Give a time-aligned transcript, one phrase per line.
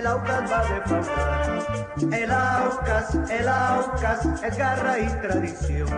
[0.00, 2.14] el Aucas va de faltar.
[2.14, 5.88] El Aucas, el Aucas es garra y tradición.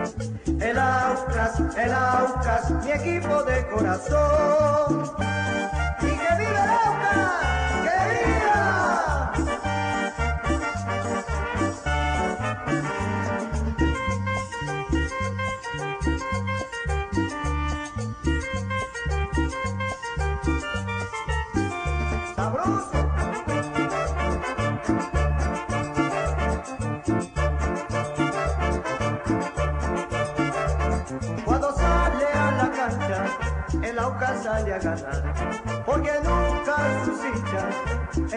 [0.59, 5.32] El Aucas, el Aucas, mi equipo de corazón.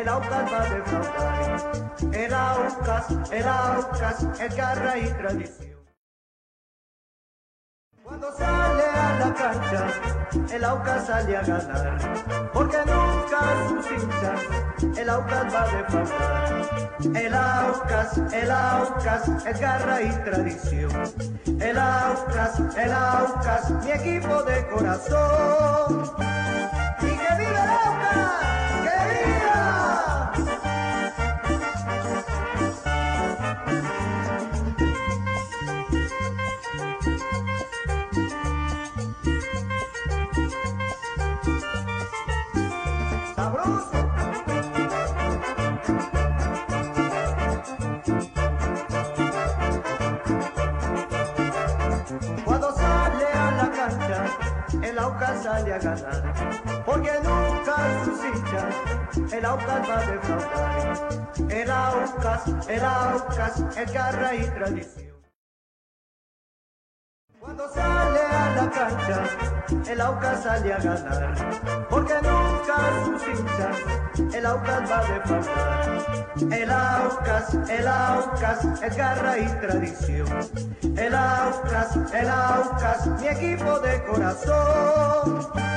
[0.06, 2.14] El Aucas va a defraudar.
[2.14, 5.80] El Aucas, el Aucas, es garra y tradición.
[8.04, 9.86] Cuando sale a la cancha,
[10.54, 14.40] el Aucas sale a ganar, porque nunca sus hinchas
[14.96, 16.86] el Aucas va a defraudar.
[17.16, 20.90] El Aucas, el Aucas, es garra y tradición.
[21.60, 26.45] El Aucas, el Aucas, mi equipo de corazón.
[54.96, 61.32] El Aucas sale a ganar, porque nunca sus hinchas el Aucas va a defraudar.
[61.50, 65.16] El Aucas, el Aucas, es garra y tradición.
[67.38, 69.45] Cuando sale a la cancha,
[69.88, 73.96] el Aucas sale a ganar, porque nunca sus hinchas
[74.34, 76.22] el Aucas va a defraudar.
[76.52, 80.26] El Aucas, el Aucas, es garra y tradición.
[80.96, 85.75] El Aucas, el Aucas, mi equipo de corazón.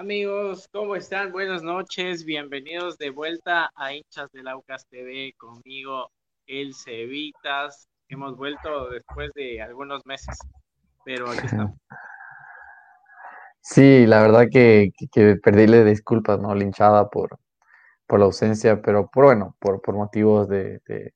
[0.00, 1.30] Amigos, ¿cómo están?
[1.30, 6.10] Buenas noches, bienvenidos de vuelta a hinchas del Aucas TV conmigo,
[6.46, 7.86] el Cevitas.
[8.08, 10.38] Hemos vuelto después de algunos meses,
[11.04, 11.76] pero aquí estamos.
[13.60, 16.54] Sí, la verdad que, que, pedirle disculpas, ¿no?
[16.54, 17.38] Linchada por,
[18.06, 21.12] por la ausencia, pero por, bueno, por, por motivos de, de,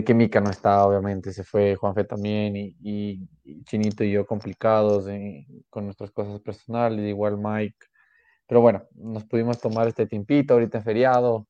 [0.00, 5.06] que Mica no está, obviamente, se fue Juanfe también y, y, Chinito y yo complicados
[5.68, 7.86] con nuestras cosas personales, igual Mike.
[8.46, 11.48] Pero bueno, nos pudimos tomar este tiempito ahorita en feriado.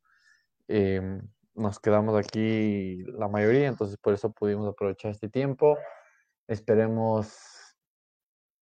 [0.67, 1.21] Em,
[1.55, 5.79] nos quedamos aquí la mayoría, entonces por eso pudimos aprovechar este tiempo.
[6.49, 7.33] Esperemos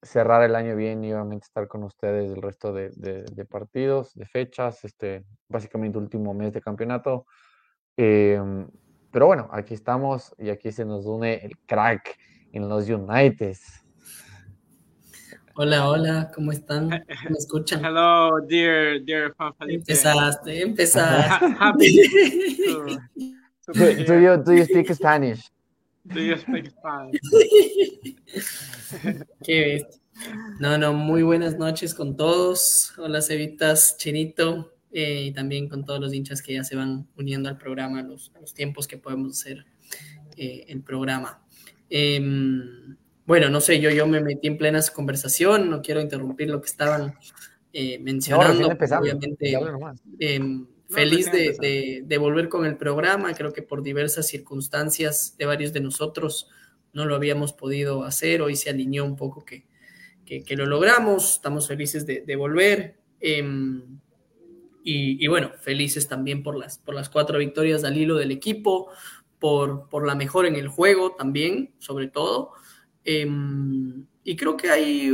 [0.02, 4.26] cerrar el año bien y obviamente estar con ustedes el resto de, de, partidos, de
[4.26, 7.26] fechas, este, básicamente último mes de campeonato.
[7.96, 8.69] Em,
[9.10, 12.19] pero bueno, aquí estamos y aquí se nos une el crack
[12.53, 13.82] en los Uniteds.
[15.54, 16.88] Hola, hola, ¿cómo están?
[16.88, 17.04] ¿Me
[17.37, 17.84] escuchan?
[17.84, 19.93] Hello, dear, dear Juan Felipe.
[19.93, 21.66] Empezaste, empezaste.
[24.06, 25.50] do, you, do you speak Spanish?
[26.04, 27.20] Do you speak Spanish?
[29.44, 30.00] Qué bestia.
[30.60, 32.93] No, no, muy buenas noches con todos.
[32.99, 37.48] Hola, Cevitas, Chinito, eh, y también con todos los hinchas que ya se van uniendo
[37.48, 39.64] al programa, los, los tiempos que podemos hacer
[40.36, 41.42] eh, el programa.
[41.88, 42.96] Em,
[43.26, 46.68] bueno, no sé, yo, yo me metí en plena conversación, no quiero interrumpir lo que
[46.68, 47.14] estaban
[47.72, 48.68] eh, mencionando.
[48.68, 49.52] obviamente,
[50.18, 55.72] em, feliz de, de, volver con el programa, creo que por diversas circunstancias de varios
[55.72, 56.48] de nosotros
[56.93, 59.66] no lo habíamos podido hacer, hoy se alineó un poco que,
[60.25, 62.98] que, lo logramos, estamos felices de, volver.
[64.82, 68.91] Y, bueno, felices también por las, por las cuatro victorias al hilo del equipo,
[69.38, 72.53] por, por la mejor en el juego también, sobre todo.
[73.05, 75.11] Em, y creo que hay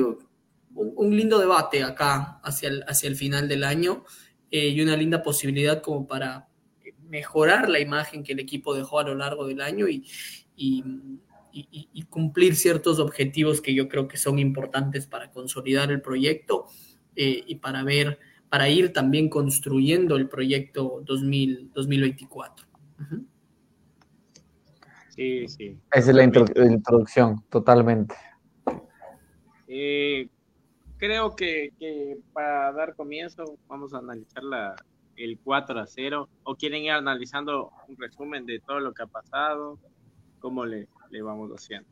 [0.75, 4.05] un, lindo debate acá hacia el, hacia el final del año
[4.51, 6.49] eh, y una linda posibilidad como para
[7.09, 10.05] mejorar la imagen que el equipo dejó a lo largo del año y,
[10.57, 10.83] y,
[12.11, 16.67] cumplir ciertos objetivos que yo creo que son importantes para consolidar el proyecto
[17.15, 22.67] eh, y para ver, para ir también construyendo el proyecto 2000, 2024.
[25.11, 25.79] Sí, sí.
[25.93, 28.15] Esa es la introducción, totalmente.
[29.67, 30.29] Eh,
[30.99, 31.73] creo que,
[32.33, 34.77] para dar comienzo vamos a analizar la,
[35.17, 39.07] el 4 a 0 o quieren ir analizando un resumen de todo lo que ha
[39.07, 39.79] pasado,
[40.39, 41.89] cómo le, le vamos haciendo.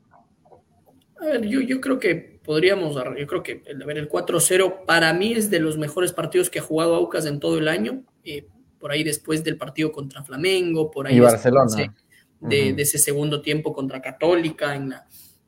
[1.19, 5.13] A ver, yo, yo creo que podríamos, yo creo que el, ver, el 4-0 para
[5.13, 8.47] mí es de los mejores partidos que ha jugado Aucas en todo el año, eh,
[8.79, 11.93] por ahí después del partido contra Flamengo, por ahí y Barcelona
[12.39, 15.07] de, ese segundo tiempo contra Católica en la,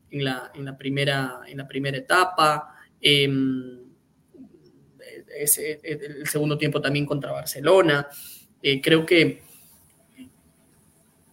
[0.09, 2.75] en la, en la, primera, en la primera etapa.
[2.99, 3.79] Em,
[5.39, 8.07] el segundo tiempo también contra Barcelona.
[8.61, 9.41] Eh, creo que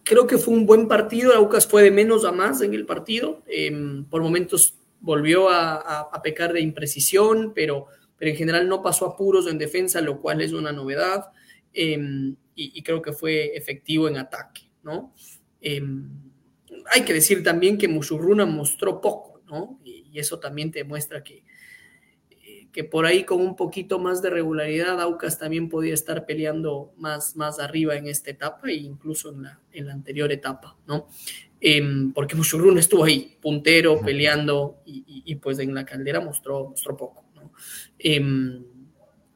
[0.05, 1.33] creo que fue un buen partido.
[1.33, 3.43] Aucas fue de menos a más en el partido.
[3.47, 7.87] Em, por momentos volvió a, pecar de imprecisión, pero,
[8.17, 11.25] pero en general no pasó apuros en defensa, lo cual es una novedad.
[11.73, 15.13] Em, y, y, creo que fue efectivo en ataque, ¿no?
[15.59, 16.09] Em,
[16.91, 19.79] hay que decir también que Musurruna mostró poco, ¿no?
[19.83, 21.43] Y, eso también te muestra que,
[22.75, 27.37] que por ahí con un poquito más de regularidad Aucas también podía estar peleando más,
[27.37, 31.07] más arriba en esta etapa e incluso en la, en la anterior etapa, ¿no?
[31.61, 37.23] Em, porque Musurruna estuvo ahí, puntero, peleando y, pues en la caldera mostró, mostró poco,
[37.33, 37.53] ¿no?
[37.97, 38.65] Em,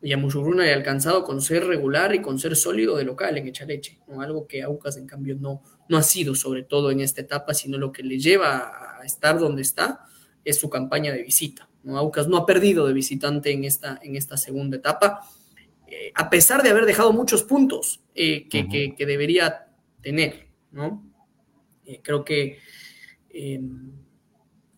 [0.02, 3.38] y a Musurruna le ha alcanzado con ser regular y con ser sólido de local
[3.38, 4.22] en Echaleche, ¿no?
[4.22, 7.78] algo que Aucas en cambio no, no ha sido, sobre todo en esta etapa, sino
[7.78, 10.02] lo que le lleva a estar donde está
[10.44, 11.69] es su campaña de visita.
[11.84, 11.98] ¿No?
[11.98, 15.22] Aucas no ha perdido de visitante en esta, en esta segunda etapa,
[15.88, 19.68] eh, a pesar de haber dejado muchos puntos eh, que, que, debería
[20.02, 20.48] tener.
[20.72, 21.04] ¿no?
[21.86, 22.60] Eh, creo que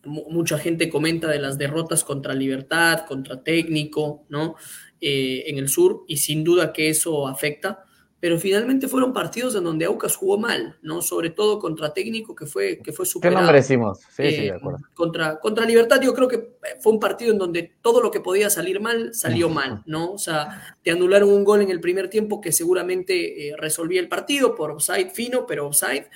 [0.04, 4.56] mucha gente comenta de las derrotas contra Libertad, contra Técnico, ¿no?
[5.04, 7.84] Eh, en el sur y sin duda que eso afecta,
[8.22, 11.02] pero finalmente fueron partidos en donde Aucas jugó mal, ¿no?
[11.02, 13.34] Sobre todo contra Técnico que fue, que fue superado.
[13.34, 13.98] ¿Qué nombre decimos?
[13.98, 14.78] Sí, sí, de eh, acuerdo.
[14.94, 18.48] Contra, contra Libertad yo creo que fue un partido en donde todo lo que podía
[18.48, 20.12] salir mal, salió mal, ¿no?
[20.12, 24.08] O sea, te anularon un gol en el primer tiempo que seguramente eh, resolvía el
[24.08, 26.06] partido por offside fino, pero offside.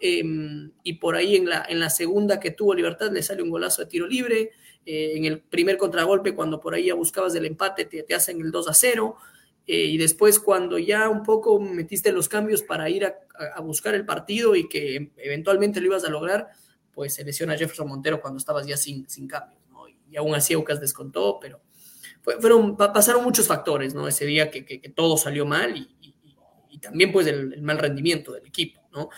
[0.00, 3.48] Em, y por ahí en la, en la segunda que tuvo Libertad le sale un
[3.48, 4.50] golazo de tiro libre.
[4.84, 8.50] Eh, en el primer contragolpe, cuando por ahí ya buscabas el empate, te, hacen el
[8.50, 9.16] 2 a 0.
[9.66, 14.04] Eh, y después cuando ya un poco metiste los cambios para ir a, buscar el
[14.04, 16.48] partido y que eventualmente lo ibas a lograr,
[16.92, 19.60] pues se lesiona Jefferson Montero cuando estabas ya sin, sin cambios.
[20.10, 21.60] Y aún así Aucas descontó, pero
[22.40, 24.06] fueron, pasaron muchos factores ¿no?
[24.06, 25.90] ese día que, todo salió mal y,
[26.80, 28.80] también pues el, mal rendimiento del equipo.
[28.92, 29.08] ¿no?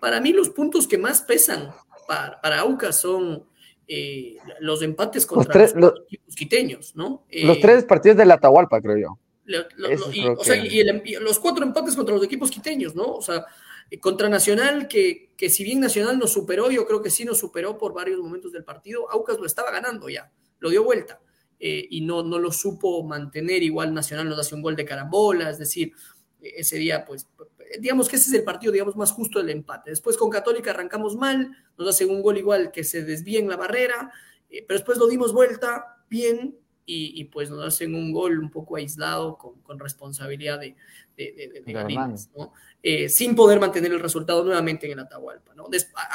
[0.00, 1.70] Para mí los puntos que más pesan
[2.08, 3.44] para, para Aucas son
[3.86, 7.24] eh, los empates contra los, tres, equipos quiteños, ¿no?
[7.30, 9.18] los tres partidos de la Atahualpa, creo yo.
[9.46, 10.84] Y, o sea, y,
[11.20, 13.14] los cuatro empates contra los equipos quiteños, ¿no?
[13.14, 13.44] O sea,
[13.90, 17.38] eh, contra Nacional, que, que si bien Nacional nos superó, yo creo que sí nos
[17.38, 20.30] superó por varios momentos del partido, Aucas lo estaba ganando ya,
[20.60, 21.20] lo dio vuelta.
[21.64, 25.48] Eh, y no, no lo supo mantener, igual Nacional nos hace un gol de carambola,
[25.48, 25.92] es decir,
[26.40, 27.28] ese día pues
[27.80, 29.90] digamos que ese es el partido, digamos, más justo del empate.
[29.90, 33.56] Después con Católica arrancamos mal, nos hacen un gol igual que se desvía en la
[33.56, 34.12] barrera,
[34.50, 38.76] eh, pero después lo dimos vuelta bien y, pues nos hacen un gol un poco
[38.76, 40.76] aislado con, responsabilidad de,
[41.16, 41.62] de,
[42.36, 42.52] ¿no?
[42.82, 45.54] Eh, sin poder mantener el resultado nuevamente en el Atahualpa.
[45.54, 45.68] ¿no?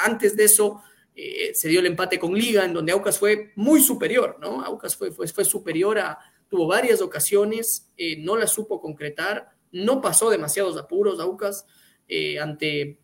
[0.04, 0.82] antes de eso
[1.16, 4.62] eh, se dio el empate con Liga, en donde Aucas fue muy superior, ¿no?
[4.62, 7.90] Aucas fue, fue, fue superior a, tuvo varias ocasiones,
[8.20, 11.66] no la supo concretar no pasó demasiados apuros Aucas
[12.08, 13.00] eh, ante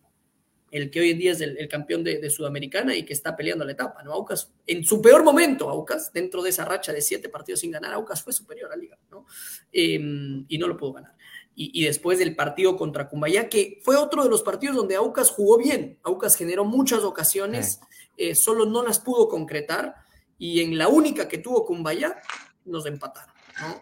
[0.74, 3.74] el que hoy en día es el, campeón de, Sudamericana y que está peleando la
[3.74, 4.12] etapa, ¿no?
[4.12, 7.94] Aucas, en su peor momento, Aucas, dentro de esa racha de siete partidos sin ganar,
[7.94, 9.27] Aucas fue superior a la liga, ¿no?
[9.72, 11.15] Em, y no lo pudo ganar.
[11.56, 15.60] Y, después del partido contra Cumbayá, que fue otro de los partidos donde Aucas jugó
[15.60, 16.00] bien.
[16.01, 17.80] Aucas generó muchas ocasiones,
[18.18, 19.94] eh, solo no las pudo concretar,
[20.39, 22.20] y en la única que tuvo Cumbayá,
[22.65, 23.36] nos empataron.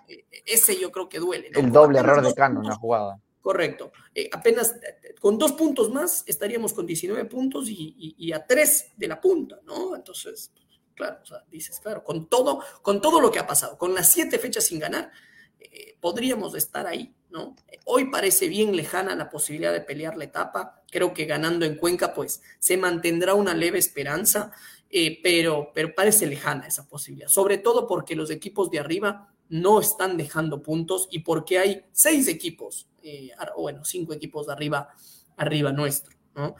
[0.09, 1.51] E, e, ese yo creo que duele.
[1.55, 3.21] El doble error de Cano en la jugada.
[3.41, 3.91] Correcto.
[4.13, 4.75] Eh, apenas
[5.19, 9.95] con dos puntos más estaríamos con 19 puntos y, a tres de la punta, ¿no?
[9.95, 10.51] Entonces,
[10.95, 14.09] claro, o sea, dices, claro, con todo, con todo lo que ha pasado, con las
[14.09, 15.11] siete fechas sin ganar,
[15.59, 17.55] eh, podríamos estar ahí, ¿no?
[17.85, 20.83] Hoy parece bien lejana la posibilidad de pelear la etapa.
[20.91, 24.51] Creo que ganando en Cuenca, pues se mantendrá una leve esperanza,
[24.89, 29.79] eh, pero, pero parece lejana esa posibilidad, sobre todo porque los equipos de arriba no
[29.79, 34.89] están dejando puntos y porque hay seis equipos, eh, bueno, cinco equipos de arriba,
[35.37, 36.55] arriba nuestro, ¿no?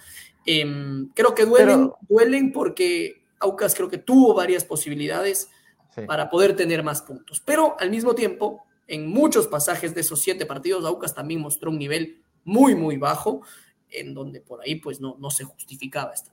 [0.46, 5.50] Em, creo que duelen, duelen porque Aucas creo que tuvo varias posibilidades
[6.08, 10.46] para poder tener más puntos, pero al mismo tiempo, en muchos pasajes de esos siete
[10.46, 13.42] partidos, Aucas también mostró un nivel muy, muy bajo,
[13.90, 16.32] en donde por ahí pues no, no se justificaba esta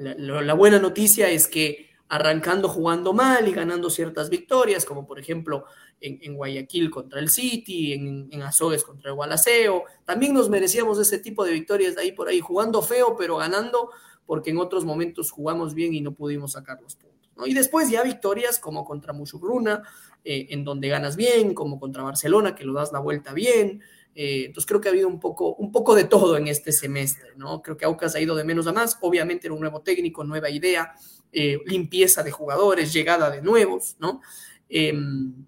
[0.00, 5.64] la, buena noticia es que arrancando jugando mal y ganando ciertas victorias, como por ejemplo
[6.00, 11.44] en, Guayaquil contra el City, en, Azogues contra el Gualaceo, también nos merecíamos ese tipo
[11.44, 13.90] de victorias de ahí por ahí, jugando feo pero ganando,
[14.26, 17.30] porque en otros momentos jugamos bien y no pudimos sacar los puntos.
[17.46, 19.84] Y después ya victorias como contra Mushugruna,
[20.24, 23.82] eh, en donde ganas bien, como contra Barcelona, que lo das la vuelta bien,
[24.16, 27.30] eh, entonces creo que ha habido un poco, un poco de todo en este semestre,
[27.36, 27.62] ¿no?
[27.62, 30.50] Creo que Aucas ha ido de menos a más, obviamente era un nuevo técnico, nueva
[30.50, 30.92] idea,
[31.32, 34.20] eh, limpieza de jugadores, llegada de nuevos, ¿no?
[34.68, 35.46] Em,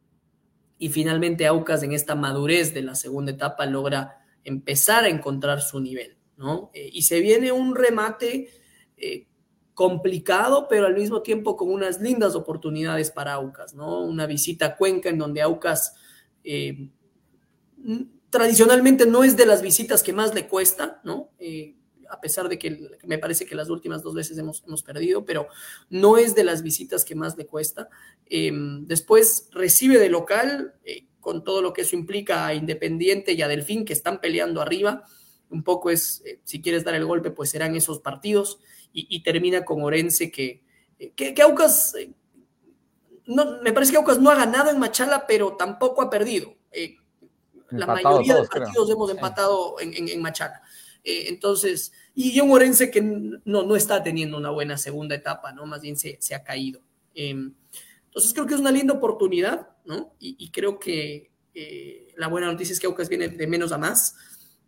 [0.78, 5.80] y finalmente Aucas en esta madurez de la segunda etapa logra empezar a encontrar su
[5.80, 6.70] nivel, ¿no?
[6.74, 8.48] Eh, y se viene un remate
[9.74, 14.00] complicado, pero al mismo tiempo con unas lindas oportunidades para Aucas, ¿no?
[14.04, 15.96] Una visita a Cuenca en donde Aucas
[18.30, 21.30] tradicionalmente no es de las visitas que más le cuesta, ¿no?
[22.12, 25.24] Eh, a pesar de que me parece que las últimas dos veces hemos, hemos perdido,
[25.24, 25.48] pero
[25.90, 27.88] no es de las visitas que más le cuesta.
[28.26, 33.42] Em, después recibe de local, eh, con todo lo que eso implica a Independiente y
[33.42, 35.04] a Delfín, que están peleando arriba.
[35.50, 38.60] Un poco es, eh, si quieres dar el golpe, pues serán esos partidos.
[38.94, 40.62] Y, termina con Orense, que,
[41.16, 41.94] que, que Aucas,
[43.24, 46.54] no, me parece que Aucas no ha ganado en Machala, pero tampoco ha perdido
[47.72, 49.92] la mayoría de partidos hemos empatado en.
[51.04, 55.66] Eh, entonces, y un Orense que no, no está teniendo una buena segunda etapa, ¿no?
[55.66, 56.80] Más bien se, se ha caído.
[57.14, 57.54] Em,
[58.04, 60.14] entonces creo que es una linda oportunidad, ¿no?
[60.18, 64.16] Y, creo que eh, la buena noticia es que Aucas viene de menos a más.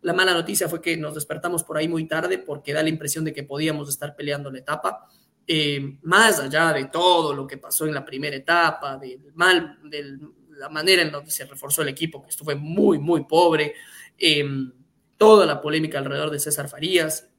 [0.01, 3.23] La mala noticia fue que nos despertamos por ahí muy tarde porque da la impresión
[3.23, 5.07] de que podíamos estar peleando la etapa.
[5.47, 10.19] Eh, más allá de todo lo que pasó en la primera etapa, del mal, del
[10.57, 13.73] la manera en la que se reforzó el equipo, que esto fue muy, muy pobre,
[14.17, 14.71] em,
[15.17, 17.29] toda la polémica alrededor de César Farías.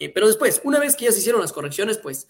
[0.00, 2.26] Eh, pero después, una vez que ya se hicieron las correcciones, pues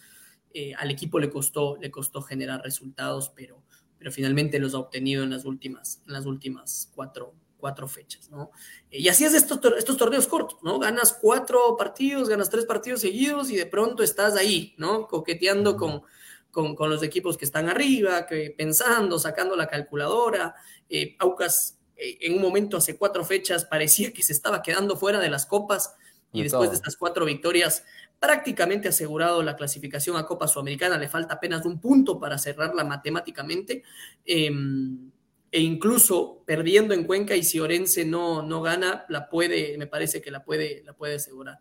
[0.52, 3.62] eh, al equipo le costó, le costó generar resultados, pero,
[3.98, 8.50] pero finalmente los ha obtenido en las últimas, en las últimas cuatro, cuatro fechas, ¿no?
[8.90, 10.78] Eh, y así es estos, estos torneos cortos, ¿no?
[10.78, 15.06] Ganas cuatro partidos, ganas tres partidos seguidos y de pronto estás ahí, ¿no?
[15.06, 16.02] Coqueteando con
[16.50, 20.54] con, los equipos que están arriba, que pensando, sacando la calculadora.
[20.88, 25.20] Eh, Aucas eh, en un momento hace cuatro fechas parecía que se estaba quedando fuera
[25.20, 25.94] de las copas
[26.32, 27.84] y después de estas cuatro victorias
[28.18, 33.82] prácticamente asegurado la clasificación a Copa Sudamericana, le falta apenas un punto para cerrarla matemáticamente.
[34.25, 35.10] Em,
[35.52, 40.22] e incluso perdiendo en Cuenca y si Orense no, no gana, la puede, me parece
[40.22, 41.58] que la puede, la puede asegurar.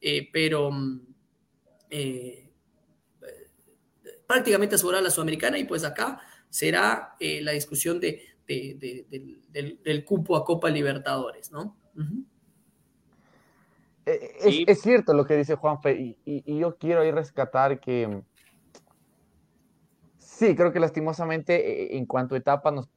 [0.00, 0.70] Eh, pero
[4.26, 6.20] prácticamente asegurada la Sudamericana y pues acá
[6.50, 11.76] será eh, la discusión de, del, cupo a Copa Libertadores, ¿no?
[11.96, 12.37] Eh,
[14.66, 18.22] es, cierto lo que dice Juanfe y, yo quiero ahí rescatar que
[20.18, 22.88] sí, creo que lastimosamente eh, en cuanto a etapa nos,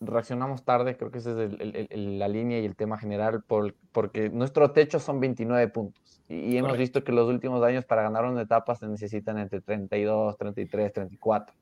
[0.00, 4.72] reaccionamos tarde, creo que esa es la línea y el tema general, por, porque nuestro
[4.72, 6.22] techo son 29 puntos.
[6.28, 10.36] Y, hemos visto que los últimos años para ganar una etapa se necesitan entre 32,
[10.36, 11.56] 33, 34.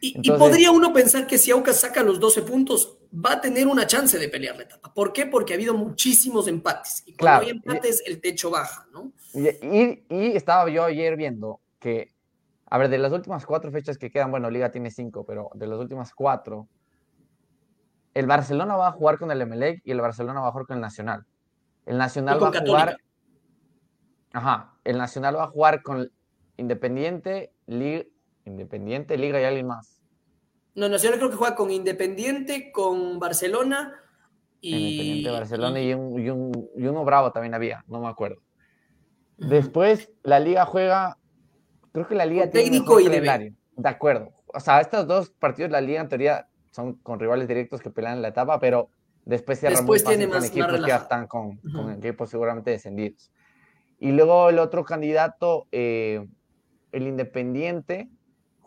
[0.00, 3.86] Y, podría uno pensar que si Aucas saca los 12 puntos, va a tener una
[3.86, 4.94] chance de pelear la etapa.
[4.94, 5.26] ¿Por qué?
[5.26, 7.02] Porque ha habido muchísimos empates.
[7.06, 9.12] Y cuando hay empates, el techo baja, ¿no?
[9.34, 12.12] Y, y, estaba yo ayer viendo que,
[12.66, 15.66] a ver, de las últimas cuatro fechas que quedan, bueno, Liga tiene cinco, pero de
[15.66, 16.68] las últimas cuatro,
[18.14, 20.76] el Barcelona va a jugar con el Emelec y el Barcelona va a jugar con
[20.76, 21.26] el Nacional.
[21.86, 22.96] El Nacional va a jugar
[24.32, 26.10] Ajá, el Nacional va a jugar con
[26.56, 28.04] Independiente, Liga,
[28.48, 30.00] Independiente, Liga y alguien más.
[30.74, 33.94] No, Nacional creo que juega con Independiente, con Barcelona
[34.60, 34.74] y.
[34.74, 38.42] Independiente, Barcelona y, un, uno bravo también había, no me acuerdo.
[39.36, 41.16] Después la Liga juega,
[41.92, 44.32] creo que la Liga tiene técnico y de De acuerdo.
[44.46, 48.16] O sea, estos dos partidos la Liga en teoría son con rivales directos que pelean
[48.16, 48.90] en la etapa, pero
[49.24, 53.30] después se después tiene más, con equipos que ya están con, con equipos seguramente descendidos.
[53.98, 56.26] Y luego el otro candidato, eh,
[56.92, 58.08] el Independiente,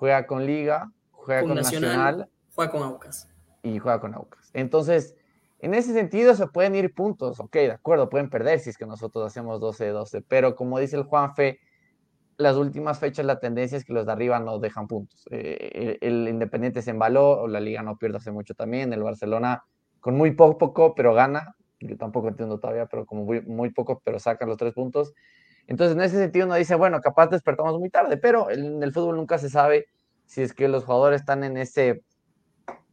[0.02, 3.30] juega con Liga, juega con, Nacional, Juega con Aucas.
[3.62, 4.50] Y juega con Aucas.
[4.52, 5.16] Entonces,
[5.60, 8.88] en ese sentido se pueden ir puntos, ok, de acuerdo, pueden perder si es que
[8.88, 11.60] nosotros hacemos 12-12, pero como dice el Juanfe,
[12.38, 15.24] las últimas fechas la tendencia es que los de arriba no dejan puntos.
[15.30, 19.64] Eh, el, Independiente se embaló, la Liga no pierde hace mucho también, el Barcelona
[20.00, 24.02] con muy poco, poco pero gana, yo tampoco entiendo todavía, pero como muy, muy poco,
[24.04, 25.14] pero sacan los tres puntos.
[25.68, 29.16] Entonces, en ese sentido, uno dice, bueno, capaz despertamos muy tarde, pero en el fútbol
[29.16, 29.88] nunca se sabe
[30.26, 32.04] si es que los jugadores están en ese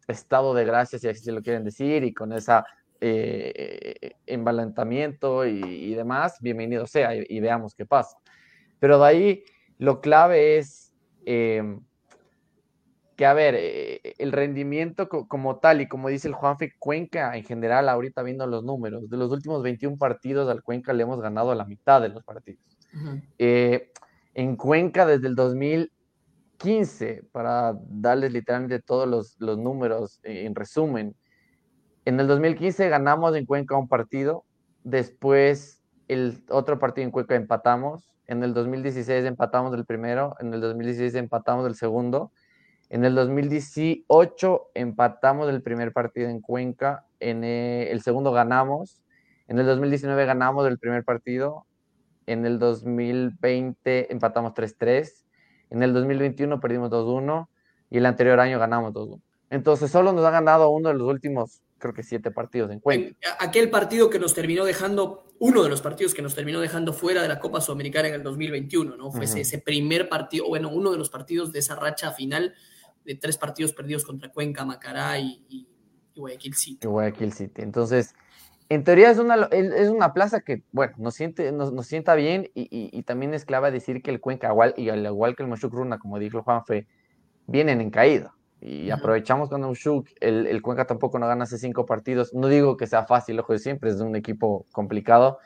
[0.06, 2.52] estado de gracia, si así se lo quieren decir, y con ese
[3.00, 8.16] eh, embalantamiento y, demás, bienvenido sea y, veamos qué pasa.
[8.80, 9.44] Pero de ahí
[9.78, 10.92] lo clave es
[11.25, 11.80] em,
[13.18, 17.42] que, a ver, eh, el rendimiento como tal y como dice el Juanfe, Cuenca en
[17.42, 21.52] general, ahorita viendo los números, de los últimos 21 partidos al Cuenca le hemos ganado
[21.56, 22.78] la mitad de los partidos.
[23.37, 23.90] Eh,
[24.34, 31.16] en Cuenca desde el 2015, para darles literalmente todos los, los números en resumen,
[32.04, 34.44] en el 2015 ganamos en Cuenca un partido,
[34.84, 40.60] después el otro partido en Cuenca empatamos, en el 2016 empatamos el primero, en el
[40.60, 42.30] 2016 empatamos el segundo,
[42.90, 49.02] en el 2018 empatamos el primer partido en Cuenca, en eh, el segundo ganamos,
[49.47, 51.66] en el 2019 ganamos el primer partido,
[52.26, 55.25] en el 2020 empatamos 3-3,
[55.71, 57.49] en el 2021 perdimos 2-1
[57.90, 59.21] y el anterior año ganamos 2-1.
[59.50, 63.16] Entonces solo nos ha ganado uno de los últimos, creo que siete partidos en Cuenca.
[63.38, 67.23] Aquel partido que nos terminó dejando, uno de los partidos que nos terminó dejando fuera
[67.23, 69.11] de la Copa Sudamericana en el 2021, ¿no?
[69.11, 72.54] Fue ese, primer partido, bueno, uno de los partidos de esa racha final
[73.08, 75.66] de tres partidos perdidos contra Cuenca, Macará y,
[76.14, 76.86] Guayaquil City.
[76.86, 77.62] Guayaquil City.
[77.62, 78.14] Entonces,
[78.68, 83.02] en teoría es una, es una plaza que, bueno, nos, siente, nos, sienta bien y,
[83.04, 85.98] también es clave decir que el Cuenca, igual, y al igual que el Moshuk Runa,
[85.98, 86.86] como dijo Juanfe,
[87.46, 88.34] vienen en caída.
[88.60, 92.34] Y aprovechamos con Moshuk, el, el Cuenca tampoco no gana hace cinco partidos.
[92.34, 95.38] No digo que sea fácil, ojo de siempre, es un equipo complicado,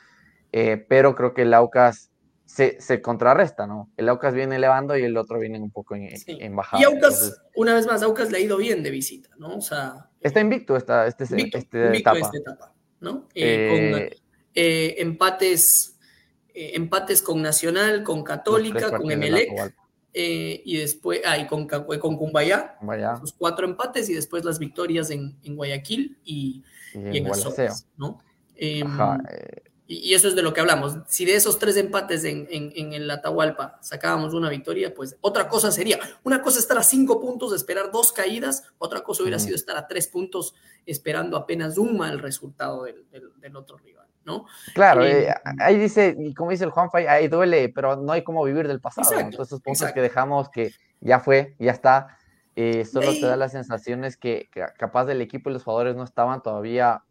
[0.51, 2.12] eh, pero creo que el Aucas
[2.53, 3.91] se, contrarresta, ¿no?
[3.97, 6.83] El Aucas viene elevando y el otro viene un poco en, bajada.
[6.83, 9.57] Y Aucas, una vez más, Aucas le ha ido bien de visita, ¿no?
[9.57, 12.19] O sea, está invicto esta, este, invicto, este etapa.
[12.19, 13.27] Esta etapa, ¿no?
[13.35, 14.19] Eh, con
[14.55, 15.99] eh, empates,
[16.53, 19.75] eh, empates con Nacional, con Católica, con Emelec.
[20.13, 22.77] y después, ah, y con, con Cumbayá,
[23.23, 26.63] los cuatro empates y después las victorias en, en Guayaquil y,
[26.95, 27.33] y en, en
[27.97, 28.19] ¿no?
[28.85, 29.19] Ajá,
[29.87, 30.99] y, eso es de lo que hablamos.
[31.07, 35.71] Si de esos tres empates en, en, el Atahualpa sacábamos una victoria, pues otra cosa
[35.71, 35.99] sería.
[36.23, 39.87] Una cosa estar a cinco puntos, esperar dos caídas, otra cosa hubiera sido estar a
[39.87, 40.55] tres puntos
[40.87, 44.47] esperando apenas un mal resultado del, del, otro rival, ¿no?
[44.75, 48.23] Claro, eh, eh, ahí dice, y como dice el Juanfa, ahí duele, pero no hay
[48.23, 49.13] como vivir del pasado.
[49.13, 52.19] Entonces, esos puntos que dejamos que ya fue, ya está,
[52.55, 56.43] eh, solo te da las sensaciones que, capaz del equipo y los jugadores no estaban
[56.43, 57.03] todavía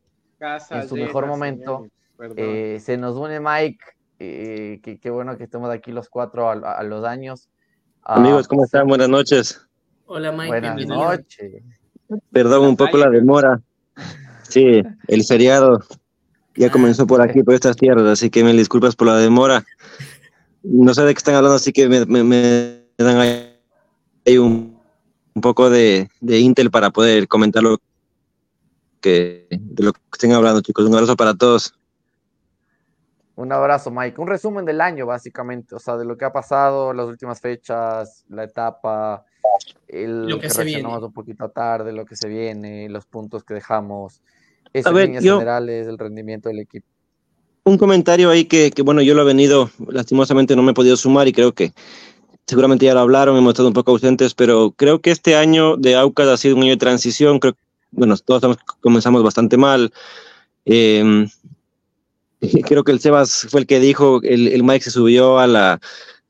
[0.70, 1.88] en su mejor momento.
[2.36, 3.84] Eh, se nos une Mike,
[4.20, 7.50] eh, qué bueno que estemos aquí los cuatro a, los años.
[8.04, 8.88] Ah, Amigos, ¿cómo están?
[8.88, 9.60] Buenas noches.
[10.06, 10.48] Hola Mike.
[10.48, 11.64] Buenas noches.
[12.32, 13.60] Perdón un poco la demora.
[14.44, 15.80] Sí, el feriado
[16.56, 19.66] ya ah, comenzó por aquí, por estas tierras, así que me disculpas por la demora.
[20.62, 24.80] No sé de qué están hablando, así que me, dan ahí un,
[25.42, 27.80] poco de, de, Intel para poder comentar lo
[29.00, 30.86] que, de lo que estén hablando, chicos.
[30.86, 31.74] Un abrazo para todos.
[33.42, 34.22] Un abrazo, Mike.
[34.22, 38.24] Un resumen del año, básicamente, o sea, de lo que ha pasado, las últimas fechas,
[38.30, 39.26] la etapa,
[39.88, 40.88] el, lo que, se viene.
[40.88, 44.22] un poquito tarde, lo que se viene, los puntos que dejamos,
[44.74, 46.86] esas líneas generales, el rendimiento del equipo.
[47.64, 50.96] Un comentario ahí que, que, bueno, yo lo he venido, lastimosamente no me he podido
[50.96, 51.74] sumar y creo que
[52.48, 55.96] seguramente ya lo hablaron, hemos estado un poco ausentes, pero creo que este año de
[55.96, 57.56] Aucas ha sido un año de transición, creo
[57.92, 59.92] bueno, todos comenzamos bastante mal.
[60.66, 61.28] Eh,
[62.66, 65.80] creo que el Sebas fue el que dijo, el, el Mike se subió a la,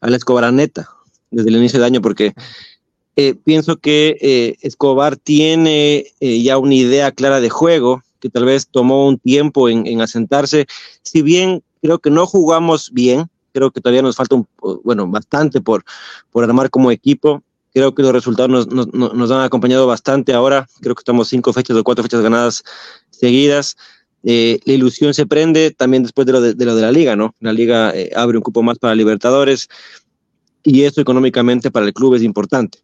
[0.02, 0.90] a la escobaraneta
[1.32, 2.34] desde el inicio del año, porque
[3.16, 8.46] eh, pienso que eh, Escobar tiene eh, ya una idea clara de juego, que tal
[8.46, 10.68] vez tomó un tiempo en, en, asentarse.
[11.02, 14.48] Si bien creo que no jugamos bien, creo que todavía nos falta, un,
[14.84, 15.84] bueno, bastante por,
[16.32, 17.42] por armar como equipo.
[17.74, 20.68] Creo que los resultados nos, nos, nos han acompañado bastante ahora.
[20.82, 22.64] Creo que estamos cinco fechas o cuatro fechas ganadas
[23.10, 23.78] seguidas.
[24.24, 27.36] Eh, la ilusión se prende también después de lo de, lo de la liga, ¿no?
[27.40, 29.68] La liga eh, abre un cupo más para Libertadores
[30.64, 32.80] y eso económicamente para el club es importante,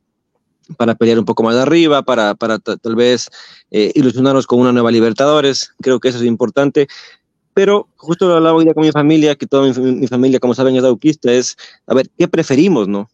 [0.77, 3.29] para pelear un poco más de arriba, para, para tal vez
[3.69, 6.87] eh, ilusionarnos con una nueva Libertadores, creo que eso es importante.
[7.53, 10.75] Pero justo lo hablaba hoy día con mi familia, que toda mi, familia, como saben,
[10.75, 11.55] es dauquista, es,
[11.87, 13.09] a ver, ¿qué preferimos, no?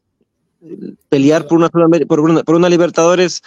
[1.07, 3.41] Pelear por una, por una, por una Libertadores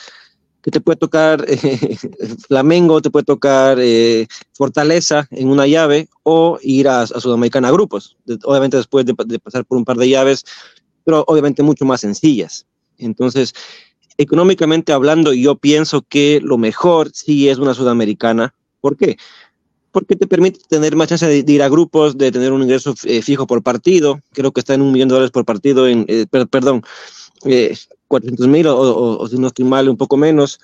[0.66, 1.96] que te puede tocar eh,
[2.48, 8.16] Flamengo, te puede tocar eh, Fortaleza en una llave o ir a, Sudamericana a grupos,
[8.42, 10.44] obviamente después de, pasar por un par de llaves,
[11.04, 12.66] pero obviamente mucho más sencillas.
[12.98, 13.54] Entonces,
[14.18, 18.52] económicamente hablando, yo pienso que lo mejor sí es una Sudamericana.
[18.80, 19.18] ¿Por qué?
[19.92, 23.22] Porque te permite tener más chance de, ir a grupos, de tener un ingreso eh,
[23.22, 24.20] fijo por partido.
[24.32, 26.06] Creo que está en un millón de dólares por partido, en,
[26.50, 26.82] perdón,
[28.08, 30.60] 400 mil o, si no estoy mal, un poco menos,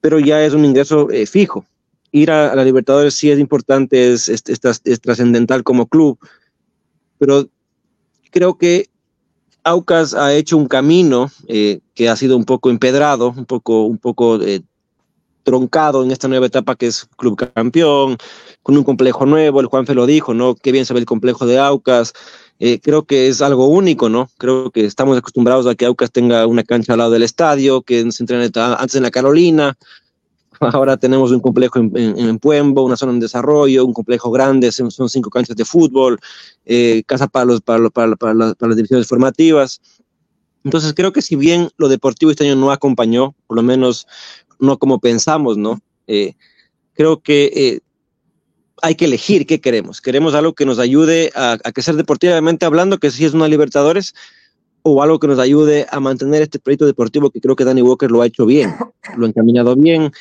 [0.00, 1.64] pero ya es un ingreso eh, fijo.
[2.12, 6.18] Ir a, la Libertadores sí es importante, es, es, es, trascendental como club,
[7.18, 7.48] pero
[8.30, 8.88] creo que
[9.64, 13.98] Aucas ha hecho un camino eh, que ha sido un poco empedrado, un poco, un
[13.98, 14.62] poco eh,
[15.42, 18.16] troncado en esta nueva etapa que es Club Campeón,
[18.62, 20.54] con un complejo nuevo, el Juanfe lo dijo, ¿no?
[20.56, 22.12] Qué bien se el complejo de Aucas.
[22.58, 24.30] Eh, creo que es algo único, ¿no?
[24.38, 28.10] Creo que estamos acostumbrados a que Aucas tenga una cancha al lado del estadio, que
[28.10, 29.76] se entrene antes en la Carolina,
[30.60, 34.90] Ahora tenemos un complejo en, en, Puembo, una zona en desarrollo, un complejo grande, son,
[35.08, 36.18] cinco canchas de fútbol,
[36.64, 39.80] eh, casa para, los, para, para, para, las, para, las, divisiones formativas.
[40.64, 44.06] Entonces creo que si bien lo deportivo este año no acompañó, por lo menos
[44.58, 45.80] no como pensamos, ¿no?
[46.06, 46.34] Eh,
[46.94, 47.80] creo que eh,
[48.86, 50.00] hay que elegir qué queremos.
[50.00, 54.14] Queremos algo que nos ayude a, a crecer deportivamente hablando, que sí es una Libertadores,
[54.82, 58.08] o algo que nos ayude a mantener este proyecto deportivo que creo que Danny Walker
[58.08, 58.76] lo ha hecho bien,
[59.16, 60.12] lo ha encaminado bien,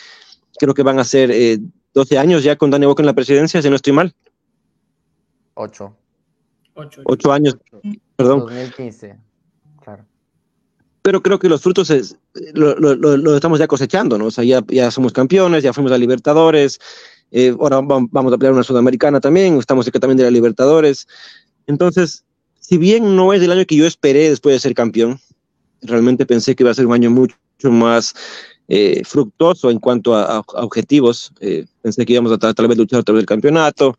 [0.57, 1.59] creo que van a ser eh,
[1.93, 4.15] 12 años ya con Dani Boca en la presidencia, si no estoy mal.
[5.53, 5.95] Ocho.
[6.73, 7.55] Ocho, Ocho años,
[8.15, 8.39] perdón.
[8.39, 9.15] 2015,
[9.83, 10.03] claro.
[11.03, 12.17] Pero creo que los frutos es,
[12.55, 14.25] lo, lo, lo, estamos ya cosechando, ¿no?
[14.25, 16.79] O sea, ya, ya somos campeones, ya fuimos a Libertadores,
[17.37, 21.05] eh, ahora vamos a pelear una Sudamericana también, estamos cerca también de la Libertadores.
[21.67, 22.23] Entonces,
[22.61, 25.19] si bien no es el año que yo esperé después de ser campeón,
[25.81, 28.13] realmente pensé que iba a ser un año mucho más
[28.69, 31.33] eh, fructuoso en cuanto a, a, objetivos.
[31.41, 33.97] Eh, pensé que íbamos a tal vez luchar a través del campeonato.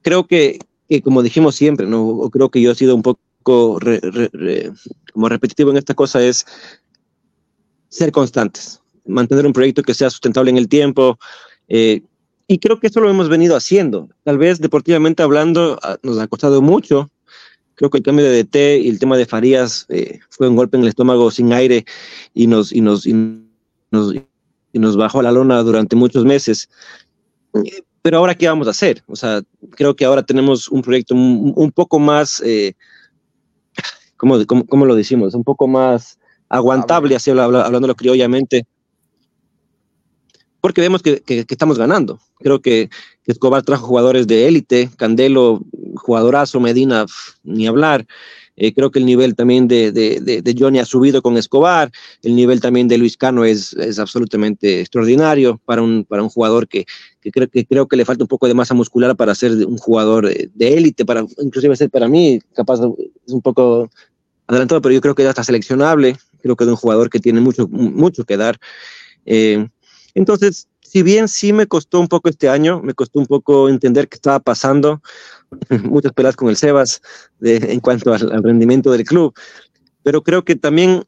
[0.00, 0.58] Creo que,
[0.88, 2.30] que, como dijimos siempre, ¿no?
[2.32, 4.72] Creo que yo he sido un poco re, re, re,
[5.12, 6.46] como repetitivo en esta cosa, es
[7.90, 11.18] ser constantes, mantener un proyecto que sea sustentable en el tiempo.
[11.70, 12.02] Eh,
[12.48, 14.08] y creo que eso lo hemos venido haciendo.
[14.24, 17.08] Tal vez deportivamente hablando nos ha costado mucho,
[17.76, 20.76] creo que el cambio de DT y el tema de Farías eh, fue un golpe
[20.76, 21.86] en el estómago sin aire
[22.34, 23.14] y nos, y nos, y
[23.92, 26.68] nos, y nos bajó a la lona durante muchos meses.
[28.02, 29.04] Pero ahora, ¿qué vamos a hacer?
[29.06, 32.74] O sea, creo que ahora tenemos un proyecto un, un poco más, eh,
[34.16, 35.34] ¿cómo, cómo, cómo, lo decimos?
[35.34, 38.66] Un poco más aguantable, así hablándolo criollamente
[40.60, 42.20] porque vemos que, que, estamos ganando.
[42.38, 42.90] Creo que,
[43.26, 45.60] Escobar trajo jugadores de élite, Candelo,
[45.94, 47.06] jugadorazo, Medina,
[47.44, 48.04] ni hablar.
[48.56, 51.90] Eh, creo que el nivel también de, de, de, Johnny ha subido con Escobar,
[52.22, 56.68] el nivel también de Luis Cano es, es absolutamente extraordinario para un, para un jugador
[56.68, 56.84] que,
[57.22, 60.74] que, creo, que le falta un poco de masa muscular para ser un jugador de
[60.76, 62.80] élite, para inclusive ser para mí, capaz
[63.26, 63.88] es un poco
[64.46, 67.40] adelantado, pero yo creo que ya está seleccionable, creo que es un jugador que tiene
[67.40, 68.58] mucho, mucho que dar.
[69.24, 69.68] Eh,
[70.14, 74.08] entonces, si bien sí me costó un poco este año, me costó un poco entender
[74.08, 75.02] qué estaba pasando,
[75.84, 77.00] muchas peleas con el Sebas
[77.40, 79.34] en cuanto al, al, rendimiento del club,
[80.02, 81.04] pero creo que también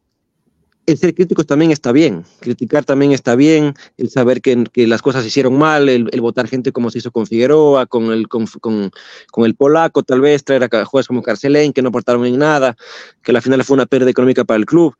[0.87, 5.23] el ser crítico también está bien, criticar también está bien, el saber que, las cosas
[5.23, 9.45] se hicieron mal, el, votar gente como se hizo con Figueroa, con el, con, con,
[9.45, 12.77] el polaco, tal vez traer a jugadores como Carcelén, que no aportaron en nada,
[13.23, 14.95] que al final fue una pérdida económica para el club.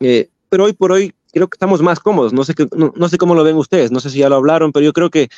[0.00, 2.32] Eh, pero hoy por hoy creo que estamos más cómodos.
[2.32, 4.36] No sé, que, no, no, sé cómo lo ven ustedes, no sé si ya lo
[4.36, 5.28] hablaron, pero yo creo que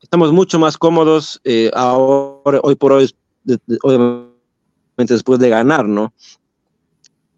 [0.00, 3.12] estamos mucho más cómodos eh, ahora, hoy por hoy,
[3.44, 6.12] de, de, obviamente después de ganar, ¿no?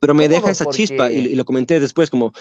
[0.00, 0.76] Pero me deja esa porque...
[0.76, 2.32] chispa y, y, lo comenté después como...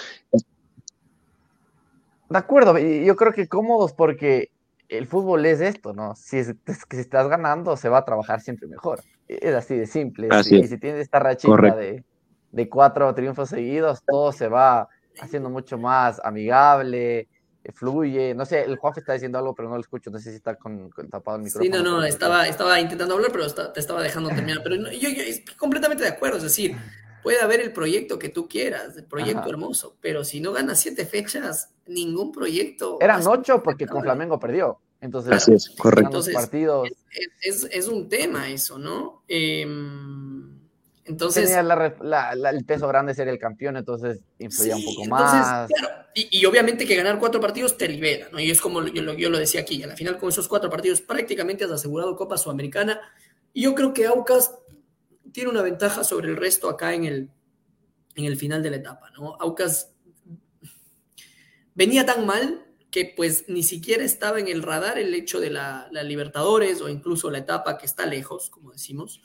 [2.29, 4.49] De acuerdo, yo creo que cómodos porque
[4.89, 6.13] el fútbol es esto, ¿no?
[6.15, 9.01] Si, es, si estás ganando, se va a trabajar siempre mejor.
[9.27, 10.27] Es así de simple.
[10.31, 12.03] Así y si tienes esta rachita de,
[12.51, 17.27] de cuatro triunfos seguidos, todo se va haciendo mucho más amigable,
[17.63, 18.33] eh, fluye.
[18.33, 20.09] No sé, el Juanfe está diciendo algo, pero no lo escucho.
[20.09, 21.63] No sé si está con, con tapado el micrófono.
[21.63, 24.61] Sí, no, no, estaba, estaba intentando hablar, pero está, te estaba dejando terminar.
[24.63, 26.37] Pero no, yo, yo estoy completamente de acuerdo.
[26.37, 26.77] Es decir,
[27.23, 29.49] puede haber el proyecto que tú quieras, el proyecto Ajá.
[29.49, 32.97] hermoso, pero si no ganas siete fechas, ningún proyecto.
[33.01, 34.79] Eran ocho porque con Flamengo perdió.
[34.99, 36.07] Entonces, Así es, correcto.
[36.07, 36.89] Entonces, partidos...
[37.41, 39.23] es, es, es, un tema eso, ¿no?
[39.27, 39.63] Eh,
[41.07, 44.85] entonces, tenía la, la, la, el peso grande ser el campeón, entonces influía sí, un
[44.85, 45.67] poco entonces, más.
[45.67, 48.39] Claro, y, y, obviamente que ganar cuatro partidos te libera, ¿no?
[48.39, 51.01] Y es como yo, yo, lo decía aquí, a la final con esos cuatro partidos
[51.01, 52.99] prácticamente has asegurado Copa Sudamericana.
[53.53, 54.53] Y yo creo que Aucas
[55.31, 57.29] tiene una ventaja sobre el resto acá en el,
[58.15, 59.37] en el final de la etapa, ¿no?
[59.39, 59.93] Aucas
[61.73, 65.87] venía tan mal que pues ni siquiera estaba en el radar el hecho de la,
[65.91, 69.21] la Libertadores o incluso la etapa que está lejos, como decimos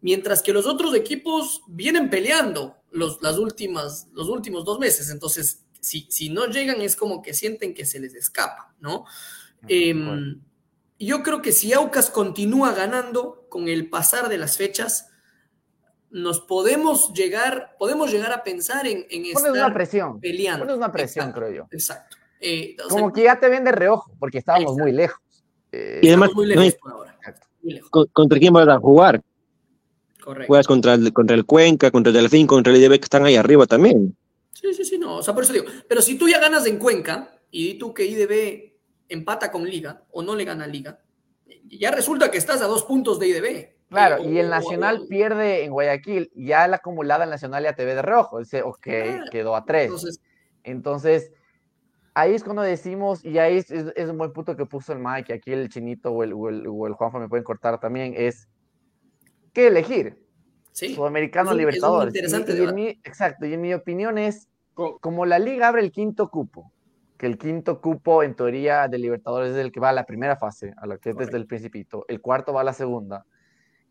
[0.00, 5.10] mientras que los otros equipos vienen peleando los, las últimas, los últimos dos meses.
[5.10, 9.04] Entonces, si, si no llegan es como que sienten que se les escapa, ¿no?
[9.68, 9.94] Eh,
[10.98, 15.08] yo creo que si Aucas continúa ganando con el pasar de las fechas,
[16.10, 20.64] nos podemos llegar, podemos llegar a pensar en, en estar una presión, peleando.
[20.64, 21.68] Pones una presión, exacto, creo yo.
[21.70, 22.16] Exacto.
[22.40, 24.82] Eh, Como sea, que ya te ven de reojo, porque estábamos exacto.
[24.82, 25.20] muy lejos.
[25.72, 27.18] Eh, y además, muy lejos por ahora.
[27.62, 27.90] Muy lejos.
[28.12, 29.22] ¿Contra quién vas a jugar?
[30.30, 30.46] Correcto.
[30.46, 33.34] Juegas contra el, contra el Cuenca, contra el Delfín, contra el IDB que están ahí
[33.34, 34.16] arriba también.
[34.52, 35.16] Sí, sí, sí, no.
[35.16, 35.64] O sea, por eso digo.
[35.88, 38.74] Pero si tú ya ganas en Cuenca y tú que IDB
[39.08, 41.00] empata con Liga o no le gana Liga,
[41.66, 43.70] ya resulta que estás a dos puntos de IDB.
[43.88, 47.96] Claro, y el Nacional pierde en Guayaquil, ya la acumulada el Nacional ya te ve
[47.96, 48.86] de rojo, dice, ok,
[49.32, 50.20] quedó a tres.
[50.62, 51.32] Entonces,
[52.14, 53.70] ahí es cuando decimos, y ahí es,
[54.08, 57.18] un buen punto que puso el Mike, aquí el Chinito o el, o el, Juanfa
[57.18, 58.48] me pueden cortar también, es
[59.52, 60.24] qué elegir.
[60.72, 60.94] Sí.
[60.94, 62.14] Sudamericano Libertadores.
[62.14, 66.72] exacto, y en mi opinión es, como la liga abre el quinto cupo,
[67.18, 70.36] que el quinto cupo en teoría de Libertadores es el que va a la primera
[70.36, 73.26] fase, a la que es desde el principito, el cuarto va a la segunda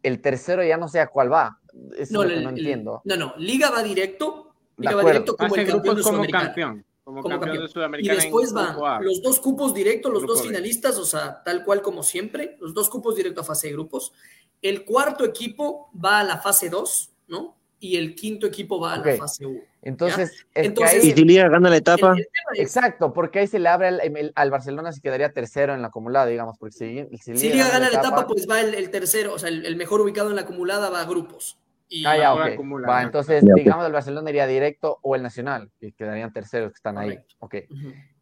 [0.03, 1.59] el tercero ya no sé a cuál va.
[1.97, 3.01] Eso no, no entiendo.
[3.03, 4.53] no, no, Liga va directo.
[4.77, 6.85] Liga va directo como el campeón de como campeón.
[7.03, 11.05] Como, campeón, De Sudamericana y después van los dos cupos directos, los dos finalistas, o
[11.05, 14.13] sea, tal cual como siempre, los dos cupos directos a fase de grupos.
[14.61, 17.55] El cuarto equipo va a la fase 2, ¿no?
[17.79, 19.59] Y el quinto equipo va a la fase 1.
[19.81, 22.15] Entonces, Entonces y si Liga gana la etapa.
[22.55, 23.87] exacto, porque ahí se le abre
[24.35, 26.57] al Barcelona si quedaría tercero en la acumulada, digamos.
[26.57, 30.01] Porque si, si, Liga, gana la etapa, pues va el, tercero, o sea, el, mejor
[30.01, 31.57] ubicado en la acumulada va a grupos.
[31.87, 32.59] Y ah, ya, ok.
[32.87, 36.97] Va, entonces, digamos, el Barcelona iría directo o el Nacional, que quedarían terceros que están
[36.97, 37.17] ahí.
[37.39, 37.55] Ok.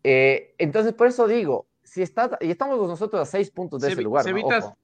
[0.04, 4.02] Eh, entonces, por eso digo, si está, y estamos nosotros a seis puntos de ese
[4.02, 4.26] lugar.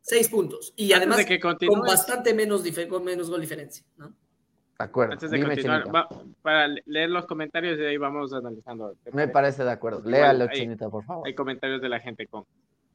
[0.01, 0.73] Seis puntos.
[0.77, 4.07] Y además, con bastante menos, con menos gol diferencia, ¿no?
[4.07, 5.13] De acuerdo.
[5.13, 5.83] Antes de continuar,
[6.41, 8.95] para leer los comentarios y ahí vamos analizando.
[9.11, 10.01] Me parece de acuerdo.
[10.09, 11.27] Léalo, Chinita, por favor.
[11.27, 12.45] Hay comentarios de la gente con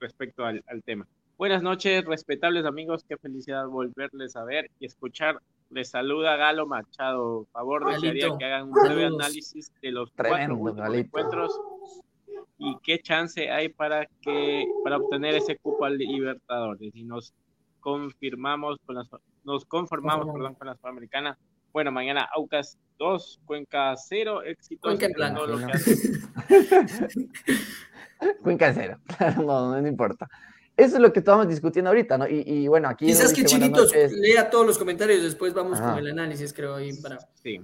[0.01, 1.07] respecto al, tema.
[1.37, 3.05] Buenas noches, respetables amigos.
[3.07, 5.39] Qué felicidad volverles a ver y escuchar.
[5.71, 7.45] Les saluda Galo Machado.
[7.45, 11.61] Por favor, desearía que hagan un breve análisis de los cuatro encuentros
[12.59, 16.95] y qué chance hay para que para obtener ese cupo al Libertadores.
[16.95, 17.35] Y nos
[17.81, 19.09] confirmamos con las,
[19.45, 21.39] nos conformamos, perdón, con la Sudamericana
[21.73, 24.89] bueno, mañana Aucas 2, Cuenca 0, éxito.
[24.89, 25.43] Cuenca en blanco.
[28.43, 28.99] Cuenca 0,
[29.45, 30.29] no, no, importa.
[30.77, 32.27] Eso es lo que estamos discutiendo ahorita, ¿no?
[32.29, 33.07] Y, bueno, aquí.
[33.07, 37.19] Quizás que Chinitos lea todos los comentarios, después vamos con el análisis, creo, ahí para.
[37.43, 37.61] Sí.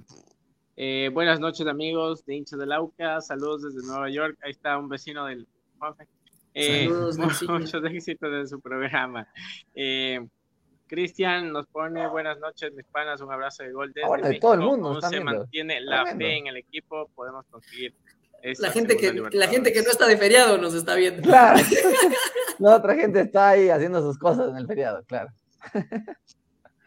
[0.76, 3.28] Eh, buenas noches, amigos de hinchas del Aucas.
[3.28, 4.36] Saludos desde Nueva York.
[4.42, 5.46] Ahí está un vecino del
[6.54, 9.28] eh, Saludos, muchos éxitos en su programa.
[9.74, 10.18] Eh,
[10.88, 14.54] Cristian nos pone buenas noches, mis panas, un abrazo de gol desde Ahora, de todo
[14.54, 15.00] el mundo.
[15.00, 17.94] se mantiene la fe en el equipo, podemos conseguir.
[18.58, 21.22] La gente, que, la gente que no está de feriado nos está viendo.
[21.22, 21.58] Claro.
[22.58, 25.30] la otra gente está ahí haciendo sus cosas en el feriado, claro.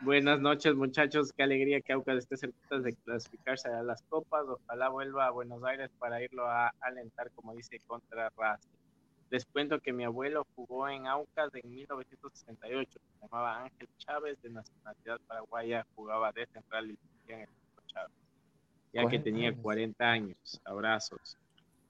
[0.02, 1.34] Buenas noches, muchachos.
[1.34, 4.46] Qué alegría que Aucas esté cerca de clasificarse a las copas.
[4.48, 8.70] Ojalá vuelva a Buenos Aires para irlo a alentar, como dice, contra Racing.
[9.32, 12.92] Les cuento que mi abuelo jugó en Aucas en 1968.
[12.92, 15.86] Se llamaba Ángel Chávez, de nacionalidad paraguaya.
[15.96, 17.48] Jugaba de central y en el
[17.88, 18.12] Chávez.
[18.94, 20.62] Ya que tenía 40 años.
[20.64, 21.38] Abrazos.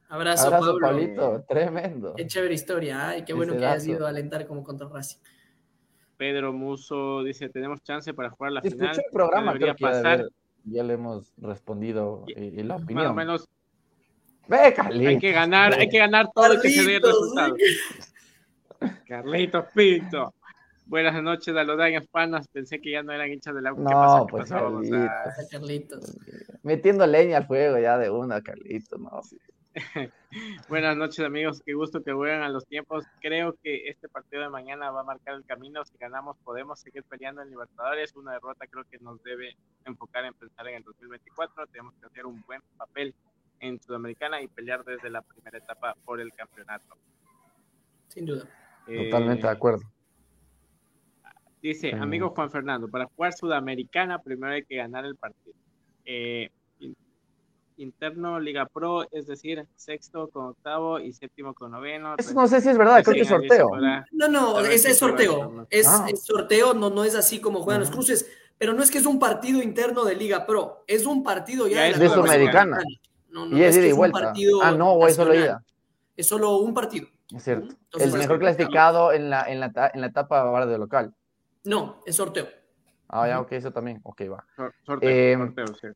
[0.07, 1.43] Abrazo, Abrazo Pablito.
[1.47, 2.15] Tremendo.
[2.15, 3.09] Qué chévere historia.
[3.09, 5.19] Ay, qué bueno que hayas ido a alentar como contra Racing.
[6.17, 8.95] Pedro Muso dice, tenemos chance para jugar la final.
[8.97, 10.27] el programa, creo que pasar.
[10.65, 13.05] Ya, le hemos respondido y, la opinión.
[13.05, 13.49] Más o menos
[14.47, 15.07] Ve, Carlitos.
[15.07, 17.55] Hay que ganar, hay que ganar todo lo que se dé resultado.
[19.07, 20.33] Carlitos Pinto.
[20.85, 22.47] Buenas noches a los daños panas.
[22.47, 25.47] Pensé que ya no eran hinchas de la No, pues Carlitos.
[25.51, 26.17] Carlitos.
[26.63, 29.21] Metiendo leña al fuego ya de una, Carlitos, no.
[30.69, 31.61] Buenas noches, amigos.
[31.65, 33.05] Qué gusto que vuelvan a los tiempos.
[33.21, 35.83] Creo que este partido de mañana va a marcar el camino.
[35.85, 38.15] Si ganamos, podemos seguir peleando en Libertadores.
[38.15, 41.67] Una derrota creo que nos debe enfocar en pensar en el 2024.
[41.67, 43.13] Tenemos que hacer un buen papel
[43.59, 46.95] en Sudamericana y pelear desde la primera etapa por el campeonato.
[48.07, 48.47] Sin duda.
[48.87, 49.81] Eh, Totalmente de acuerdo.
[51.61, 55.55] Dice, amigo Juan Fernando, para jugar Sudamericana primero hay que ganar el partido.
[56.05, 56.49] Eh,
[57.77, 62.15] interno Liga Pro, es decir, sexto con octavo y séptimo con noveno.
[62.17, 63.69] Eso no sé si es verdad, creo que es sorteo.
[64.11, 65.67] no, no, ese es sorteo.
[65.69, 66.05] Es, ah.
[66.09, 69.05] es, sorteo, no, no es así como juegan los cruces, pero no es que es
[69.05, 72.79] un partido interno de Liga Pro, es un partido ya, de, de Sudamericana.
[73.29, 74.33] No, y es, ida y vuelta.
[74.63, 75.63] ah, no, o es solo ida.
[76.15, 77.07] Es solo un partido.
[77.35, 77.75] Es cierto.
[77.99, 81.13] el mejor clasificado en la, en, la, en la etapa ahora de local.
[81.65, 82.47] No, es sorteo.
[83.09, 83.99] Ah, ya, ok, eso también.
[84.03, 84.45] Ok, va.
[84.85, 85.93] Sorteo, sorteo,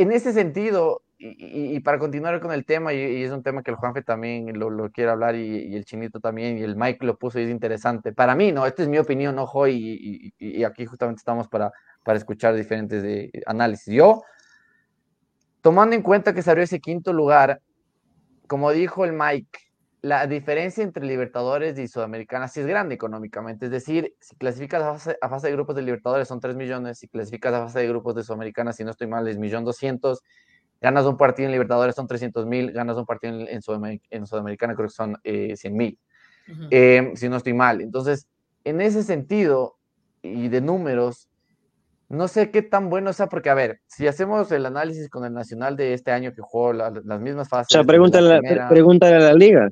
[0.00, 3.70] En ese sentido, y, y, para continuar con el tema, y, es un tema que
[3.70, 7.18] el Juanfe también lo, lo quiere hablar, y, el Chinito también, y el Mike lo
[7.18, 8.12] puso y es interesante.
[8.14, 11.70] Para mí, no, esta es mi opinión, ojo, y, y aquí justamente estamos para,
[12.02, 13.92] para escuchar diferentes de, análisis.
[13.92, 14.22] Yo
[15.60, 17.60] tomando en cuenta que se abrió ese quinto lugar,
[18.46, 19.58] como dijo el Mike,
[20.02, 23.66] la diferencia entre Libertadores y Sudamericana sí es grande económicamente.
[23.66, 26.98] Es decir, si clasificas a fase, a fase de grupos de Libertadores son 3 millones,
[26.98, 30.22] si clasificas a fase de grupos de Sudamericana, si no estoy mal, es millón doscientos.
[30.80, 34.26] Ganas un partido en Libertadores son 300 mil, ganas un partido en, en, Sudamer en,
[34.26, 35.98] Sudamericana creo que son eh, 100 mil,
[36.48, 36.68] uh -huh.
[36.70, 37.82] eh, si no estoy mal.
[37.82, 38.26] Entonces,
[38.64, 39.76] en ese sentido
[40.22, 41.28] y de números,
[42.08, 45.34] no sé qué tan bueno sea, porque a ver, si hacemos el análisis con el
[45.34, 47.72] Nacional de este año que jugó la, las mismas fases.
[47.72, 49.70] O sea, pregúntale, la primera, pregúntale a la liga.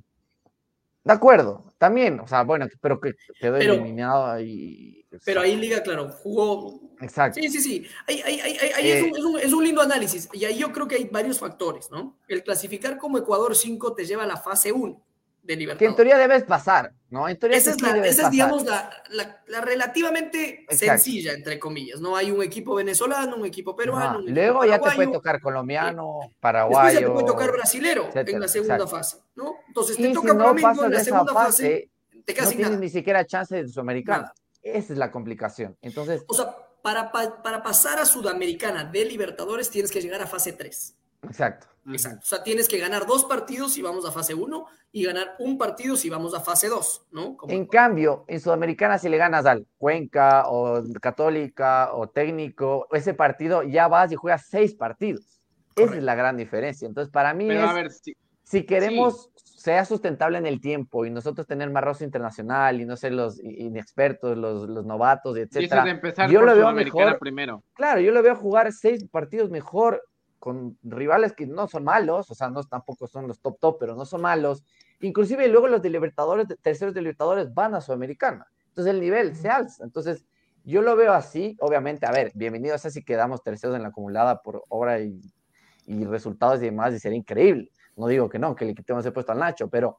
[1.04, 5.06] De acuerdo, también, o sea, bueno, pero que quedó pero, eliminado y...
[5.24, 6.80] Pero ahí Liga, claro, jugó...
[7.00, 7.40] Exacto.
[7.40, 9.80] Sí, sí, sí, ahí, ahí, ahí, ahí eh, es, un, es, un, es, un, lindo
[9.80, 12.18] análisis, y ahí yo creo que hay varios factores, ¿no?
[12.26, 15.07] El clasificar como Ecuador 5 te lleva a la fase 1
[15.48, 15.78] de Libertadores.
[15.78, 17.26] Que en teoría debes pasar, ¿no?
[17.28, 20.78] En teoría esa es, la, esa es digamos, la, la, la relativamente Exacto.
[20.78, 22.14] sencilla, entre comillas, ¿no?
[22.16, 24.18] Hay un equipo venezolano, un equipo peruano.
[24.18, 26.84] Un equipo Luego ya te puede tocar colombiano, paraguayo.
[26.84, 28.37] Después ya te puede tocar brasilero etcétera.
[28.37, 28.96] en la segunda Exacto.
[28.96, 29.54] fase, ¿no?
[29.66, 32.50] Entonces te y toca si no Flamengo en la segunda fase, fase, te quedas no
[32.50, 32.84] sin tienes nada.
[32.84, 34.32] ni siquiera chance de Sudamericana.
[34.62, 35.78] Esa es la complicación.
[35.80, 36.24] Entonces.
[36.26, 40.52] O sea, para, para, para pasar a Sudamericana de Libertadores tienes que llegar a fase
[40.52, 40.94] 3.
[41.22, 41.66] Exacto.
[41.92, 42.20] Exacto.
[42.22, 45.57] O sea, tienes que ganar dos partidos si vamos a fase 1 y ganar un
[45.57, 47.37] partido si vamos a fase 2, ¿no?
[47.37, 53.14] Como en cambio, en Sudamericana, si le ganas al Cuenca o Católica o Técnico, ese
[53.14, 55.40] partido ya vas y juegas seis partidos.
[55.74, 55.92] Correcto.
[55.92, 56.87] Esa es la gran diferencia.
[56.87, 59.61] Entonces, para mí Pero es, a ver, si, si queremos sí.
[59.61, 63.42] sea sustentable en el tiempo y nosotros tener más rostro internacional y no ser los
[63.42, 66.00] inexpertos, los, los novatos, etcétera.
[66.28, 67.62] yo lo veo mejor primero.
[67.74, 70.02] Claro, yo lo veo jugar seis partidos mejor
[70.38, 73.94] con rivales que no son malos, o sea, no tampoco son los top top, pero
[73.94, 74.64] no son malos.
[75.01, 78.46] Inclusive luego los de Libertadores, terceros de Libertadores van a Sudamericana.
[78.68, 79.85] Entonces el nivel se alza.
[79.85, 80.24] Entonces
[80.64, 84.42] yo lo veo así, obviamente, a ver, bienvenidos a si quedamos terceros en la acumulada
[84.42, 85.20] por obra y,
[85.87, 87.70] y resultados y demás, y sería increíble.
[87.96, 89.98] No digo que no, que le quitemos el puesto al Nacho, pero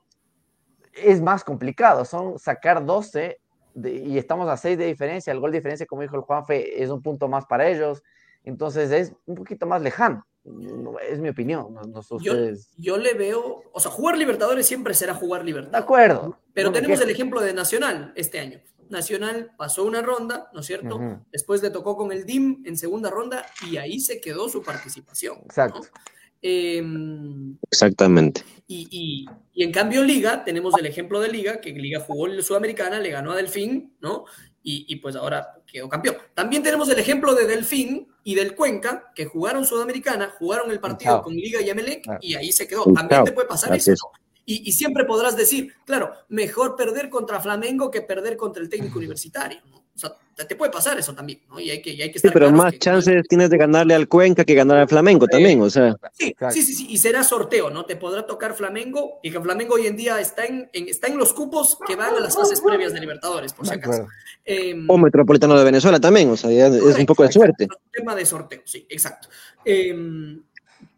[0.93, 2.05] es más complicado.
[2.05, 3.41] Son sacar 12
[3.73, 5.33] de, y estamos a 6 de diferencia.
[5.33, 8.03] El gol de diferencia, como dijo el Juanfe, es un punto más para ellos.
[8.43, 11.73] Entonces es un poquito más lejano es mi opinión.
[11.73, 12.69] No, no ustedes...
[12.77, 15.71] yo, yo, le veo, o sea, jugar Libertadores siempre será jugar Libertadores.
[15.71, 16.39] De acuerdo.
[16.53, 18.59] Pero no tenemos el ejemplo de Nacional este año.
[18.89, 20.95] Nacional pasó una ronda, ¿no es cierto?
[20.95, 21.23] Uh -huh.
[21.31, 25.37] Después le tocó con el DIM en segunda ronda y ahí se quedó su participación.
[25.45, 25.79] Exacto.
[25.79, 25.85] ¿no?
[26.41, 26.83] Eh,
[27.69, 28.43] Exactamente.
[28.67, 32.37] Y, y, y, en cambio Liga, tenemos el ejemplo de Liga, que Liga jugó en
[32.37, 34.25] la Sudamericana, le ganó a Delfín, ¿no?
[34.61, 36.17] Y, y, pues ahora quedó campeón.
[36.33, 41.13] También tenemos el ejemplo de Delfín y del Cuenca, que jugaron Sudamericana, jugaron el partido
[41.13, 41.23] Chao.
[41.23, 42.83] con Liga y Emelec, y ahí se quedó.
[42.83, 43.23] También Chao.
[43.23, 43.95] te puede pasar Gracias.
[43.95, 44.09] eso.
[44.45, 48.97] Y, y, siempre podrás decir, claro, mejor perder contra Flamengo que perder contra el técnico
[48.97, 49.61] universitario.
[49.69, 49.79] ¿no?
[50.03, 51.59] O sea, te puede pasar eso también, ¿no?
[51.59, 53.27] Y hay que, y hay que estar sí, pero más que, chances que...
[53.27, 55.97] tienes de ganarle al Cuenca que ganar al Flamengo sí, también, o sea.
[56.13, 57.85] Sí, sí, sí, sí, y será sorteo, ¿no?
[57.85, 61.17] Te podrá tocar Flamengo, y que Flamengo hoy en día está en, en está en
[61.17, 64.07] los cupos que van a las fases previas de Libertadores, por si acaso.
[64.45, 67.65] Eh, o Metropolitano de Venezuela también, o sea, ya es un poco de suerte.
[67.65, 69.27] Es un tema de sorteo, sí, exacto.
[69.65, 69.93] Eh,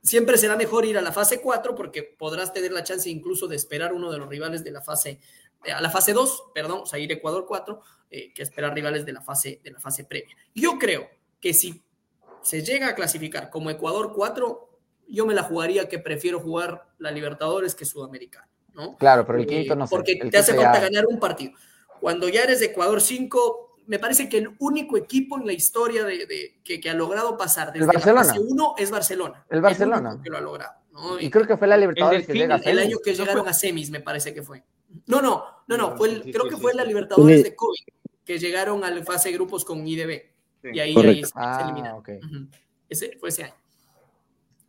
[0.04, 3.56] siempre será mejor ir a la fase 4 porque podrás tener la chance incluso de
[3.56, 5.20] esperar uno de los rivales de la fase
[5.70, 9.14] a la fase 2, perdón, o sea, ir Ecuador 4, eh, que esperar rivales de
[9.14, 10.36] la, fase, de la fase previa.
[10.56, 11.08] Yo creo
[11.40, 11.84] que si
[12.42, 14.70] se llega a clasificar como Ecuador 4,
[15.08, 18.96] yo me la jugaría que prefiero jugar la Libertadores que Sudamericana, ¿no?
[18.98, 19.92] Claro, pero el quinto no sé.
[19.92, 20.82] Porque te hace falta ya...
[20.82, 21.54] ganar un partido.
[22.00, 26.04] Cuando ya eres de Ecuador 5, me parece que el único equipo en la historia
[26.04, 28.22] de, de que, que, ha logrado pasar desde Barcelona.
[28.22, 29.46] la fase 1 es Barcelona.
[29.50, 30.14] El Barcelona.
[30.14, 30.74] El que lo ha logrado.
[30.92, 31.20] ¿no?
[31.20, 33.48] Y, y, creo que fue la Libertadores el que llega a El año que llegaron
[33.48, 34.64] a semis, me parece que fue.
[35.08, 37.80] No, no, no, no, fue el, creo que fue la Libertadores de COVID,
[38.26, 40.22] que llegaron a la fase de grupos con IDB.
[40.64, 42.00] Y ahí, ahí se, ah, eliminaron.
[42.00, 42.18] Okay.
[42.18, 42.48] Uh -huh.
[42.88, 43.56] Ese fue ese año.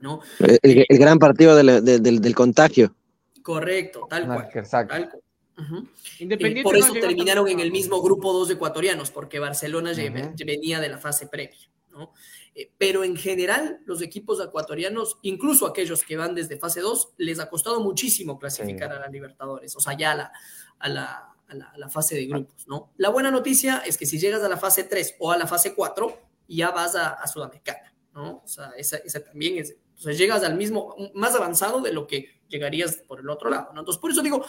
[0.01, 0.21] ¿no?
[0.39, 2.95] El, el, el gran partido del, del, del, contagio.
[3.43, 4.49] Correcto, tal cual.
[4.55, 4.95] Exacto.
[4.95, 5.23] Tal cual.
[5.59, 5.89] Uh -huh.
[6.19, 10.47] y por eso no terminaron en el mismo grupo dos ecuatorianos, porque Barcelona uh -huh.
[10.47, 11.59] venía de la fase previa.
[11.91, 12.13] ¿no?
[12.55, 17.41] Eh, pero en general, los equipos ecuatorianos, incluso aquellos que van desde fase 2, les
[17.41, 18.97] ha costado muchísimo clasificar sí.
[18.97, 20.33] a la Libertadores, o sea, ya a la,
[20.79, 22.93] a la, a la, a la fase de grupos, ¿no?
[22.99, 25.75] La buena noticia es que si llegas a la fase 3 o a la fase
[25.75, 26.19] 4,
[26.49, 28.43] ya vas a, a Sudamericana, ¿no?
[28.45, 32.07] O sea, esa, esa también es, o sea, llegas al mismo, más avanzado de lo
[32.07, 33.81] que llegarías por el otro lado, ¿no?
[33.81, 34.45] Entonces, por eso digo,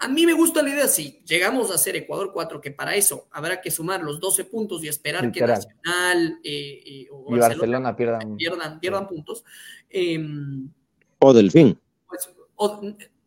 [0.00, 3.28] a mí me gusta la idea, si llegamos a ser Ecuador 4, que para eso
[3.32, 5.58] habrá que sumar los 12 puntos y esperar Literal.
[5.60, 9.14] que Nacional eh, eh, o y Barcelona, Barcelona pierdan, pierdan, pierdan sí.
[9.14, 9.44] puntos.
[9.90, 10.24] Eh,
[11.18, 11.78] o Delfín.
[12.08, 12.80] Pues, o,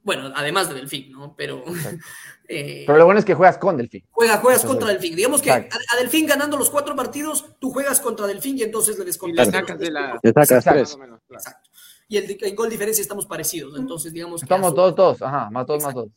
[0.03, 1.35] bueno, además de Delfín, ¿no?
[1.37, 1.63] Pero,
[2.47, 4.03] eh, Pero lo bueno es que juegas con Delfín.
[4.09, 5.15] Juega, juegas contra Delfín.
[5.15, 8.97] Digamos que a, a, Delfín ganando los cuatro partidos, tú juegas contra Delfín y entonces
[8.97, 9.47] le descontas.
[9.47, 10.19] Le sacas de la...
[10.21, 10.97] Le sacas tres.
[11.29, 11.69] Exacto.
[12.07, 13.77] y el, en gol diferencia estamos parecidos.
[13.77, 14.41] Entonces, digamos.
[14.41, 16.09] Estamos dos, dos, ajá, más dos, más dos.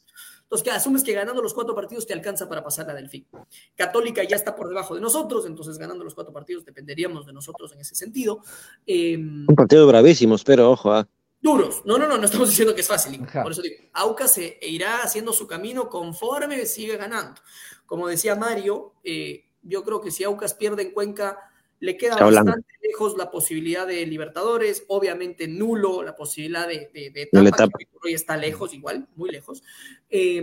[0.44, 3.26] Entonces, que asumes que ganando los cuatro partidos te alcanza para pasar la Delfín.
[3.74, 7.72] Católica ya está por debajo de nosotros, entonces ganando los cuatro partidos dependeríamos de nosotros
[7.72, 8.40] en ese sentido.
[8.86, 10.92] Eh, Un partido bravísimos, pero ojo.
[10.92, 11.08] Ah.
[11.40, 11.82] Duros.
[11.84, 13.20] No, no, no, no estamos diciendo que es fácil.
[13.42, 17.40] Por eso digo, Aucas se irá haciendo su camino conforme sigue ganando.
[17.86, 21.38] Como decía Mario, eh, yo creo que si Aucas pierde en Cuenca,
[21.80, 27.22] le queda bastante lejos la posibilidad de Libertadores, obviamente nulo la posibilidad de, de, de
[27.48, 29.62] etapa, que hoy está lejos, igual, muy lejos.
[30.08, 30.42] Eh,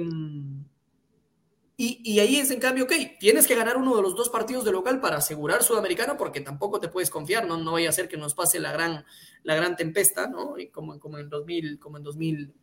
[1.84, 4.64] y, y, ahí es en cambio, ok, tienes que ganar uno de los dos partidos
[4.64, 8.08] de local para asegurar Sudamericana, porque tampoco te puedes confiar, no, no vaya a ser
[8.08, 9.04] que nos pase la gran,
[9.42, 10.60] la gran tempesta, ¿no?
[10.60, 12.54] Y como, como en 2000, como en 2000.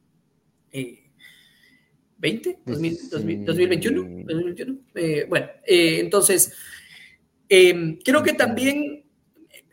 [0.71, 1.11] Eh,
[2.21, 2.59] ¿20?
[2.65, 4.01] 2000, 2000, 2021.
[4.25, 4.79] 2021.
[4.95, 6.53] Eh, bueno, eh, entonces,
[7.49, 9.05] eh, creo que también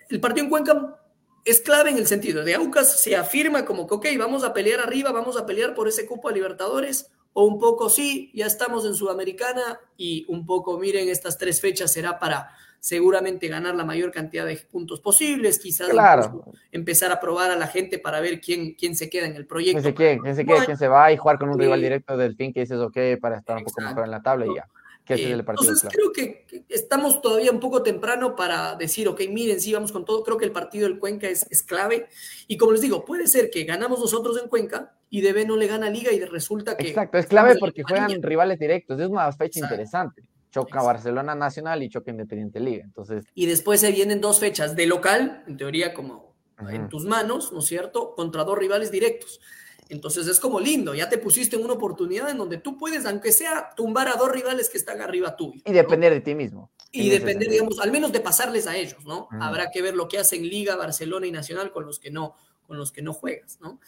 [0.10, 1.00] el partido en Cuenca
[1.44, 4.80] es clave en el sentido de Aucas se afirma como que, ok, vamos a pelear
[4.80, 8.86] arriba, vamos a pelear por ese cupo a Libertadores, o un poco sí, ya estamos
[8.86, 12.50] en Sudamericana y un poco, miren, estas tres fechas será para
[12.80, 16.46] seguramente ganar la mayor cantidad de puntos posibles, quizás claro.
[16.72, 19.82] empezar a probar a la gente para ver quién, quién se queda en el proyecto.
[19.82, 20.22] ¿Quién se queda?
[20.22, 21.12] ¿Quién se, queda, quién se va?
[21.12, 23.82] Y jugar con un rival directo del fin que dices, ok, para estar un poco
[23.82, 24.68] mejor en la tabla y ya.
[25.08, 25.96] Eh, entonces claro.
[25.96, 30.24] creo que estamos todavía un poco temprano para decir, ok, miren, sí, vamos con todo.
[30.24, 32.08] Creo que el partido del Cuenca es, es, clave.
[32.48, 35.68] Y como les digo, puede ser que ganamos nosotros en Cuenca y DB no le
[35.68, 36.88] gana Liga y resulta que...
[36.88, 39.00] Exacto, es clave porque juegan rivales directos.
[39.00, 39.76] Es una fecha Exacto.
[39.76, 40.22] interesante.
[40.52, 40.88] Choca Exacto.
[40.88, 42.84] Barcelona Nacional y choca Independiente Liga.
[42.84, 43.26] Entonces...
[43.36, 46.34] Y después se vienen dos fechas de local, en teoría como
[46.70, 48.16] en tus manos, ¿no es cierto?
[48.16, 49.42] Contra dos rivales directos.
[49.90, 53.32] Entonces es como lindo, ya te pusiste en una oportunidad en donde tú puedes, aunque
[53.32, 55.62] sea, tumbar a dos rivales que están arriba tuyo.
[55.64, 56.16] Y depender ¿no?
[56.16, 56.72] de ti mismo.
[56.92, 59.28] Y depender, digamos, al menos de pasarles a ellos, ¿no?
[59.32, 59.42] Mm.
[59.42, 62.78] Habrá que ver lo que hacen Liga, Barcelona y Nacional con los que no, con
[62.78, 63.80] los que no juegas, ¿no?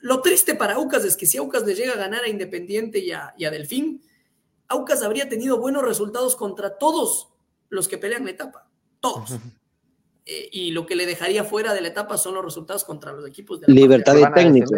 [0.00, 3.10] Lo triste para Aucas es que si Aucas le llega a ganar a Independiente y
[3.10, 4.02] a, y a Delfín,
[4.68, 7.28] Aucas habría tenido buenos resultados contra todos
[7.68, 8.68] los que pelean la etapa,
[9.00, 9.32] todos.
[10.32, 13.26] Eh, y lo que le dejaría fuera de la etapa son los resultados contra los
[13.26, 14.72] equipos de la Libertad de técnico.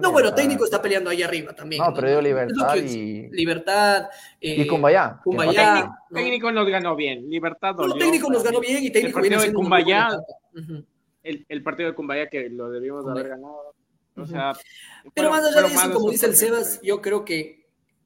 [0.00, 1.82] no, bueno, técnico está peleando ahí arriba también.
[1.82, 1.96] No, ¿no?
[1.96, 3.28] pero libertad y.
[3.30, 4.06] Libertad.
[4.40, 5.20] Eh, y Cumbayá.
[5.24, 6.14] Cumbayá técnico, ¿no?
[6.14, 7.28] técnico, nos ganó bien.
[7.28, 7.74] Libertad.
[7.74, 10.08] No, técnico nos ganó bien y técnico el partido de Cumbayá.
[10.54, 10.84] Uh -huh.
[11.24, 13.74] el, el, partido de Cumbayá que lo debimos de haber ganado.
[14.16, 14.52] O sea.
[14.52, 15.12] Uh -huh.
[15.12, 17.63] Pero más allá de eso, como dice el Sebas, yo creo que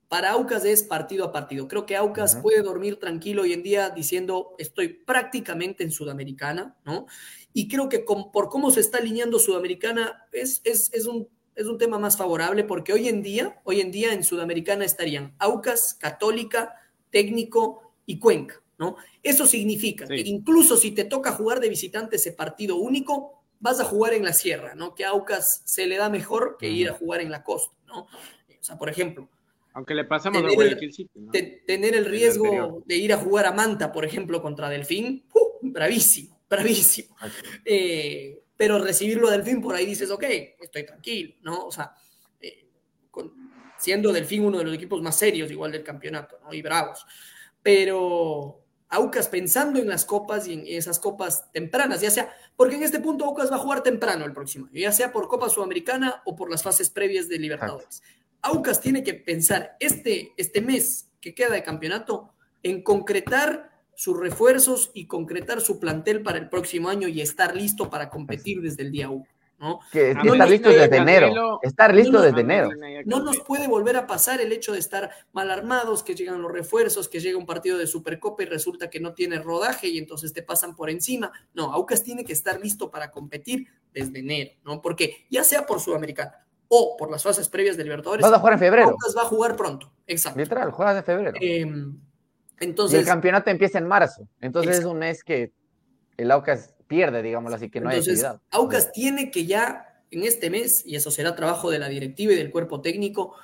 [0.08, 1.68] para Aucas es partido a partido.
[1.68, 2.42] Creo que Aucas uh -huh.
[2.42, 7.06] puede dormir tranquilo hoy en día diciendo estoy prácticamente en Sudamericana, ¿no?
[7.52, 11.66] Y creo que con, por cómo se está alineando Sudamericana es, es, es, un, es
[11.66, 15.94] un tema más favorable porque hoy en día, hoy en día en Sudamericana estarían Aucas,
[15.94, 16.74] Católica,
[17.10, 18.96] Técnico y Cuenca, ¿no?
[19.22, 20.14] Eso significa sí.
[20.14, 24.24] que incluso si te toca jugar de visitante ese partido único, vas a jugar en
[24.24, 24.94] la sierra, ¿no?
[24.94, 28.02] Que a Aucas se le da mejor que ir a jugar en la costa, ¿no?
[28.02, 29.28] O sea, por ejemplo,
[29.78, 31.30] aunque le pasamos tener, el, City, ¿no?
[31.30, 36.36] tener el riesgo de ir a jugar a Manta, por ejemplo, contra Delfín, uh, bravísimo,
[36.50, 37.14] bravísimo.
[37.14, 37.60] Okay.
[37.64, 40.24] Eh, pero recibirlo a Delfín por ahí dices, ok,
[40.58, 41.66] estoy tranquilo, ¿no?
[41.66, 41.94] O sea,
[42.40, 42.66] eh,
[43.08, 43.32] con,
[43.78, 46.52] siendo Delfín uno de los equipos más serios igual del campeonato, ¿no?
[46.52, 47.06] Y bravos.
[47.62, 52.82] Pero Aucas pensando en las copas y en esas copas tempranas, ya sea, porque en
[52.82, 56.20] este punto Aucas va a jugar temprano el próximo año, ya sea por Copa Sudamericana
[56.24, 58.02] o por las fases previas de Libertadores.
[58.02, 58.17] Okay.
[58.42, 62.32] Aucas tiene que pensar este, este mes que queda de campeonato
[62.62, 67.90] en concretar sus refuerzos y concretar su plantel para el próximo año y estar listo
[67.90, 69.26] para competir desde el día 1.
[69.58, 69.80] ¿no?
[69.90, 71.58] Que, que estar listo desde enero.
[71.62, 72.70] Estar listo no, desde enero.
[73.04, 76.52] No nos puede volver a pasar el hecho de estar mal armados, que llegan los
[76.52, 80.32] refuerzos, que llega un partido de Supercopa y resulta que no tiene rodaje y entonces
[80.32, 81.32] te pasan por encima.
[81.54, 84.80] No, Aucas tiene que estar listo para competir desde enero, ¿no?
[84.80, 88.22] Porque ya sea por Sudamericana, o por las fases previas de Libertadores.
[88.22, 88.90] Vas a jugar en febrero.
[88.90, 90.38] Aucas va a jugar pronto, exacto.
[90.38, 91.38] Literal, juegas en febrero.
[91.40, 91.66] Eh,
[92.60, 94.28] entonces, y el campeonato empieza en marzo.
[94.40, 94.88] Entonces exacto.
[94.88, 95.52] es un mes que
[96.16, 98.42] el Aucas pierde, digámoslo así, que no entonces, hay actividad.
[98.50, 98.90] Aucas sí.
[98.94, 102.50] tiene que ya en este mes, y eso será trabajo de la directiva y del
[102.50, 103.34] cuerpo técnico,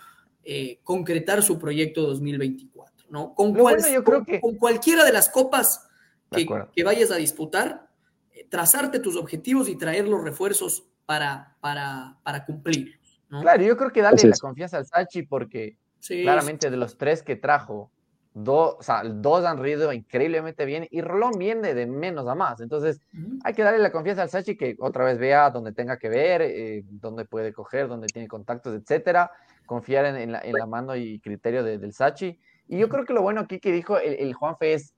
[0.42, 3.34] eh, concretar su proyecto 2024, ¿no?
[3.34, 4.40] Con, cual, bueno, yo creo con, que...
[4.40, 5.86] con cualquiera de las copas
[6.30, 7.88] que, que vayas a disputar,
[8.32, 12.98] eh, trazarte tus objetivos y traer los refuerzos para, para, para cumplir.
[13.34, 13.42] ¿No?
[13.42, 17.22] Claro, yo creo que darle la confianza al Sachi porque sí, claramente de los tres
[17.22, 17.90] que trajo,
[18.32, 22.60] dos, o sea, dos han rido increíblemente bien y Rolón viene de menos a más.
[22.60, 23.40] Entonces, uh -huh.
[23.44, 26.42] hay que darle la confianza al Sachi que otra vez vea donde tenga que ver,
[26.42, 29.30] eh, dónde puede coger, dónde tiene contactos, etcétera.
[29.66, 32.38] Confiar en, en, la, en la, mano y criterio de, del Sachi.
[32.68, 34.94] Y yo creo que lo bueno aquí que dijo el, el Juanfe es: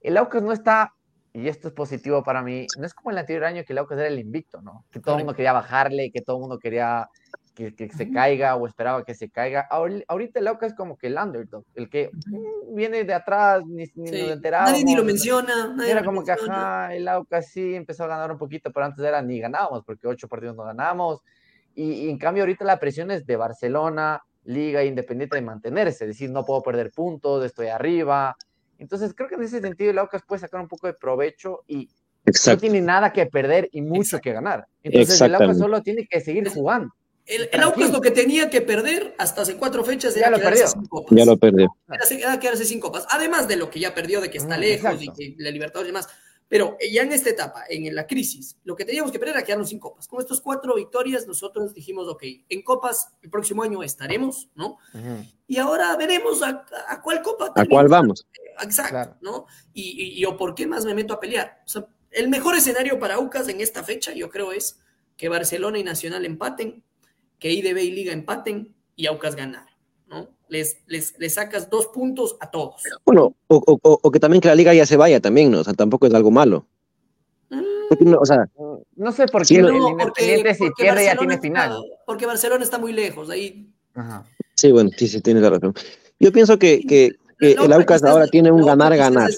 [0.00, 0.94] el Aucas no está
[1.32, 3.98] y esto es positivo para mí, no es como el anterior año que el Aucas
[3.98, 4.84] era el invicto, ¿no?
[4.92, 7.08] Que todo el mundo quería bajarle, que todo el mundo quería
[7.54, 9.66] que, que se caiga o esperaba que se caiga.
[9.70, 13.84] Ahorita el Aucas es como que el underdog, el que mm, viene de atrás, ni,
[13.94, 14.70] ni nos enteramos.
[14.72, 15.72] Nadie ni lo menciona.
[15.74, 16.84] Nadie era lo como que, menciona.
[16.84, 20.08] ajá, el Aucas sí empezó a ganar un poquito, pero antes era ni ganábamos, porque
[20.08, 21.22] ocho partidos no ganamos.
[21.74, 26.08] Y, y en cambio ahorita la presión es de Barcelona, Liga Independiente de mantenerse, es
[26.08, 28.36] decir, no puedo perder puntos, estoy arriba.
[28.78, 31.86] Entonces creo que en ese sentido el Aucas puede sacar un poco de provecho y
[31.86, 32.62] no Exacto.
[32.62, 34.66] tiene nada que perder y mucho que ganar.
[34.82, 36.92] Entonces el Aucas solo tiene que seguir jugando.
[37.26, 40.36] El, el Aucas lo que tenía que perder hasta hace cuatro fechas Ya era lo
[40.38, 40.72] quedarse perdió.
[40.72, 41.16] sin copas.
[41.18, 41.76] Ya lo perdió.
[41.88, 43.06] Era, era quedarse sin copas.
[43.10, 45.22] Además de lo que ya perdió, de que está Mm, lejos exacto.
[45.22, 46.08] y que la Libertadores y demás.
[46.46, 49.70] Pero ya en esta etapa, en la crisis, lo que teníamos que perder era quedarnos
[49.70, 50.06] sin copas.
[50.06, 54.76] Con estas cuatro victorias, nosotros dijimos, ok, en copas el próximo año estaremos, ¿no?
[55.48, 57.50] Y ahora veremos a, a cuál copa.
[57.56, 58.26] ¿A cuál vamos?
[58.62, 59.16] Exacto, Claro.
[59.22, 59.46] ¿no?
[59.72, 61.62] Y, y, y o por qué más me meto a pelear.
[61.64, 64.78] O sea, el mejor escenario para Aucas en esta fecha, yo creo, es
[65.16, 66.84] que Barcelona y Nacional empaten,
[67.38, 69.66] que IDB y Liga empaten y Aucas ganar,
[70.08, 70.28] ¿no?
[70.48, 72.82] Les, les, les sacas dos puntos a todos.
[73.04, 75.60] Bueno, o, o- o- o que también que la liga ya se vaya también, ¿no?
[75.60, 76.66] O sea, tampoco es algo malo.
[77.50, 78.48] Mm, Porque no, o sea,
[78.96, 81.70] No sé por Sí, qué no, el Independiente si porque pierde ya Barcelona tiene final.
[81.82, 84.24] está- porque Barcelona está muy lejos, ahí Ajá.
[84.54, 85.74] sí, bueno, sí, sí, tienes la razón.
[86.20, 89.30] Yo pienso que, que- el Aucas ahora tiene un ganar-ganar.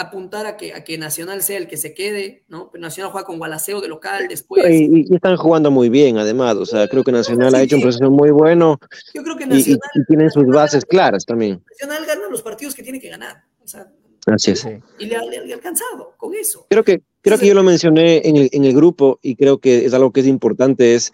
[0.00, 2.70] Apuntar a que, a que Nacional sea el que se quede, ¿no?
[2.72, 4.64] Pero Nacional juega con Gualaceo de local después.
[4.70, 6.56] Y, y- y están jugando muy bien, además.
[6.56, 8.78] O sea, creo que Nacional ha hecho un proceso muy bueno
[9.12, 11.62] Yo creo que y, y- Nacional, y tienen sus bases claras también.
[11.70, 13.44] Nacional gana los partidos que tiene que ganar.
[13.62, 13.88] O sea,
[14.26, 14.66] Así es.
[14.98, 15.20] Y le ha,
[15.54, 16.66] alcanzado con eso.
[16.68, 19.84] Creo que, creo que yo lo mencioné en el, en el grupo y creo que
[19.86, 21.12] es algo que es importante, es,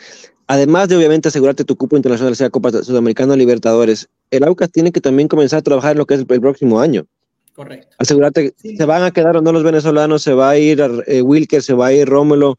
[0.49, 4.91] además de obviamente asegurarte tu cupo internacional, sea Copa Sudamericana o Libertadores, el Aucas tiene
[4.93, 7.07] que también comenzar a trabajar en lo que es el, el próximo año.
[7.57, 7.97] Correcto.
[7.99, 8.77] Asegurarte que Sí.
[8.77, 11.73] se van a quedar o no los venezolanos, se va a ir eh, Wilker, se
[11.73, 12.57] va a ir Rómulo,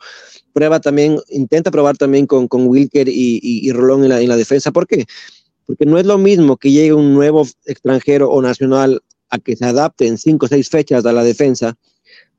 [0.53, 4.27] prueba también, intenta probar también con, con Wilker y, y, y Rolón en la, en
[4.27, 4.71] la defensa.
[4.71, 5.05] ¿Por qué?
[5.67, 9.65] Porque no es lo mismo que llegue un nuevo extranjero o nacional a que se
[9.65, 11.75] adapte en cinco o seis fechas a la defensa,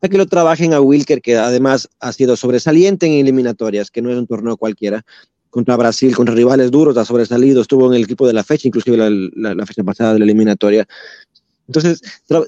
[0.00, 4.10] a que lo trabajen a Wilker, que además ha sido sobresaliente en eliminatorias, que no
[4.10, 5.04] es un torneo cualquiera,
[5.50, 8.96] contra Brasil, contra rivales duros, ha sobresalido, estuvo en el equipo de la fecha, inclusive
[8.96, 10.86] la, la- la fecha pasada de la eliminatoria.
[11.68, 12.00] Entonces,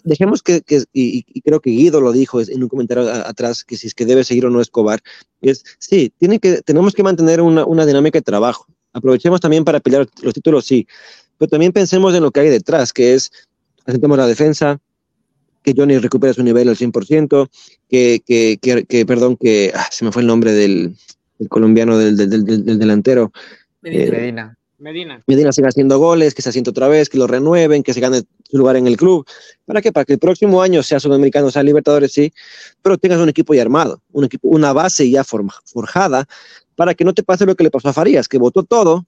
[0.03, 3.65] dejemos que, que- y, y creo que Guido lo dijo en un comentario a- atrás,
[3.65, 5.01] que si es que debe seguir o no Escobar,
[5.43, 8.67] es, sí, tiene que, tenemos que mantener una, una dinámica de trabajo.
[8.93, 10.87] Aprovechemos también para pelear los títulos, sí,
[11.39, 13.31] pero también pensemos en lo que hay detrás, que es,
[13.85, 14.81] asentemos la defensa,
[15.63, 17.49] que Johnny recupere su nivel al 100%,
[17.91, 20.97] que, que, que, que perdón, que ah, se me fue el nombre del,
[21.39, 23.33] del colombiano, del, del, del- del delantero,
[23.83, 24.03] Medina.
[24.05, 24.57] Eh, Medina.
[24.79, 25.23] Medina.
[25.27, 28.23] Medina siga haciendo goles, que se asiente otra vez, que lo renueven, que se gane
[28.51, 29.25] su lugar en el club.
[29.65, 29.93] ¿Para qué?
[29.93, 32.33] Para que el próximo año sea sudamericano, sea Libertadores, sí,
[32.83, 36.27] pero tengas un equipo ya armado, un equipo, una base ya forma- forjada,
[36.75, 39.07] para que no te pase lo que le pasó a Farías, que votó todo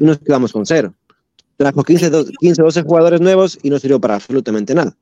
[0.00, 0.94] y nos quedamos con cero.
[1.56, 4.96] Trajo 15, do- 15 12 jugadores nuevos y no sirvió para absolutamente nada.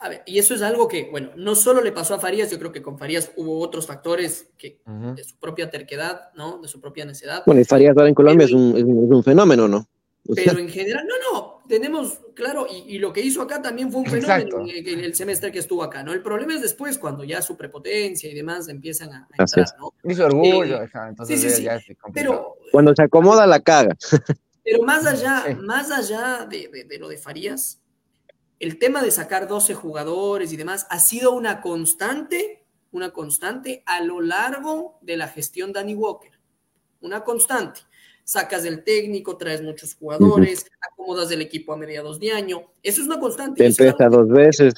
[0.00, 2.58] A ver, y eso es algo que, bueno, no solo le pasó a Farías, yo
[2.58, 5.14] creo que con Farías hubo otros factores que Ujú.
[5.14, 6.58] de su propia terquedad, ¿no?
[6.60, 7.42] De su propia necedad.
[7.46, 9.86] Bueno, y Farías ahora en Colombia es un, es un- es un fenómeno, ¿no?
[10.34, 14.00] Pero en general, no, no, tenemos, claro, y, y lo que hizo acá también fue
[14.00, 16.12] un fenómeno en, en el semestre que estuvo acá, ¿no?
[16.14, 19.66] El problema es después, cuando ya su prepotencia y demás empiezan a, a entrar.
[19.78, 19.92] ¿no?
[20.10, 21.94] Hizo orgullo, Eh, ajá, entonces sí, sí, ya- sí.
[22.14, 23.94] Pero, cuando se acomoda la caga.
[24.64, 25.54] pero más allá, Sí.
[25.56, 27.82] más allá de, de- de lo de Farías,
[28.60, 34.00] el tema de sacar 12 jugadores y demás ha sido una constante, una constante a
[34.00, 36.30] lo largo de la gestión Danny Walker.
[37.02, 37.80] Una constante.
[38.24, 42.62] Sacas del técnico, traes muchos jugadores, acomodas el equipo a mediados de año.
[42.82, 43.58] Eso es una constante.
[43.58, 44.72] Te empieza dos veces.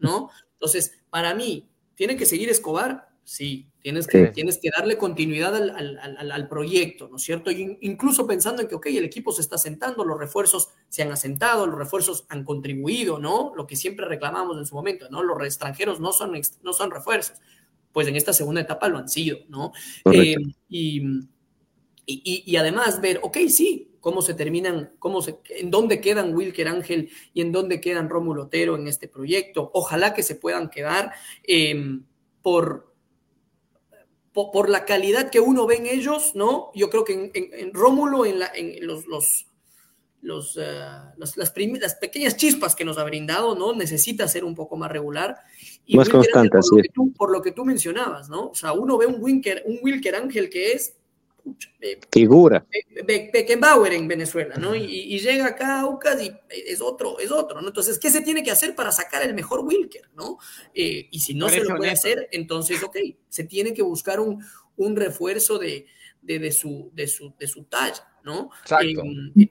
[0.00, 0.30] ¿no?
[0.52, 3.08] Entonces, para mí, ¿tiene que seguir Escobar?
[3.24, 4.32] Sí, tienes que, Sí.
[4.32, 7.50] tienes que darle continuidad al, al- al- al proyecto, ¿no es cierto?
[7.50, 11.10] Y incluso pensando en que, ok, el equipo se está asentando, los refuerzos se han
[11.12, 13.52] asentado, los refuerzos han contribuido, ¿no?
[13.56, 15.22] Lo que siempre reclamamos en su momento, ¿no?
[15.22, 17.36] Los extranjeros no son, no son refuerzos.
[17.92, 19.72] Pues en esta segunda etapa lo han sido, ¿no?
[20.12, 20.36] Eh,
[20.68, 21.02] y,
[22.12, 26.34] y- y- y además ver, ok, sí, cómo se terminan, cómo se, en dónde quedan
[26.34, 29.70] Wilker Ángel y en dónde quedan Rómulo Otero en este proyecto.
[29.74, 31.12] Ojalá que se puedan quedar
[31.44, 32.00] eh,
[32.42, 32.92] por,
[34.32, 36.70] por, por la calidad que uno ve en ellos, ¿no?
[36.74, 39.46] Yo creo que en, en- en Rómulo, en, la, en los, los,
[40.22, 40.62] los, eh,
[41.18, 43.74] los- las, las pequeñas chispas que nos ha brindado, ¿no?
[43.74, 45.36] Necesita ser un poco más regular.
[45.84, 48.48] Y Más Wilker Ángel, constante, lo tú, por lo que tú mencionabas, ¿no?
[48.48, 50.94] O sea, uno ve un Wilker, un Wilker Ángel que es
[52.12, 52.66] Figura.
[53.04, 54.74] Beckenbauer en Venezuela, ¿no?
[54.74, 57.68] Y, llega acá a Aucas y es otro, es otro, ¿no?
[57.68, 60.38] Entonces, ¿qué se tiene que hacer para sacar el mejor Wilker, ¿no?
[60.74, 62.96] Eh, y si no se lo puede hacer, entonces, ok,
[63.28, 64.44] se tiene que buscar un,
[64.76, 65.86] un refuerzo de,
[66.22, 68.50] de, su, de, su, de su talla, ¿no?
[68.62, 69.02] Exacto.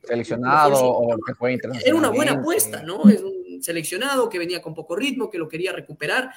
[0.08, 3.10] seleccionado o que fue Era una buena apuesta, ¿no?
[3.10, 6.32] Es un seleccionado que venía con poco ritmo, que lo quería recuperar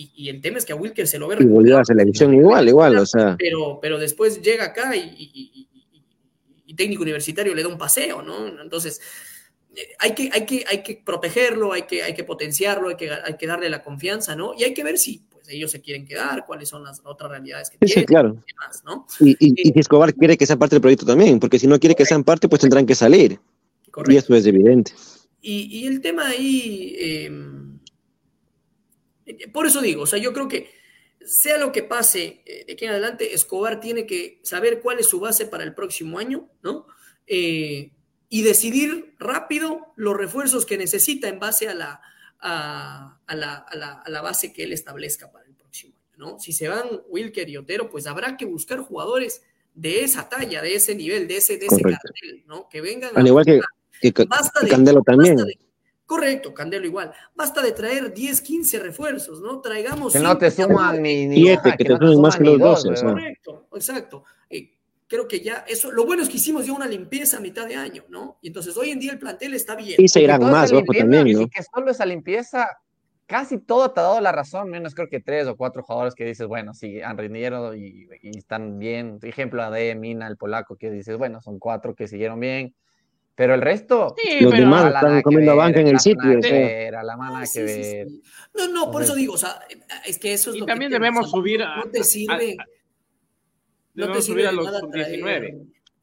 [0.00, 1.36] y, el tema es que a Wilker se lo ve.
[1.40, 3.36] Y volvió a la selección igual, igual, o sea.
[3.36, 5.66] Pero, pero después llega acá y,
[6.76, 8.46] técnico universitario le da un paseo, ¿no?
[8.62, 9.00] Entonces,
[9.74, 13.10] eh, hay que, hay que, hay que protegerlo, hay que, hay que potenciarlo, hay que,
[13.10, 14.52] hay que darle la confianza, ¿no?
[14.56, 17.70] Y hay que ver si pues, ellos se quieren quedar, cuáles son las otras realidades
[17.70, 17.98] que tienen.
[17.98, 18.44] Sí, claro.
[19.18, 21.80] Y, y, y, si Escobar quiere que sea parte del proyecto también, porque si no
[21.80, 23.40] quiere que sean parte, pues tendrán que salir.
[23.90, 24.12] Correcto.
[24.12, 24.92] Y eso es evidente.
[25.40, 26.94] Y, el tema ahí.
[26.96, 27.30] Eh,
[29.52, 30.70] por eso digo, o sea, yo creo que
[31.24, 35.06] sea lo que pase eh, de aquí en adelante, Escobar tiene que saber cuál es
[35.06, 36.86] su base para el próximo año, ¿no?
[37.26, 37.92] Eh,
[38.30, 42.00] y decidir rápido los refuerzos que necesita en base a la,
[42.40, 46.38] a, la, base que él establezca para el próximo año, ¿no?
[46.38, 49.42] Si se van Wilker y Otero, pues habrá que buscar jugadores
[49.74, 52.68] de esa talla, de ese nivel, de ese, de ese cartel, ¿no?
[52.68, 53.10] Que vengan.
[53.14, 53.60] Al igual que,
[54.68, 55.36] Candelo también.
[56.08, 57.12] Correcto, Candelo igual.
[57.34, 59.60] Basta de traer 10, 15 refuerzos, ¿no?
[59.60, 60.14] Traigamos.
[60.14, 63.04] Que no te suman ni, ni Siete, que, te sumen más que los 12.
[63.04, 64.24] Correcto, exacto.
[64.48, 64.72] Eh,
[65.06, 67.76] creo que ya eso, lo bueno es que hicimos ya una limpieza a mitad de
[67.76, 68.38] año, ¿no?
[68.40, 69.96] Y entonces hoy en día el plantel está bien.
[69.98, 71.42] Y se irán más, ojo también, ¿no?
[71.42, 72.66] Y que solo esa limpieza,
[73.26, 76.24] casi todo te ha dado la razón, menos creo que tres o cuatro jugadores que
[76.24, 79.18] dices, bueno, sí, han rendido y, y están bien.
[79.20, 82.74] Ejemplo, de Mina, el polaco, que dices, bueno, son cuatro que siguieron bien
[83.38, 84.16] pero el resto.
[84.20, 86.40] Sí, los demás están comiendo banca en el sitio.
[86.42, 88.08] Era la mano que ver.
[88.52, 89.60] No, no, por eso digo, o sea,
[90.04, 91.76] es que eso es y lo también que debemos subir a.
[91.76, 92.56] No te sirve.
[93.94, 95.56] no te sirve subir a los 19.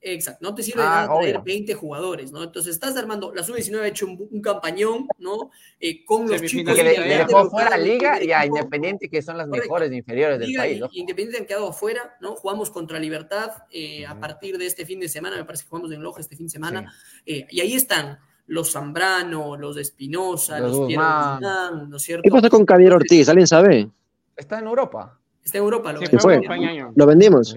[0.08, 2.44] Exacto, no te sirve de ah, nada traer 20 jugadores, ¿no?
[2.44, 5.50] Entonces estás armando, la sub-19 ha hecho un, campañón, ¿no?
[5.80, 6.76] Eh, con los chicos.
[6.76, 10.54] Que le, dejó fuera a Liga y a Independiente, que son las mejores inferiores del
[10.54, 10.80] país.
[10.80, 10.90] ¿no?
[10.92, 12.36] Independiente han quedado afuera, ¿no?
[12.36, 15.92] Jugamos contra Libertad eh, a partir de este fin de semana, me parece que jugamos
[15.92, 16.94] en Loja este fin de semana,
[17.26, 22.22] eh, y ahí están los Zambrano, los de Espinosa, los, los Piero ¿no es cierto?
[22.24, 23.28] ¿Qué pasa con Javier Ortiz?
[23.28, 23.90] ¿Alguien sabe?
[24.36, 25.20] Está en Europa.
[25.44, 26.42] Está en Europa, lo, fue.
[26.96, 27.56] lo vendimos.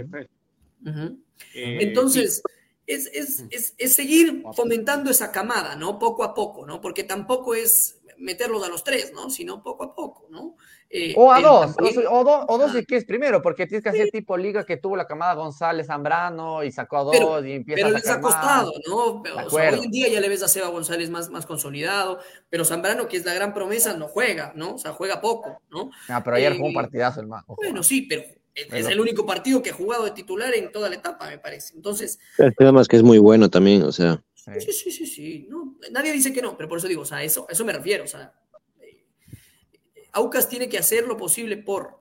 [1.54, 2.42] Eh, Entonces,
[2.86, 3.44] es,
[3.76, 5.98] es, seguir fomentando esa camada, ¿no?
[5.98, 6.80] Poco a poco, ¿no?
[6.80, 9.30] Porque tampoco es meterlos a los tres, ¿no?
[9.30, 10.56] Sino poco a poco, ¿no?
[10.90, 11.76] Eh, o a dos,
[12.10, 14.96] o, dos, o dos si quieres primero, porque tienes que hacer tipo liga que tuvo
[14.96, 19.22] la camada González Zambrano y sacó a dos y empieza pero les ha costado, ¿no?
[19.50, 23.18] hoy en día ya le ves a Seba González más, más consolidado, pero Zambrano, que
[23.18, 24.76] es la gran promesa, no juega, ¿no?
[24.76, 25.90] O sea, juega poco, ¿no?
[26.08, 27.44] Ah, pero ayer fue un eh, partidazo el más.
[27.46, 28.22] Bueno, sí, pero
[28.70, 31.74] es el único partido que ha jugado de titular en toda la etapa, me parece.
[31.76, 32.18] Entonces.
[32.38, 34.22] El tema es que es muy bueno también, o sea.
[34.34, 35.48] Sí, sí, sí, sí.
[35.90, 38.04] nadie dice que no, pero por eso digo, o sea, eso, eso me refiero.
[38.04, 38.32] O sea,
[38.80, 39.04] eh,
[40.12, 42.00] Aucas tiene que hacer lo posible por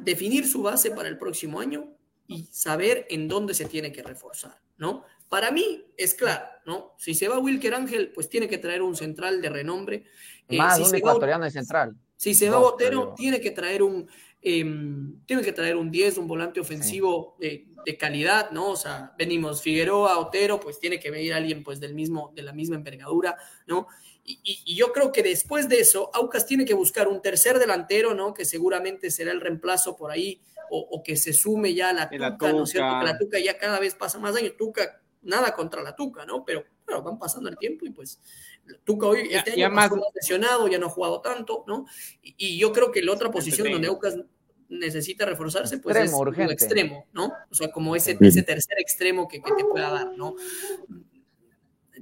[0.00, 1.96] definir su base para el próximo año
[2.26, 5.04] y saber en dónde se tiene que reforzar, ¿no?
[5.28, 6.94] Para mí es claro, ¿no?
[6.98, 10.04] Si se va Wilker Ángel, pues tiene que traer un central de renombre.
[10.48, 11.96] Eh, Más un ecuatoriano de central.
[12.16, 14.08] Si se va Botero, tiene que traer un,
[14.46, 17.66] Em, tiene que traer un 10, un volante ofensivo de,
[17.98, 18.72] calidad, ¿no?
[18.72, 22.52] O sea, venimos Figueroa, Otero, pues tiene que venir alguien pues del mismo, de la
[22.52, 23.86] misma envergadura, ¿no?
[24.22, 28.34] Y, yo creo que después de eso, Aucas tiene que buscar un tercer delantero, ¿no?
[28.34, 32.52] Que seguramente será el reemplazo por ahí, o, que se sume ya a la tuca,
[32.52, 32.98] ¿no es cierto?
[32.98, 34.56] Que la Tuca ya cada vez pasa más años.
[34.58, 36.44] Tuca, nada contra la Tuca, ¿no?
[36.44, 38.20] Pero claro, van pasando el tiempo y pues
[38.84, 41.86] Tuca hoy ya, este más lesionado, ya no ha jugado tanto, ¿no?
[42.22, 44.16] Y, yo creo que la otra posición donde Aucas
[44.68, 47.32] necesita reforzarse, pues es el extremo, ¿no?
[47.50, 50.36] O sea, como ese, ese tercer extremo que, te pueda dar, ¿no?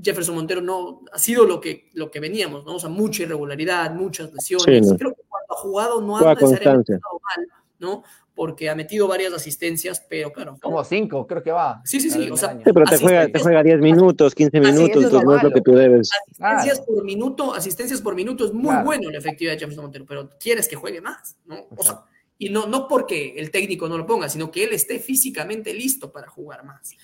[0.03, 2.77] Jefferson Montero no ha sido lo que, lo que veníamos, ¿no?
[2.77, 4.95] O sea, mucha irregularidad, muchas lesiones.
[4.99, 7.49] Creo que cuando ha jugado no ha necesariamente mal,
[7.79, 8.03] ¿no?
[8.35, 10.57] Porque ha metido varias asistencias, pero claro.
[10.61, 11.83] Como cinco, creo que va.
[11.85, 12.31] Sí, sí, sí.
[12.31, 15.61] O sea, pero te juega, te juega 10 minutos, 15 minutos, no es lo que
[15.61, 16.11] tú debes.
[16.41, 20.31] Asistencias por minuto, asistencias por minuto es muy bueno la efectividad de Jefferson Montero, pero
[20.41, 21.67] quieres que juegue más, ¿no?
[21.77, 22.05] O sea,
[22.43, 26.11] y no, no porque el técnico no lo ponga, sino que él esté físicamente listo
[26.11, 26.97] para jugar más.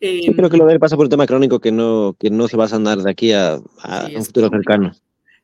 [0.00, 2.48] Eh, creo que lo de él pasa por un tema crónico que no, que no
[2.48, 3.60] se va a sanar de aquí a,
[4.14, 4.92] un futuro cercano.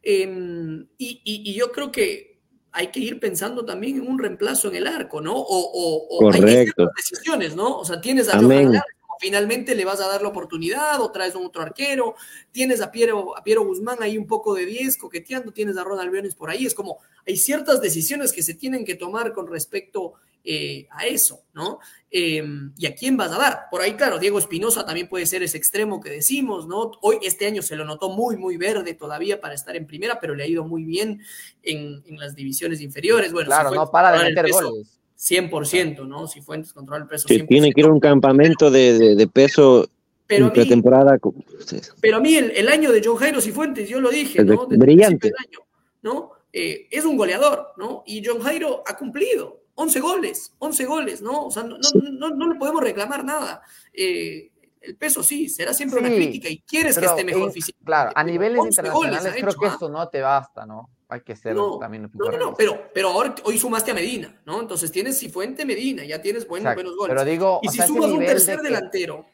[0.02, 2.40] Em, y, y, yo creo que
[2.72, 5.34] hay que ir pensando también en un reemplazo en el arco, ¿no?
[5.36, 6.84] O, o, Correcto.
[6.84, 7.80] hay decisiones, ¿no?
[7.80, 8.80] O sea, tienes a Johan
[9.20, 12.14] finalmente le vas a dar la oportunidad o traes un otro arquero,
[12.52, 16.10] tienes a Piero, a Piero Guzmán ahí un poco de 10 coqueteando, tienes a Ronald
[16.10, 20.14] Briones por ahí, es como hay ciertas decisiones que se tienen que tomar con respecto
[20.46, 21.78] eh, a eso, ¿no?
[22.10, 23.60] Em, ¿Y a quién vas a dar?
[23.70, 26.92] Por ahí, claro, Diego Espinosa también puede ser ese extremo que decimos, ¿no?
[27.00, 30.34] Hoy, este año se lo notó muy, muy verde todavía para estar en primera, pero
[30.34, 31.22] le ha ido muy bien
[31.62, 33.32] en, las divisiones inferiores.
[33.32, 35.00] Bueno, claro, no para de meter goles.
[35.24, 36.26] 100%, ¿no?
[36.26, 37.26] Si Fuentes controla el peso.
[37.48, 39.88] tiene que ir a un campamento de, peso
[40.26, 41.18] pero en pretemporada.
[42.00, 44.66] Pero a mí el, año de John Jairo Cifuentes, yo lo dije, ¿no?
[44.66, 45.32] brillante.
[46.02, 46.32] ¿no?
[46.52, 48.04] Eh, es un goleador, ¿no?
[48.06, 49.62] Y John Jairo ha cumplido.
[49.76, 51.46] 11 goles, 11 goles, ¿no?
[51.46, 51.76] O sea, no,
[52.12, 53.60] no, no, le podemos reclamar nada.
[53.92, 57.84] Eh, el peso sí, será siempre una crítica y quieres que esté mejor físicamente.
[57.84, 60.90] Claro, a niveles internacionales creo que eso no te basta, ¿no?
[61.08, 64.40] Hay que ser también un poco No, no, pero, pero ahora hoy sumaste a Medina,
[64.46, 64.60] ¿no?
[64.60, 67.14] Entonces tienes Cifuente Medina, ya tienes buenos, buenos goles.
[67.14, 69.26] Pero digo, y si sumas un tercer delantero,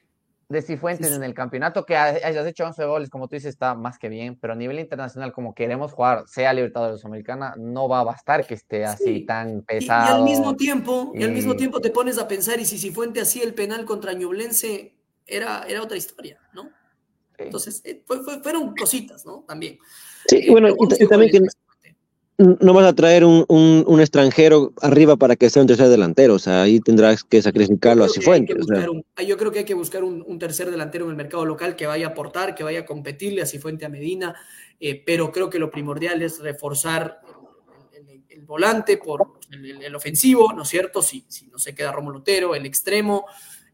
[0.51, 4.01] de Cifuentes en el campeonato, que hayas hecho 11 goles, como tú dices, está más
[4.01, 8.05] que bien, pero a nivel internacional, como queremos jugar, sea Libertadores Americana, no va a
[8.05, 10.09] bastar que esté así tan pesado.
[10.09, 11.23] Y, al mismo tiempo, y...
[11.23, 14.97] al mismo tiempo te pones a pensar, y si Cifuentes hacía el penal contra Ñublense,
[15.25, 16.69] era, era otra historia, ¿no?
[17.39, 18.03] Entonces, eh,
[18.43, 19.45] fueron cositas, ¿no?
[19.47, 19.79] También.
[20.27, 21.41] Sí, eh, bueno, y, también que
[22.41, 26.39] no vas a traer un, un, extranjero arriba para que sea un tercer delantero, o
[26.39, 28.67] sea, ahí tendrás que sacrificarlo a Cifuentes.
[29.27, 32.07] yo creo que hay que buscar un, tercer delantero en el mercado local que vaya
[32.07, 34.35] a aportar, que vaya a competirle a Cifuente a Medina,
[34.79, 37.21] eh, pero creo que lo primordial es reforzar
[38.31, 41.03] el, volante por el, ofensivo, ¿no es cierto?
[41.03, 43.27] Si, si no se queda Romo Lotero, el extremo,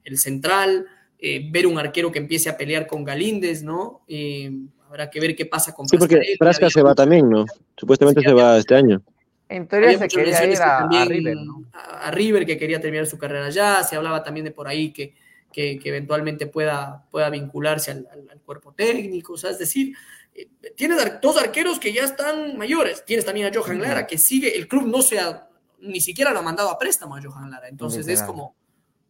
[0.02, 0.86] el central,
[1.18, 4.02] eh, ver un arquero que empiece a pelear con Galíndez, ¿no?
[4.06, 4.50] Eh,
[4.89, 7.45] Habrá que ver qué pasa con Sí, porque Frasca se va también, ¿no?
[7.76, 9.03] Supuestamente se va este año.
[9.49, 11.37] En teoría se quería ir a, River,
[11.72, 13.82] A, River, que quería terminar su carrera allá.
[13.82, 15.14] Se hablaba también de por ahí que,
[15.53, 19.34] que, eventualmente pueda, pueda vincularse al, cuerpo técnico.
[19.34, 19.95] O sea, es decir,
[20.34, 23.05] eh, tienes dos arqueros que ya están mayores.
[23.05, 25.49] Tienes también a Johan Lara, que sigue, el club no se ha,
[25.80, 27.68] ni siquiera lo ha mandado a préstamo a Johan Lara.
[27.68, 28.55] Entonces es como,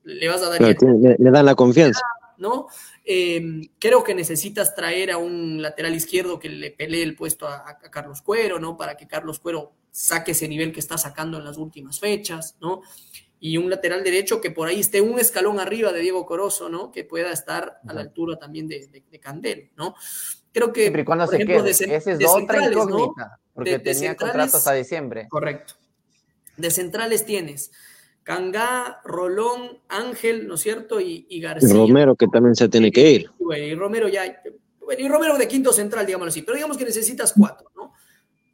[0.05, 0.61] le vas a dar...
[0.61, 2.01] le, le, dan la confianza.
[2.39, 2.69] ¿No?
[3.05, 7.79] Em, creo que necesitas traer a un lateral izquierdo que le pelee el puesto a,
[7.91, 8.77] Carlos Cuero, ¿no?
[8.77, 12.83] Para que Carlos Cuero saque ese nivel que está sacando en las últimas fechas, ¿no?
[13.39, 16.91] Y un lateral derecho que por ahí esté un escalón arriba de Diego Corozo, ¿no?
[16.91, 19.95] Que pueda estar a la altura también de, de, Candel, ¿no?
[20.53, 25.29] Creo que, Siempre cuando se ejemplo, Esa es otra incógnita, porque tenía contrato hasta diciembre.
[25.29, 25.75] Correcto.
[26.57, 27.71] De centrales tienes
[28.27, 31.01] Cangá, Rolón, Ángel, ¿no es cierto?
[31.01, 31.69] Y, García.
[31.69, 33.31] Y Romero, que también se tiene que ir.
[33.57, 34.43] y Romero ya.
[34.85, 36.43] Bueno, y Romero de quinto central, digámoslo así.
[36.43, 37.93] Pero digamos que necesitas cuatro, ¿no?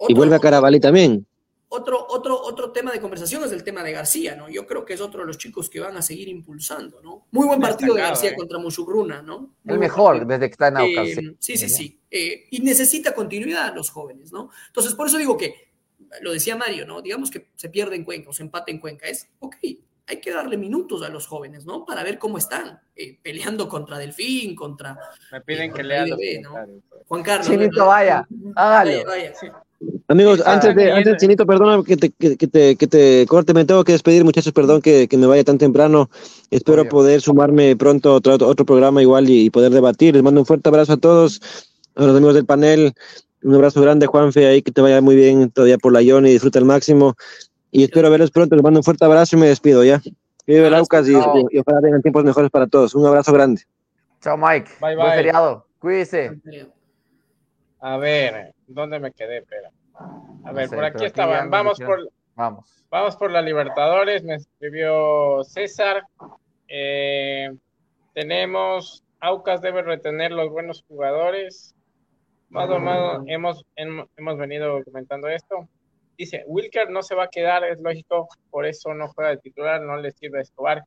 [0.06, 1.26] y vuelve a Carabalí también.
[1.68, 4.50] Otro, otro, otro tema de conversación es el tema de García, ¿no?
[4.50, 7.28] Yo creo que es otro de los chicos que van a seguir impulsando, ¿no?
[7.30, 8.36] Muy buen partido de García ¿eh?
[8.36, 9.54] contra Musugruna, ¿no?
[9.64, 11.08] el mejor desde que está en Aucas.
[11.08, 11.98] Eh, sí, sí, sí.
[12.10, 14.50] Eh, y necesita continuidad los jóvenes, ¿no?
[14.66, 15.71] Entonces, por eso digo que
[16.20, 17.02] lo decía Mario, ¿no?
[17.02, 19.06] Digamos que se pierde en Cuenca o se empate en Cuenca.
[19.06, 19.56] Es, ok,
[20.06, 21.84] hay que darle minutos a los jóvenes, ¿no?
[21.84, 24.98] Para ver cómo están, eh, peleando contra Delfín, contra...
[25.30, 26.18] Me piden eh, que lea los
[27.06, 27.46] Juan Carlos.
[27.48, 29.02] Chinito, vaya, hágalo.
[30.08, 33.82] Amigos, antes de, antes, Chinito, perdona que te, que, te, que te corte, me tengo
[33.82, 36.08] que despedir, muchachos, perdón que, que me vaya tan temprano.
[36.50, 40.14] Espero poder sumarme pronto a otro, otro programa igual y, y, poder debatir.
[40.14, 41.40] Les mando un fuerte abrazo a todos,
[41.96, 42.94] a los amigos del panel.
[43.42, 46.30] Un abrazo grande, Juanfe, ahí que te vaya muy bien todavía por la Ion y
[46.30, 47.14] disfruta al máximo.
[47.70, 48.54] Y espero verlos pronto.
[48.54, 50.00] Les mando un fuerte abrazo y me despido ya.
[50.46, 52.94] vive el Aucas y, y, ojalá tengan tiempos mejores para todos.
[52.94, 53.62] Un abrazo grande.
[54.20, 54.70] Chao, Mike.
[54.80, 54.96] Bye, bye.
[54.96, 55.66] Buen feriado.
[55.78, 56.38] Cuídese.
[57.80, 59.38] A ver, ¿dónde me quedé?
[59.38, 59.70] Espera.
[60.44, 61.50] A ver, por aquí estaban.
[61.50, 62.84] Vamos por, Vamos.
[62.90, 64.22] Vamos por la Libertadores.
[64.22, 66.04] Me escribió César.
[66.68, 67.50] Eh,
[68.14, 69.02] tenemos.
[69.20, 71.74] Aucas debe retener los buenos jugadores.
[72.52, 75.68] Más o menos hemos, hemos venido comentando esto.
[76.18, 79.80] Dice, Wilker no se va a quedar, es lógico, por eso no juega de titular,
[79.80, 80.84] no le sirve a Escobar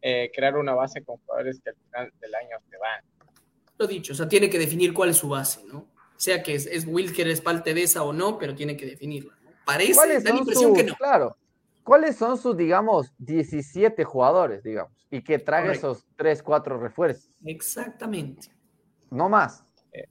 [0.00, 3.02] eh, crear una base con jugadores que al final del año se van.
[3.78, 5.88] Lo dicho, o sea, tiene que definir cuál es su base, ¿no?
[6.16, 9.36] Sea que es, Wilker, es esa o no, pero tiene que definirla.
[9.64, 10.94] Parece, da la impresión que no.
[10.94, 11.36] Claro.
[11.82, 14.92] ¿Cuáles son sus, digamos, 17 jugadores, digamos?
[15.10, 17.30] Y que trae esos 3, 4 refuerzos.
[17.44, 18.48] Exactamente.
[19.10, 19.64] No más.
[19.92, 20.06] Eh,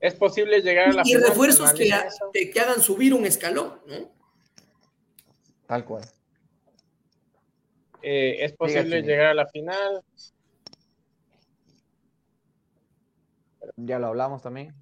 [0.00, 4.10] es posible llegar a la y, refuerzos que, que, hagan subir un escalón, ¿no?
[5.66, 6.04] Tal cual.
[8.02, 10.02] Eh, es posible llegar a la final.
[13.76, 14.74] Ya lo hablamos también.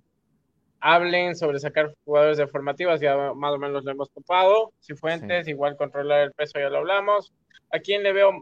[0.81, 4.73] Hablen sobre sacar jugadores de formativas, ya más o menos lo hemos ocupado.
[4.79, 7.33] Si Fuentes, igual controlar el peso, ya lo hablamos.
[7.73, 8.41] ¿A quién le veo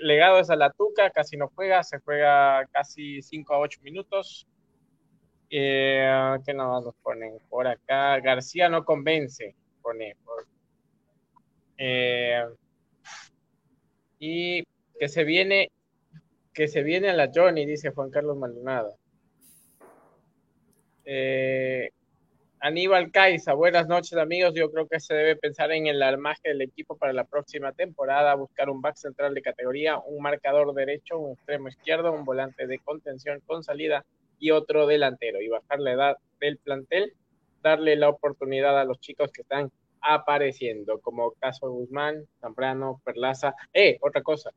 [0.00, 4.46] legado es a la Tuca, casi no juega, se juega casi 5 a 8 minutos.
[5.50, 8.18] Eh, ¿Qué nos ponen por acá?
[8.20, 10.16] García no convence, pone.
[11.78, 12.44] Eh,
[14.18, 14.64] y
[14.98, 15.70] que se viene,
[16.52, 18.96] que se viene a la Johnny, dice Juan Carlos Maldonado.
[21.04, 21.90] Eh,
[22.58, 24.52] Aníbal Caiza, buenas noches amigos.
[24.54, 28.34] Yo creo que se debe pensar en el armaje del equipo para la próxima temporada,
[28.34, 32.80] buscar un back central de categoría, un marcador derecho, un extremo izquierdo, un volante de
[32.80, 34.04] contención con salida
[34.38, 37.14] y otro delantero y bajar la edad del plantel,
[37.62, 39.70] darle la oportunidad a los chicos que están
[40.00, 43.54] apareciendo, como caso Guzmán, Zambrano, Perlaza.
[43.72, 44.50] Eh, otra cosa,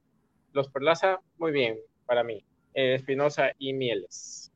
[0.53, 4.51] los Perlaza, muy bien para mí, eh, Espinosa y Mieles.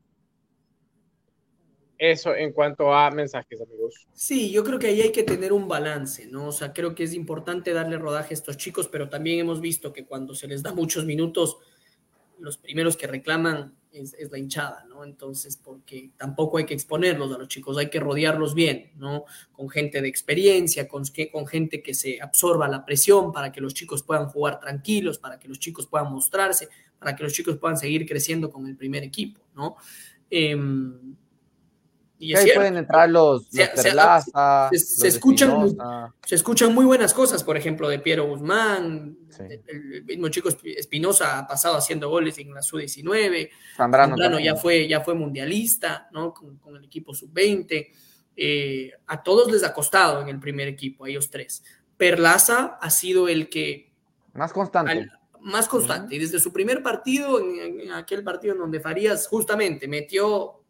[1.96, 4.06] Eso en cuanto a mensajes, amigos.
[4.12, 6.48] Sí, yo creo que ahí hay que tener un balance, ¿no?
[6.48, 9.92] O sea, creo que es importante darle rodaje a estos chicos, pero también hemos visto
[9.92, 11.58] que cuando se les da muchos minutos,
[12.44, 15.04] los primeros que reclaman es, la hinchada, ¿no?
[15.04, 19.24] Entonces, porque tampoco hay que exponerlos a los chicos, hay que rodearlos bien, ¿no?
[19.52, 23.72] Con gente de experiencia, con, con gente que se absorba la presión para que los
[23.72, 26.68] chicos puedan jugar tranquilos, para que los chicos puedan mostrarse,
[26.98, 29.76] para que los chicos puedan seguir creciendo con el primer equipo, ¿no?
[30.30, 30.56] Eh,
[32.24, 35.76] y ahí pueden entrar los, se, se, escuchan muy,
[36.24, 41.46] se escuchan muy buenas cosas, por ejemplo, de Piero Guzmán, el, mismo chico Espinosa ha
[41.46, 46.32] pasado haciendo goles en la Sub-19, Zambrano, ya fue, ya fue mundialista, ¿no?
[46.32, 47.88] Con, el equipo Sub-20,
[48.36, 51.62] eh, a todos les ha costado en el primer equipo, a ellos tres.
[51.96, 53.92] Perlaza ha sido el que...
[54.32, 55.10] Más constante.
[55.40, 60.63] más constante, y desde su primer partido, en aquel partido en donde Farías justamente metió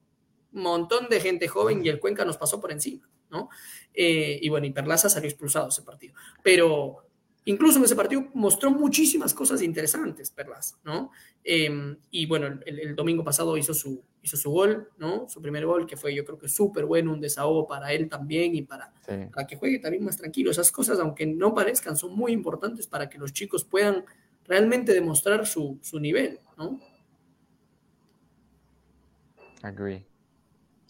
[0.62, 3.48] montón de gente joven y el Cuenca nos pasó por encima, ¿no?
[3.92, 6.14] Eh, y bueno, y Perlaza salió expulsado ese partido.
[6.42, 7.05] Pero
[7.44, 11.11] incluso en ese partido mostró muchísimas cosas interesantes, Perlaza, ¿no?
[11.42, 15.28] Em, y bueno, el, domingo pasado hizo su, hizo su gol, ¿no?
[15.28, 18.55] Su primer gol, que fue yo creo que súper bueno, un desahogo para él también
[18.55, 18.92] y para,
[19.32, 20.50] para que juegue también más tranquilo.
[20.50, 24.05] Esas cosas, aunque no parezcan, son muy importantes para que los chicos puedan
[24.46, 26.80] realmente demostrar su, su nivel, ¿no?
[29.62, 30.05] Agree.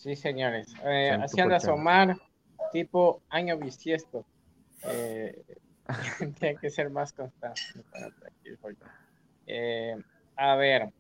[0.05, 0.67] Sí, señores.
[0.85, 2.19] Eh, así anda asomar,
[2.73, 4.27] tipo año bisiesto.
[4.83, 5.43] Eh,
[6.39, 7.63] tiene que ser más constante.
[9.47, 9.97] Eh,
[10.37, 10.93] a ver,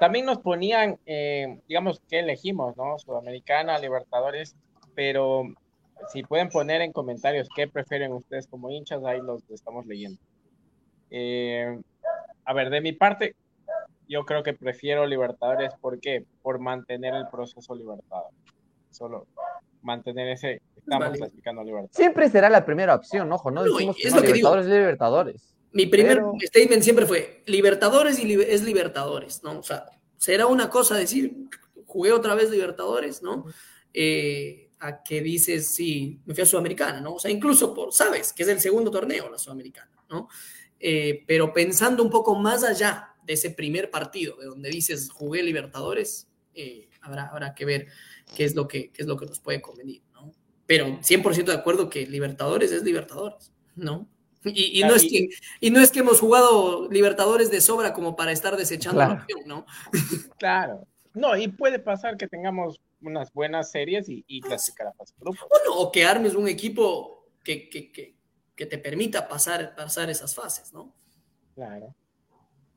[0.00, 2.98] también nos ponían, eh, digamos, que elegimos, ¿no?
[2.98, 4.56] Sudamericana, Libertadores,
[4.96, 5.44] pero
[6.12, 10.20] si pueden poner en comentarios qué prefieren ustedes como hinchas, ahí los estamos leyendo.
[12.44, 13.36] a ver, de mi parte,
[14.14, 15.72] yo creo que prefiero Libertadores.
[15.80, 16.24] ¿Por qué?
[16.40, 18.38] Por mantener el proceso Libertadores.
[18.90, 19.26] Solo
[19.82, 20.62] mantener ese.
[20.76, 21.96] Estamos clasificando Libertadores.
[21.96, 25.56] Siempre será la primera opción, ojo, no, decimos que, Libertadores Libertadores.
[25.72, 29.58] Mi primer statement siempre fue: Libertadores y es Libertadores, ¿no?
[29.58, 29.86] O sea,
[30.16, 31.48] será una cosa decir,
[31.84, 33.46] jugué otra vez Libertadores, ¿no?
[33.92, 37.14] Eh, a que dices, sí, me fui a Sudamericana, ¿no?
[37.14, 40.28] O sea, incluso por, sabes, que es el segundo torneo la Sudamericana, ¿no?
[40.78, 45.42] Eh, pero pensando un poco más allá de ese primer partido, de donde dices jugué
[45.42, 47.88] Libertadores, eh, habrá, habrá que ver
[48.36, 50.32] qué es lo que, es lo que nos puede convenir, ¿no?
[50.66, 54.08] Pero 100% de acuerdo que Libertadores es Libertadores, ¿no?
[54.46, 55.28] Y, no es que,
[55.60, 59.40] y no es que hemos jugado Libertadores de sobra como para estar desechando la opción,
[59.46, 59.66] ¿no?
[60.38, 60.86] Claro.
[61.14, 65.46] No, y puede pasar que tengamos unas buenas series y, y clasificar a fase grupo.
[65.48, 68.16] Bueno, o que armes un equipo que, que, que,
[68.54, 70.92] que te permita pasar, pasar esas fases, ¿no?
[71.54, 71.94] Claro.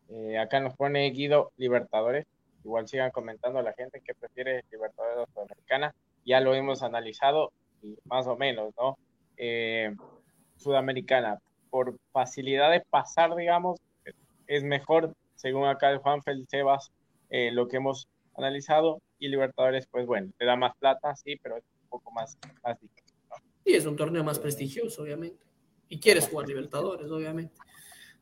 [0.09, 2.25] Eh, acá nos pone Guido Libertadores.
[2.63, 5.93] Igual sigan comentando a la gente que prefiere Libertadores Sudamericana.
[6.25, 7.51] Ya lo hemos analizado
[8.05, 8.97] más o menos, ¿no?
[9.37, 9.95] Eh,
[10.57, 11.39] Sudamericana,
[11.69, 13.79] por facilidad de pasar, digamos,
[14.47, 16.91] es mejor, según acá el Juan Sebas,
[17.29, 19.01] eh, lo que hemos analizado.
[19.19, 22.79] Y Libertadores, pues bueno, te da más plata, sí, pero es un poco más, más
[22.79, 23.15] difícil.
[23.65, 25.45] Es un torneo más prestigioso, obviamente.
[25.89, 27.53] Y quieres jugar Libertadores, obviamente.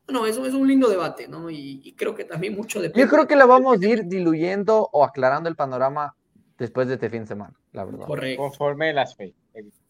[0.08, 1.50] No, eso es un lindo debate, ¿no?
[1.50, 3.04] Y, creo que también mucho depende.
[3.04, 6.14] Yo creo que lo vamos a ir diluyendo o aclarando el panorama
[6.58, 8.06] después de este fin de semana, la verdad.
[8.06, 8.42] Correcto.
[8.42, 9.34] Conforme las fe.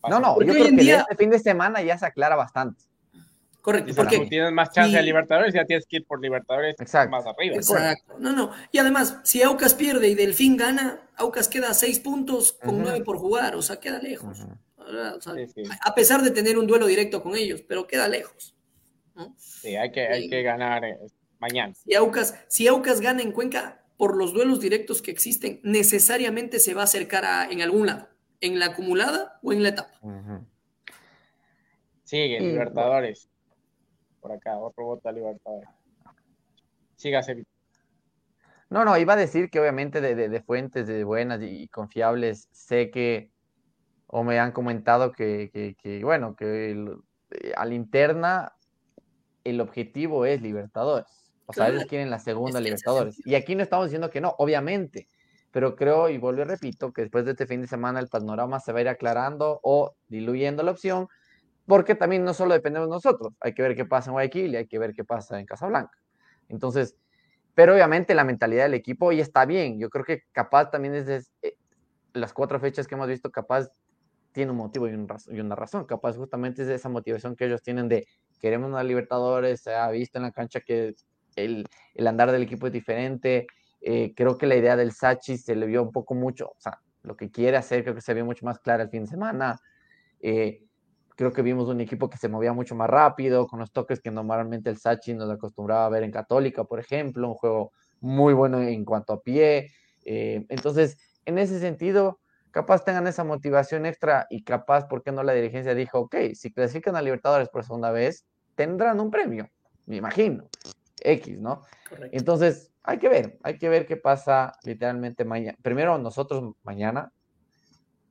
[0.08, 2.82] No, no, yo creo que este fin de semana ya se aclara bastante.
[3.60, 3.94] Correcto.
[3.96, 6.76] Porque tú tienes más chance de Libertadores, ya tienes que ir por Libertadores
[7.10, 7.56] más arriba.
[7.56, 8.14] Exacto.
[8.18, 8.52] No, no.
[8.70, 13.02] Y además, si Aucas pierde y Delfín gana, Aucas queda a seis puntos con nueve
[13.02, 14.46] por jugar, o sea, queda lejos.
[15.84, 18.55] A pesar de tener un duelo directo con ellos, pero queda lejos.
[19.36, 20.98] Sí, hay que, hay que ganar eh,
[21.38, 21.74] mañana.
[21.74, 26.74] Si Aucas, si Aucas gana en Cuenca, por los duelos directos que existen, necesariamente se
[26.74, 28.08] va a acercar a, en algún lado,
[28.40, 29.98] en la acumulada o en la etapa.
[32.04, 33.28] Sigue, Libertadores.
[34.20, 35.68] Por acá, otro voto a Libertadores.
[36.96, 37.50] Siga, Sevita.
[38.68, 43.30] No, no, iba a decir que obviamente de, fuentes de buenas y confiables sé que,
[44.08, 46.72] o me han comentado que, bueno, que
[47.30, 48.55] eh, a la interna
[49.50, 51.30] el objetivo es Libertadores.
[51.46, 53.24] O sea, ellos quieren la segunda Libertadores.
[53.24, 55.08] Y aquí no estamos diciendo que no, obviamente.
[55.52, 58.60] Pero creo, y vuelvo y repito, que después de este fin de semana el panorama
[58.60, 61.08] se va a ir aclarando o diluyendo la opción,
[61.64, 64.66] porque también no solo dependemos nosotros, hay que ver qué pasa en Guayaquil y hay
[64.66, 65.96] que ver qué pasa en Casablanca.
[66.48, 66.96] Entonces,
[67.54, 69.78] pero obviamente la mentalidad del equipo y está bien.
[69.78, 71.56] Yo creo que capaz también es de, eh,
[72.12, 73.70] las cuatro fechas que hemos visto, capaz
[74.32, 75.86] tiene un motivo y, y, una razón.
[75.86, 78.06] Capaz justamente es esa motivación que ellos tienen de
[78.40, 80.94] queremos una Libertadores, se ha visto en la cancha que
[81.36, 83.46] el, el andar del equipo es diferente.
[83.80, 86.80] Eh, creo que la idea del Sachi se le vio un poco mucho, o sea,
[87.02, 89.60] lo que quiere hacer creo que se vio mucho más clara el fin de semana.
[90.20, 90.62] Eh,
[91.14, 94.10] creo que vimos un equipo que se movía mucho más rápido, con los toques que
[94.10, 98.60] normalmente el Sachi nos acostumbraba a ver en Católica, por ejemplo, un juego muy bueno
[98.60, 99.70] en cuanto a pie.
[100.04, 102.20] Eh, entonces, en ese sentido,
[102.56, 106.50] capaz tengan esa motivación extra y capaz, ¿por qué no la dirigencia dijo, ok, si
[106.50, 109.50] clasifican a Libertadores por segunda vez, tendrán un premio,
[109.84, 110.48] me imagino,
[111.02, 111.60] X, ¿no?
[112.12, 115.54] Entonces, hay que ver, hay que ver qué pasa literalmente mañana.
[115.60, 117.12] Primero nosotros mañana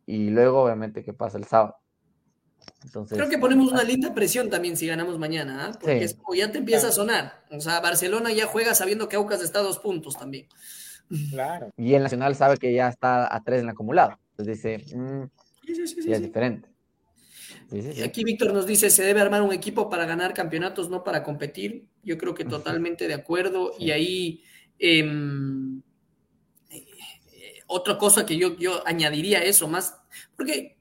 [0.05, 1.77] y luego obviamente qué pasa el sábado.
[2.83, 5.71] Entonces, Creo que ponemos una linda presión también si ganamos mañana, ¿ah?
[5.71, 7.43] porque ya te empieza a sonar.
[7.49, 10.47] O sea, Barcelona ya juega sabiendo que Aucas está a dos puntos también.
[11.31, 11.71] Claro.
[11.77, 14.19] Y el Nacional sabe que ya está a tres en el acumulado.
[14.37, 15.23] Entonces dice, mm,
[16.07, 16.69] ya es diferente.
[18.03, 21.85] Aquí Víctor nos dice, se debe armar un equipo para ganar campeonatos, no para competir.
[22.03, 23.73] Yo creo que totalmente de acuerdo.
[23.79, 24.43] Y ahí,
[24.77, 25.81] em,
[26.69, 26.85] eh,
[27.67, 29.95] otra cosa que yo, yo añadiría eso más,
[30.35, 30.75] porque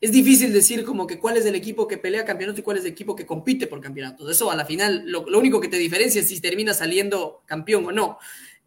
[0.00, 2.84] es difícil decir como que cuál es el equipo que pelea campeonatos y cuál es
[2.84, 4.30] el equipo que compite por campeonatos.
[4.30, 7.92] Eso a la final, lo, único que te diferencia es si termina saliendo campeón o
[7.92, 8.18] no.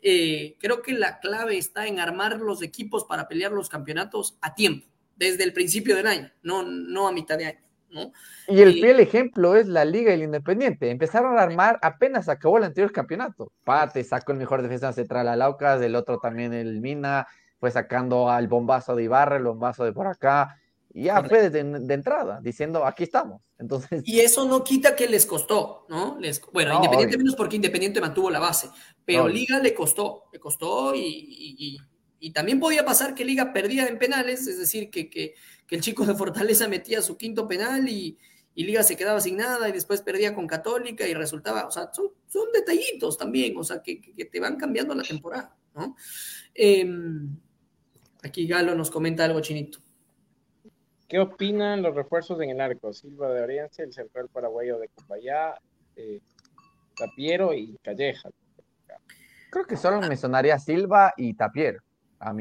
[0.02, 4.56] Eh, creo que la clave está en armar los equipos para pelear los campeonatos a
[4.56, 7.60] tiempo desde el principio del año, no, no a mitad de año.
[7.91, 8.12] ¿no?
[8.47, 10.89] Y el fiel ejemplo es la Liga y el Independiente.
[10.89, 13.52] Empezaron a armar apenas acabó el anterior campeonato.
[13.64, 17.28] Pate sacó el mejor defensa central a Laucas, el otro también el Mina,
[17.60, 20.61] fue sacando al bombazo de Ibarra, el bombazo de por acá.
[20.94, 21.60] Ya fue de,
[21.94, 23.42] entrada, diciendo aquí estamos.
[23.58, 24.02] Entonces...
[24.06, 26.18] Y eso no quita que les costó, ¿no?
[26.20, 28.70] Les, bueno, Independiente menos porque Independiente mantuvo la base,
[29.06, 31.80] pero Liga le costó, le costó y
[32.22, 35.34] y también podía pasar que Liga perdía en penales, es decir, que,
[35.70, 38.18] el chico de Fortaleza metía su quinto penal y,
[38.54, 42.52] Liga se quedaba sin nada y después perdía con Católica y resultaba, o sea, son,
[42.54, 43.96] detallitos también, o sea, que,
[44.32, 45.96] te van cambiando la temporada, ¿no?
[46.54, 47.36] Em,
[48.22, 49.80] aquí Galo nos comenta algo chinito.
[51.12, 52.93] ¿Qué opinan los refuerzos en el arco?
[52.93, 55.59] Silva de Oriente, el central paraguayo de Cumbayá,
[55.97, 56.22] eh,
[56.95, 58.30] Tapiero y Calleja.
[59.49, 61.82] Creo que solo me sonaría Silva y Tapiero.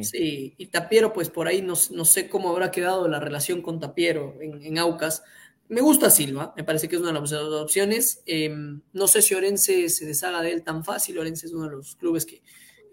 [0.02, 4.36] Sí, y Tapiero, pues por ahí no, sé cómo habrá quedado la relación con Tapiero
[4.40, 5.24] en, Aucas.
[5.66, 8.22] Me gusta Silva, me parece que es una de las opciones.
[8.24, 11.18] Em, no sé si Orense se deshaga de él tan fácil.
[11.18, 12.40] Orense es uno de los clubes que,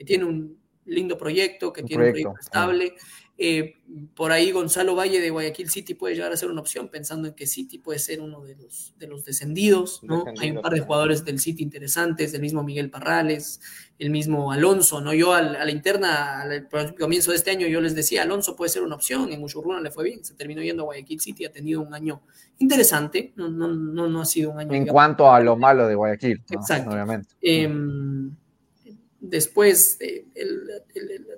[0.08, 2.96] tiene un lindo proyecto, que tiene un proyecto estable.
[3.40, 3.76] Eh,
[4.16, 7.36] por ahí Gonzalo Valle de Guayaquil City puede llegar a ser una opción, pensando en
[7.36, 10.26] que City puede ser uno de los, de los descendidos, ¿no?
[10.40, 13.62] Hay un par de jugadores del City interesantes, el mismo Miguel Parrales,
[14.00, 15.14] el mismo Alonso, ¿no?
[15.14, 16.68] Yo a la interna, al
[16.98, 19.92] comienzo de este año, yo les decía, Alonso puede ser una opción, en Muchurruna le
[19.92, 22.22] fue bien, se terminó yendo a Guayaquil City, ha tenido un año
[22.58, 24.74] interesante, no, no, no, no ha sido un año...
[24.74, 26.90] En cuanto a lo malo de Guayaquil, Exacto.
[26.90, 27.30] obviamente.
[27.42, 28.36] Em,
[29.20, 30.70] después, el,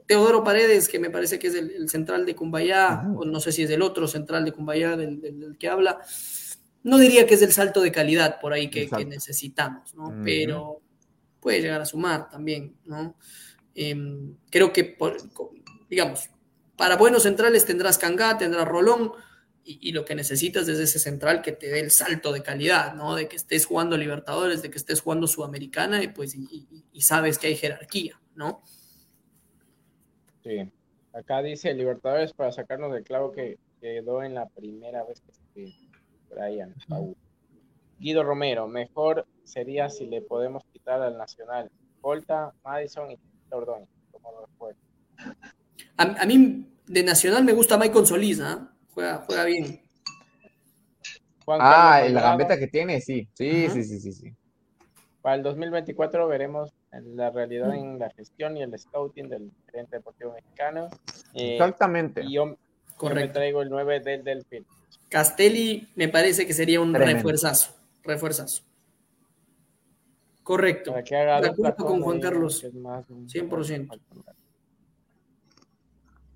[0.06, 3.64] Teodoro Paredes, que me parece que es el, central de Cumbayá, o no sé si
[3.64, 6.00] es el otro central de Cumbayá del, que habla,
[6.84, 10.14] no diría que es el salto de calidad por ahí que, necesitamos, ¿no?
[10.24, 10.82] Pero
[11.40, 13.16] puede llegar a sumar también, ¿no?
[13.76, 14.98] Em, creo que,
[15.90, 16.30] digamos,
[16.76, 19.12] para buenos centrales tendrás Cangá, tendrás Rolón,
[19.80, 23.16] y, lo que necesitas es ese central que te dé el salto de calidad, ¿no?
[23.16, 27.48] De que estés jugando Libertadores, de que estés jugando Sudamericana y pues y, sabes que
[27.48, 28.64] hay jerarquía, ¿no?
[30.44, 30.72] Sí.
[31.14, 35.22] Acá dice Libertadores para sacarnos del clavo que quedó en la primera vez
[35.54, 35.74] que
[36.30, 36.74] Brian
[38.00, 41.70] Guido Romero, mejor sería si le podemos quitar al Nacional.
[42.02, 43.20] Volta, Madison y
[43.52, 44.70] Ordóñez, como lo
[45.98, 48.79] A, a, mí de Nacional me gusta Michael Solís, ¿no?
[49.26, 49.82] Juega, bien.
[51.48, 53.28] ah, la gambeta que tiene, sí.
[53.34, 54.34] Sí, sí, sí, sí, sí.
[55.22, 60.34] Para el 2024 veremos la realidad en la gestión y el scouting del gerente deportivo
[60.34, 60.90] mexicano.
[61.34, 62.24] Eh, Exactamente.
[62.24, 62.58] Y yo,
[63.14, 64.66] me traigo el 9 del Delfín.
[65.10, 67.76] Castelli me parece que sería un refuerzazo.
[68.04, 68.64] Refuerzazo.
[70.44, 70.92] Correcto.
[70.92, 72.62] Para que haga De acuerdo con Juan Carlos.
[72.62, 74.00] que es más un- 100%.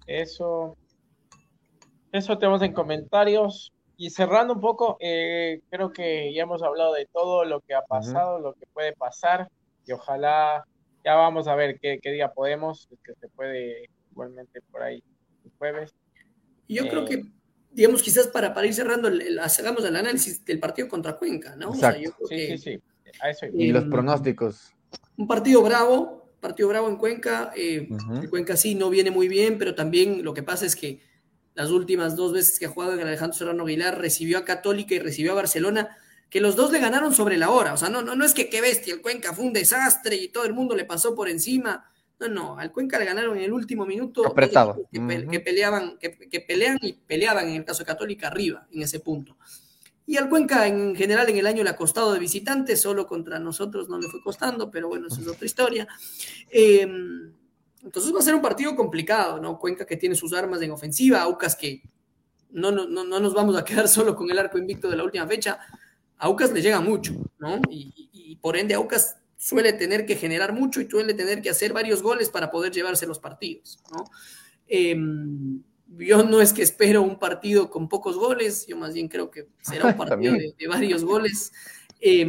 [0.06, 0.78] Eso.
[2.14, 3.74] Eso tenemos en comentarios.
[3.98, 7.82] Y cerrando un poco, eh, creo que ya hemos hablado de todo lo que ha
[7.82, 9.48] pasado, lo que puede pasar.
[9.86, 10.64] Y ojalá,
[11.04, 15.04] ya vamos a ver qué, qué día podemos, es que se puede igualmente por ahí
[15.44, 15.92] el jueves.
[16.68, 17.24] Yo Eh, creo que,
[17.72, 19.10] digamos, quizás para, para ir cerrando,
[19.60, 21.70] hagamos el análisis del partido contra Cuenca, ¿no?
[21.72, 22.02] O sea, Exacto.
[22.02, 22.84] yo creo Sí, que sí, sí.
[23.22, 23.58] A eso iba.
[23.64, 24.72] Y los Em, pronósticos.
[25.18, 27.54] un partido bravo, partido bravo en Cuenca.
[27.56, 28.16] eh, Ujú.
[28.24, 31.00] El Cuenca sí no viene muy bien, pero también lo que pasa es que
[31.56, 35.00] las últimas dos veces que ha jugado en Alejandro Serrano Aguilar recibió a Católica y
[35.00, 35.98] recibió a Barcelona,
[36.30, 37.74] que los dos le ganaron sobre la hora.
[37.74, 40.30] O sea, no, no, no es que qué bestia, el Cuenca fue un desastre y
[40.30, 41.86] todo el mundo le pasó por encima.
[42.20, 44.26] No, no, al Cuenca le ganaron en el último minuto.
[44.26, 44.88] Apretado.
[44.92, 49.00] Que, peleaban, que, que pelean y peleaban en el caso de Católica arriba, en ese
[49.00, 49.38] punto.
[50.06, 53.40] Y al Cuenca en general en el año le ha costado de visitante, solo contra
[53.40, 55.88] nosotros no le fue costando, pero bueno, eso es otra historia.
[56.50, 56.88] Eh,
[57.84, 59.60] entonces va a ser un partido complicado, ¿no?
[59.60, 61.82] Cuenca que tiene sus armas en ofensiva, Aucas que
[62.52, 65.04] no, no, no, no nos vamos a quedar solo con el arco invicto de la
[65.04, 65.60] última fecha.
[66.18, 67.60] A Aucas le llega mucho, ¿no?
[67.70, 71.50] Y, y- y por ende Aucas suele tener que generar mucho y suele tener que
[71.50, 74.06] hacer varios goles para poder llevarse los partidos, ¿no?
[74.68, 74.96] Eh,
[75.98, 79.48] yo no es que espero un partido con pocos goles, yo más bien creo que
[79.62, 81.52] será un partido de, de varios goles.
[82.00, 82.26] Eh,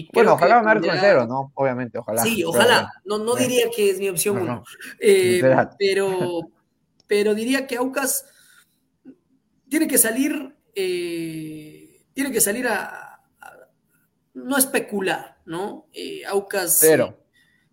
[0.00, 1.52] y Bueno, ojalá en tendrá- cero, ¿no?
[1.54, 2.22] Obviamente, ojalá.
[2.22, 2.92] Sí, Pero ojalá.
[3.04, 3.36] No, no Bueno.
[3.46, 4.54] diría que es mi opción No, uno.
[4.56, 4.64] no.
[5.00, 5.40] Eh,
[5.78, 6.40] pero,
[7.06, 8.26] pero diría que Aucas
[9.68, 13.68] tiene que salir, eh, tiene que salir a, a-
[14.34, 15.86] no especular, ¿no?
[15.92, 17.18] Eh, Aucas Cero.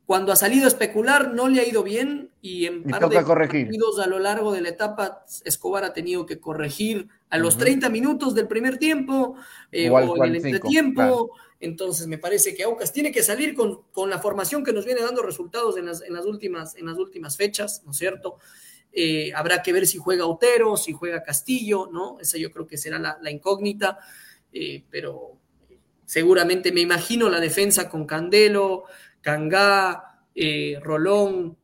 [0.05, 3.23] Cuando ha salido a especular no le ha ido bien y en Y par de
[3.23, 3.65] corregir.
[3.67, 7.63] partidos a lo largo de la etapa Escobar ha tenido que corregir a los Ujú.
[7.63, 9.35] 30 minutos del primer tiempo
[9.71, 10.93] eh, O en el 45, entretiempo.
[11.01, 11.29] claro.
[11.61, 14.99] Entonces me parece que Aucas tiene que salir con, con la formación que nos viene
[15.01, 18.37] dando resultados en las, en las, últimas, en las últimas fechas, ¿no es cierto?
[18.91, 22.17] Eh, habrá que ver si juega Otero, si juega Castillo, ¿no?
[22.19, 23.97] Esa yo creo que será la, la incógnita,
[24.51, 25.37] eh, pero
[26.05, 28.83] seguramente me imagino la defensa con Candelo,
[29.24, 31.57] Cangá, eh, Rolón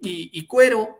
[0.00, 0.98] y, y Cuero.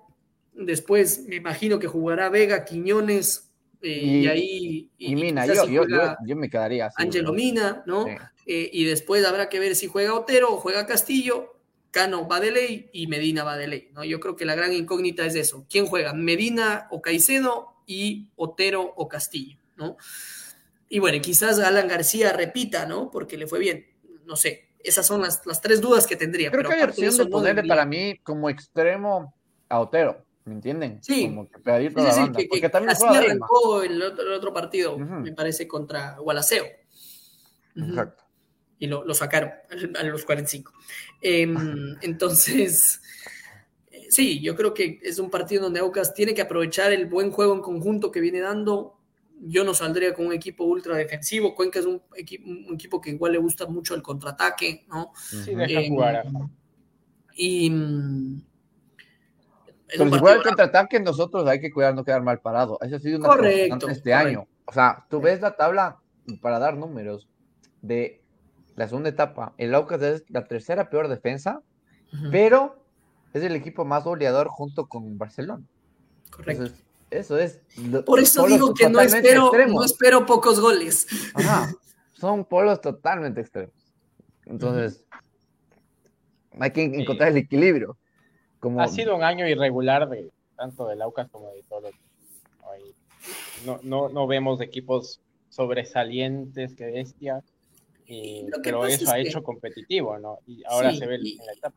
[0.54, 4.90] Después me imagino que jugará Vega, Quiñones eh, y, Y- ahí.
[4.98, 7.02] Y Mina, yo, si yo, juega yo, yo me quedaría así.
[7.02, 7.32] Angelo.
[7.32, 8.04] Mina, ¿no?
[8.04, 8.12] Sí.
[8.46, 11.56] Eh, y después habrá que ver si juega Otero o juega Castillo,
[11.90, 14.04] Cano va de ley y Medina va de ley, ¿no?
[14.04, 15.66] Yo creo que la gran incógnita es eso.
[15.70, 16.12] ¿Quién juega?
[16.12, 19.96] Medina o Caicedo y Otero o Castillo, ¿no?
[20.88, 23.10] Y bueno, quizás Alan García repita, ¿no?
[23.10, 23.86] Porque le fue bien,
[24.26, 24.68] no sé.
[24.84, 26.50] Esas son las, las tres dudas que tendría.
[26.50, 29.34] Creo pero que hay opción de eso, no ponerle para mí como extremo
[29.68, 31.02] a Otero, ¿me entienden?
[31.02, 31.26] Sí.
[31.26, 32.36] Como que pedir Sí, sí, la sí, banda.
[32.36, 36.66] que, que porque también así arrancó el otro, el otro partido, me parece, contra Gualaceo.
[37.74, 38.24] Exacto.
[38.78, 39.50] y lo, lo sacaron
[39.98, 40.72] a los 45.
[41.22, 43.00] Em, entonces,
[43.90, 47.30] eh, sí, yo creo que es un partido donde Aucas tiene que aprovechar el buen
[47.30, 48.98] juego en conjunto que viene dando.
[49.44, 51.54] Yo no saldría con un equipo ultra defensivo.
[51.54, 55.12] Cuenca es un, equi- un equipo que igual le gusta mucho el contraataque, ¿no?
[55.16, 56.16] Sí, deja jugar.
[56.16, 56.48] ajá.
[57.34, 57.70] Y.
[57.70, 58.42] mm,
[59.88, 62.78] Pero si fuera el contraataque, nosotros hay que cuidar no quedar mal parado.
[62.82, 64.28] Eso ha sido una Correcto, este correcto.
[64.28, 64.48] año.
[64.64, 65.98] O sea, tú ves la tabla
[66.40, 67.28] para dar números
[67.80, 68.22] de
[68.76, 69.54] la segunda etapa.
[69.58, 71.62] El Aucas es la tercera peor defensa,
[72.30, 72.76] pero
[73.34, 75.64] es el equipo más goleador junto con Barcelona.
[76.30, 76.62] Correcto.
[76.64, 77.60] Entonces, eso es.
[77.76, 79.74] lo- Por eso digo que no espero, extremos.
[79.74, 81.06] no espero pocos goles.
[81.34, 81.72] Ajá,
[82.14, 83.74] son polos totalmente extremos.
[84.46, 85.04] Entonces,
[86.58, 87.96] hay que encontrar el equilibrio.
[88.60, 91.92] Como, Ha sido un año irregular de tanto del Aucas como de todos los.
[93.64, 97.42] No, no, no vemos equipos sobresalientes, que bestia.
[98.06, 100.38] y- Lo que pero eso es ha que- hecho competitivo, ¿no?
[100.46, 101.76] Y ahora Sí, se ve y- en la etapa.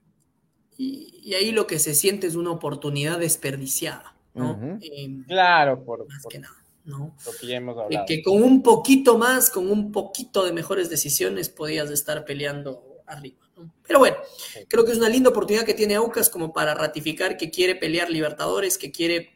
[0.77, 4.77] Y, y ahí lo que se siente es una oportunidad desperdiciada, ¿no?
[4.81, 6.55] Eh, Claro, por, más por que nada,
[6.85, 7.15] ¿no?
[7.25, 8.05] lo que ya hemos Eh, hablado.
[8.07, 13.47] que con un poquito más, con un poquito de mejores decisiones, podías estar peleando arriba,
[13.57, 13.71] ¿no?
[13.87, 14.17] Pero bueno,
[14.53, 14.59] Sí.
[14.67, 18.09] creo que es una linda oportunidad que tiene Aucas como para ratificar que quiere pelear
[18.09, 19.35] Libertadores, que quiere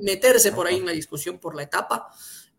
[0.00, 2.08] meterse por ahí en la discusión por la etapa.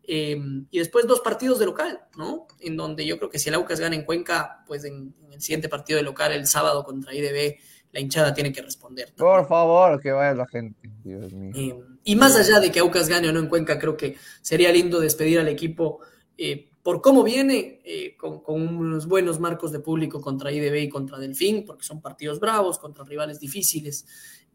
[0.04, 0.36] eh,
[0.72, 2.48] y después dos partidos de local, ¿no?
[2.58, 5.40] En donde yo creo que si el Aucas gana en Cuenca, pues en, en el
[5.40, 7.56] siguiente partido de local, el sábado contra IDB,
[7.92, 9.10] la hinchada tiene que responder.
[9.10, 9.36] también.
[9.36, 10.90] Por favor, que vaya la gente.
[11.04, 11.52] Dios mío.
[11.54, 14.72] Eh, y más allá de que Aucas gane o no en Cuenca, creo que sería
[14.72, 16.00] lindo despedir al equipo
[16.36, 20.88] eh, por cómo viene, eh, con, con unos buenos marcos de público contra IDB y
[20.88, 24.04] contra Delfín, porque son partidos bravos, contra rivales difíciles,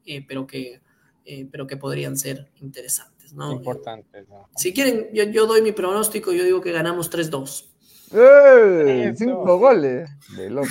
[0.05, 0.81] eh, pero, que,
[1.23, 3.34] eh, pero que podrían ser interesantes.
[3.34, 3.53] ¿no?
[3.53, 4.49] Importante, ¿no?
[4.55, 7.65] Si quieren, yo, yo doy mi pronóstico, yo digo que ganamos 3-2.
[8.14, 9.14] ¡Eh!
[9.18, 10.09] Cinco goles.
[10.35, 10.68] De loco.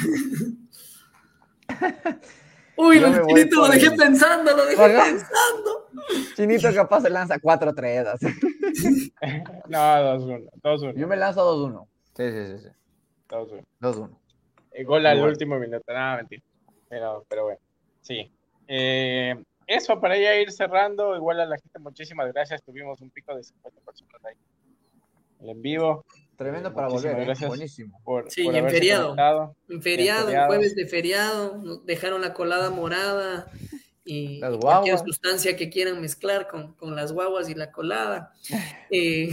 [2.76, 5.88] Uy, lo Chinito lo dejé pensando, lo dejé pensando.
[6.34, 8.18] Chinito capaz se lanza 4-3.
[9.68, 10.50] no, 2-1.
[10.62, 10.94] 2-1.
[10.94, 11.86] Yo me lanzo 2-1.
[12.14, 12.68] Sí, sí, sí.
[12.68, 12.74] sí.
[13.28, 13.64] 2-1.
[13.80, 14.18] 2-1.
[14.72, 15.92] El gol al último minuto.
[15.92, 16.42] Nada, mentira.
[16.88, 17.60] Pero, pero bueno,
[18.02, 18.30] sí.
[18.68, 19.34] Eh,
[19.66, 22.62] eso, para ya ir cerrando, igual a la gente, muchísimas gracias.
[22.62, 24.36] Tuvimos un pico de 50 personas ahí
[25.50, 26.04] en vivo.
[26.36, 27.24] Tremendo para volver, ¿eh?
[27.24, 28.00] gracias buenísimo.
[28.04, 29.16] Por, sí, en feriado.
[29.68, 33.50] En feriado, en jueves de feriado, dejaron la colada morada
[34.04, 38.32] y cualquier sustancia que quieran mezclar con, con las guaguas y la colada.
[38.90, 39.30] eh,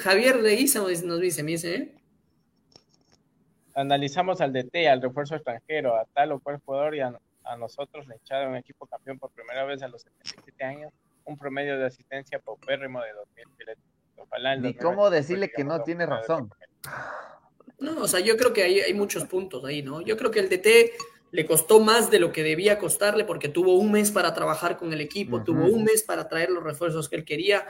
[0.00, 1.94] Javier Reguiza nos dice, me dice, ¿eh?
[3.74, 7.16] Analizamos al DT, al refuerzo extranjero, a tal o cual jugador y a,
[7.58, 10.92] nosotros le echaron un equipo campeón por primera vez a los 77 años,
[11.24, 13.46] un promedio de asistencia paupérrimo de 2000
[14.64, 16.50] ¿Y cómo decirle que no tiene razón?
[17.78, 20.00] No, o sea, yo creo que hay, hay muchos puntos ahí, ¿no?
[20.00, 20.92] Yo creo que el DT
[21.30, 24.92] le costó más de lo que debía costarle porque tuvo un mes para trabajar con
[24.92, 27.66] el equipo, tuvo un mes para traer los refuerzos que él quería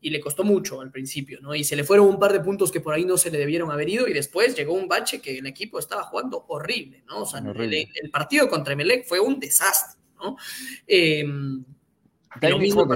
[0.00, 1.54] y le costó mucho al principio, ¿no?
[1.54, 3.70] Y se le fueron un par de puntos que por ahí no se le debieron
[3.70, 7.22] haber ido y después llegó un bache que el equipo estaba jugando horrible, ¿no?
[7.22, 10.36] O sea, el, partido contra Emelec fue un desastre, ¿no?
[10.86, 11.24] Eh,
[12.40, 12.86] lo mismo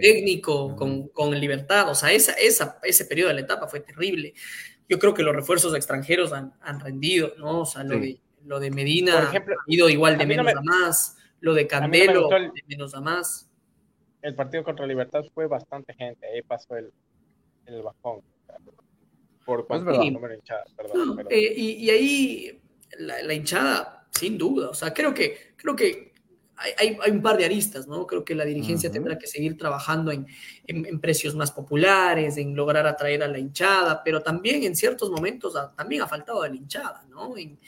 [0.00, 4.34] técnico con, con, libertad, o sea, esa, esa, ese periodo de la etapa fue terrible.
[4.88, 7.60] Yo creo que los refuerzos extranjeros han, han rendido, ¿no?
[7.60, 11.52] O sea, lo, de, lo de Medina ha ido igual de menos a, más, lo
[11.52, 13.50] de Candelo de menos a más.
[14.22, 16.90] El partido contra Libertad fue bastante gente, ahí pasó el,
[17.66, 18.22] el bajón.
[19.44, 21.26] Por cuánto número hinchada, perdón.
[21.30, 22.62] Eh, y, y, ahí
[22.98, 26.07] la, la hinchada, sin duda, o sea, creo que, creo que
[26.76, 28.06] hay, un par de aristas, ¿no?
[28.06, 30.26] Creo que la dirigencia tendrá que seguir trabajando en,
[31.00, 36.02] precios más populares, en lograr atraer a la hinchada, pero también en ciertos momentos también
[36.02, 37.34] ha faltado a la hinchada, ¿no?
[37.36, 37.58] En,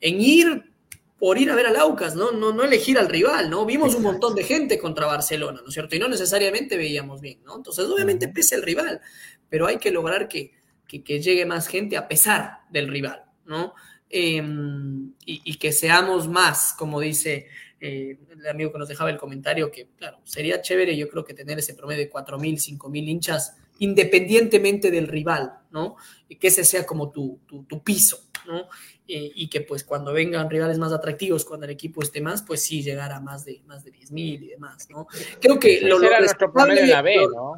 [0.00, 0.72] ir
[1.18, 2.32] por ir a ver al Aucas, ¿no?
[2.32, 3.64] No, no elegir al rival, ¿no?
[3.64, 5.94] Vimos un montón de gente contra Barcelona, ¿no es cierto?
[5.94, 7.56] Y no necesariamente veíamos bien, ¿no?
[7.56, 9.00] Entonces, obviamente pese el rival,
[9.48, 10.52] pero hay que lograr que,
[10.88, 13.72] llegue más gente a pesar del rival, ¿no?
[14.10, 17.46] Em, y que seamos más, como dice
[17.84, 21.34] eh, el amigo que nos dejaba el comentario, que claro, sería chévere yo creo que
[21.34, 25.96] tener ese promedio de 4.000, 5.000 hinchas, independientemente del rival, ¿no?
[26.28, 28.68] Y que ese sea como tu, tu, piso, ¿no?
[29.08, 32.62] Eh, y que pues cuando vengan rivales más atractivos, cuando el equipo esté más, pues
[32.62, 35.08] sí llegar a más de, más de 10.000 y demás, ¿no?
[35.40, 36.86] Creo que lo, lo, rescatable,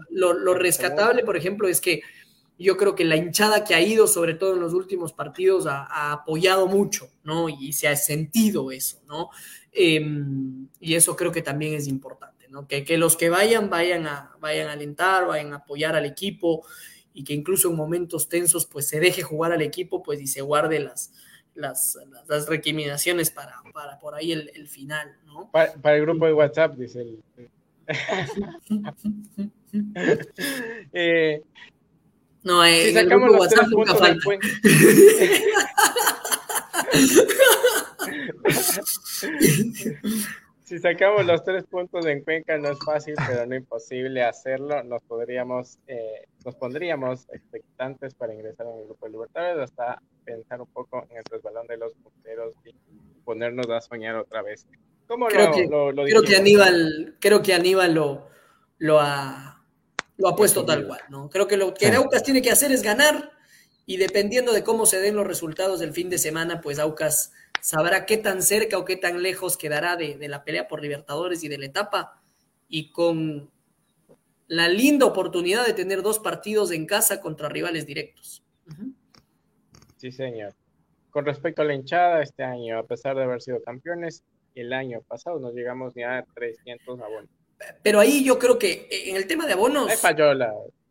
[0.08, 2.00] lo, lo rescatable, por ejemplo, es que
[2.58, 5.84] yo creo que la hinchada que ha ido, sobre todo en los últimos partidos, ha,
[5.84, 7.48] ha apoyado mucho, ¿no?
[7.48, 9.30] Y se ha sentido eso, ¿no?
[9.72, 12.68] Em, y eso creo que también es importante, ¿no?
[12.68, 16.64] Que, que, los que vayan, vayan a, vayan a alentar, vayan a apoyar al equipo
[17.12, 20.42] y que incluso en momentos tensos, pues se deje jugar al equipo, pues y se
[20.42, 21.12] guarde las,
[21.54, 21.98] las,
[22.28, 25.50] las, recriminaciones para, para por ahí el, el final, ¿no?
[25.50, 27.20] Para, el grupo de WhatsApp, dice el...
[30.92, 31.42] eh,
[32.44, 34.20] no, eh, si en el grupo WhatsApp nunca falta.
[40.64, 44.84] si sacamos los tres puntos en Cuenca no es fácil, pero no imposible hacerlo.
[44.84, 50.60] Nos podríamos, eh, nos pondríamos expectantes para ingresar en el grupo de Libertadores hasta pensar
[50.60, 52.74] un poco en el resbalón de los punteros y
[53.24, 54.66] ponernos a soñar otra vez.
[55.06, 58.28] ¿Cómo creo que, creo que Aníbal, creo que Aníbal lo,
[58.78, 59.53] lo ha
[60.16, 61.28] lo ha puesto tal cual, ¿no?
[61.28, 63.32] Creo que lo que Aucas tiene que hacer es ganar
[63.86, 68.06] y dependiendo de cómo se den los resultados del fin de semana, pues Aucas sabrá
[68.06, 71.58] qué tan cerca o qué tan lejos quedará de, la pelea por Libertadores y de
[71.58, 72.22] la etapa.
[72.68, 73.50] Y con
[74.48, 78.42] la linda oportunidad de tener dos partidos en casa contra rivales directos.
[79.96, 80.54] Sí, señor.
[81.10, 84.24] Con respecto a la hinchada, este año, a pesar de haber sido campeones,
[84.54, 87.30] el año pasado no llegamos ni a 300 abonos.
[87.82, 89.90] Pero ahí yo creo que en el tema de abonos.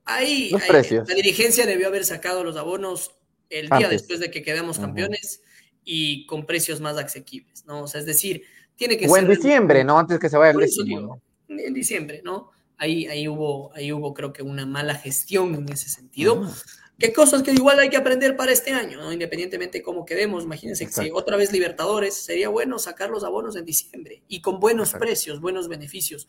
[0.06, 3.12] Ahí, la dirigencia debió haber sacado los abonos
[3.50, 5.42] el día después de que quedamos campeones
[5.86, 7.84] y con precios más asequibles, ¿no?
[7.84, 8.44] O sea, es decir,
[8.76, 9.98] tiene que o en diciembre, ¿no?
[9.98, 11.22] Antes que se vaya el décimo.
[11.48, 12.52] En diciembre, ¿no?
[12.78, 16.52] Ahí, ahí, hubo, ahí hubo, creo que, una mala gestión en ese sentido.
[17.00, 19.12] ¿Qué cosas que igual hay que aprender para este año, ¿no?
[19.12, 20.44] independientemente de cómo quedemos?
[20.44, 24.60] Imagínense que si otra vez Libertadores, sería bueno sacar los abonos en diciembre y con
[24.60, 26.28] buenos precios, buenos beneficios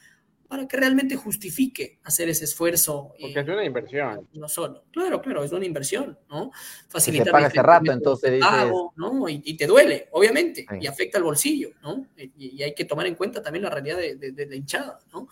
[0.48, 3.14] para que realmente justifique hacer ese esfuerzo.
[3.20, 4.28] Porque es una inversión.
[4.34, 6.50] No solo, claro, claro, es una inversión, ¿no?
[6.88, 7.26] Facilitar.
[7.26, 8.48] Se paga rato, entonces dices...
[8.96, 9.28] ¿no?
[9.28, 12.06] Y, te duele, obviamente, y afecta al bolsillo, ¿no?
[12.16, 15.28] Y, hay que tomar en cuenta también la realidad de, la hinchada, ¿no?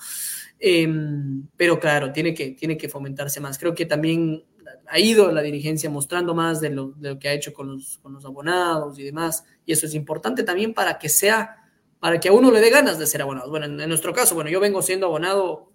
[0.59, 3.59] Em, pero claro, tiene que, tiene que fomentarse más.
[3.59, 4.45] Creo que también
[4.89, 7.99] ha ido la dirigencia mostrando más de lo, de lo que ha hecho con los,
[7.99, 9.45] con los abonados y demás.
[9.65, 11.62] Y eso es importante también para que sea,
[12.03, 13.49] para que a uno le dé ganas de ser abonado.
[13.49, 15.73] Bueno, en, nuestro caso, bueno, yo vengo siendo abonado,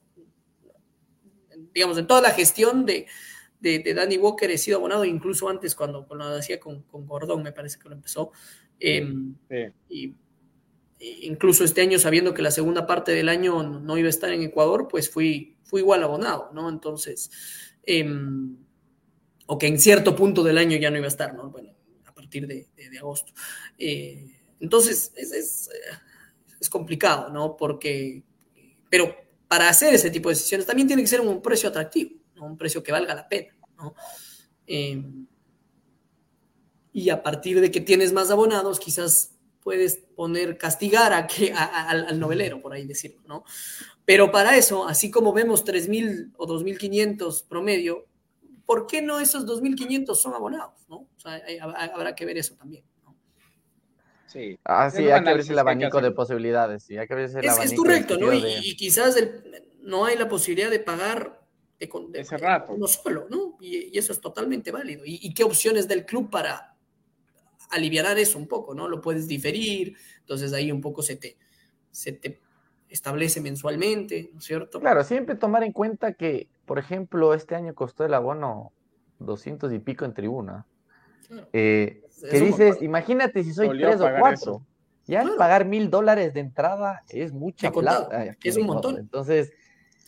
[1.74, 3.08] digamos, en toda la gestión de,
[3.62, 7.44] de, Danny Walker he sido abonado, incluso antes cuando, cuando lo hacía con, con Gordón,
[7.44, 8.34] me parece que lo empezó.
[8.78, 9.36] Em,
[9.88, 10.16] y
[11.00, 14.42] incluso este año, sabiendo que la segunda parte del año no, iba a estar en
[14.42, 16.68] Ecuador, pues fui, fui igual abonado, ¿no?
[16.68, 17.32] Entonces,
[17.84, 18.58] em,
[19.46, 21.52] o que en cierto punto del año ya no iba a estar, ¿no?
[21.52, 21.74] Bueno,
[22.04, 22.68] a partir de,
[23.00, 23.32] agosto.
[23.78, 25.70] Eh, entonces, es, es,
[26.70, 27.56] complicado, ¿no?
[27.56, 28.24] Porque,
[28.90, 29.16] pero
[29.48, 32.84] para hacer ese tipo de decisiones también tiene que ser un precio atractivo, un precio
[32.84, 33.94] que valga la pena, ¿no?
[34.66, 35.26] Em,
[36.92, 42.20] y a partir de que tienes más abonados, quizás puedes poner, castigar a que, al
[42.20, 43.44] novelero, por ahí decirlo, ¿no?
[44.06, 48.08] Pero para eso, así como vemos 3.000 o 2.500 promedio,
[48.66, 51.10] ¿por qué no esos 2.500 son abonados, no?
[51.94, 52.86] Habrá que ver eso también.
[54.28, 54.60] Sí.
[54.64, 56.84] Ah, sí, hay que ver el abanico de posibilidades.
[56.84, 58.34] Sí, hay que ver el es, es correcto, ¿no?
[58.34, 59.16] Y, quizás
[59.82, 61.42] no hay la posibilidad de pagar
[61.80, 61.90] de,
[62.20, 62.74] ese rato.
[62.74, 63.58] uno solo, ¿no?
[63.62, 65.04] Y, eso es totalmente válido.
[65.06, 66.76] ¿Y, qué opciones del club para
[67.70, 68.88] aliviar eso un poco, ¿no?
[68.88, 71.38] Lo puedes diferir, entonces ahí un poco se te,
[71.92, 72.42] se te
[72.90, 74.80] establece mensualmente, ¿no es cierto?
[74.80, 78.72] Claro, siempre tomar en cuenta que, por ejemplo, este año costó el abono
[79.20, 80.66] 200 y pico en tribuna.
[81.54, 84.62] Eh, que dices, imagínate si soy tres o cuatro.
[85.06, 88.36] Ya pagar mil dólares de entrada es mucha plata.
[88.44, 88.98] Es un montón.
[88.98, 89.54] Entonces,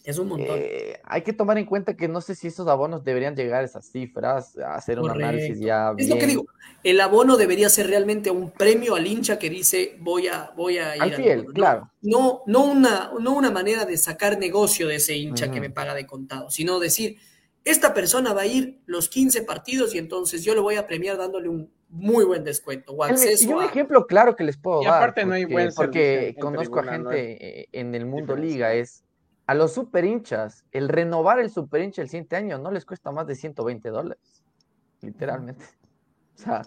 [0.03, 0.57] es un montón.
[0.59, 3.65] Eh, hay que tomar en cuenta que no sé si esos abonos deberían llegar a
[3.65, 5.93] esas cifras, a hacer un análisis ya.
[5.97, 6.45] Es lo que digo.
[6.83, 10.95] El abono debería ser realmente un premio al hincha que dice voy a, voy a
[10.95, 11.91] ir al fiel, claro.
[12.01, 15.93] No, no, una, no una manera de sacar negocio de ese hincha que me paga
[15.93, 17.17] de contado, sino decir,
[17.63, 21.17] esta persona va a ir los 15 partidos y entonces yo le voy a premiar
[21.17, 22.93] dándole un muy buen descuento.
[22.93, 24.95] O y un ejemplo claro que les puedo dar.
[24.95, 29.03] Aparte no hay buen porque conozco a gente en el mundo liga, es
[29.47, 33.11] a los super hinchas, el renovar el super hincha el siguiente año no les cuesta
[33.11, 34.43] más de 120 dólares,
[35.01, 35.65] literalmente.
[36.35, 36.61] O sea,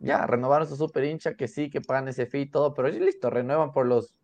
[0.00, 3.28] ya renovaron su super hincha, que sí, que pagan ese fee y todo, pero listo,
[3.28, 4.14] renuevan por los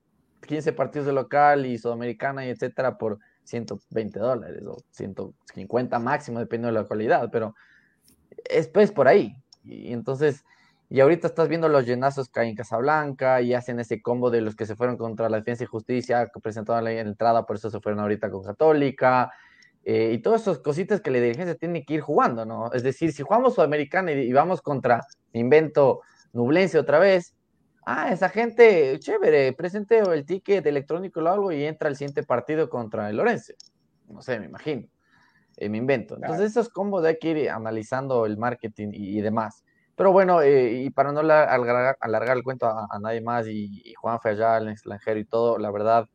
[0.47, 6.69] 15 partidos de local y sudamericana y etcétera por 120 dólares o 150 máximo, dependiendo
[6.69, 7.55] de la localidad, pero
[8.45, 9.37] es pues por ahí.
[9.63, 10.45] Y entonces,
[10.91, 14.41] y ahorita estás viendo los llenazos que hay en Casablanca y hacen ese combo de
[14.41, 17.71] los que se fueron contra la defensa y justicia, que presentaron la entrada, por eso
[17.71, 19.33] se fueron ahorita con Católica.
[19.85, 22.73] Eh, y todas esas cositas que la dirigencia tiene que ir jugando, ¿no?
[22.73, 25.03] Es decir, si jugamos Sudamericana y, vamos contra,
[25.33, 26.01] invento,
[26.33, 27.35] Nublense otra vez,
[27.87, 32.69] ah, esa gente, chévere, presente el ticket electrónico o algo y entra el siguiente partido
[32.69, 33.55] contra el Lorense.
[34.09, 34.89] No sé, me imagino.
[35.57, 36.17] Eh, me invento.
[36.17, 39.65] Entonces, esos combos hay que ir analizando el marketing y demás.
[39.97, 44.19] Pero bueno, eh, y para no alargar, alargar el cuento a, nadie más, y, Juan
[44.21, 46.09] fue allá al extranjero y todo, la verdad,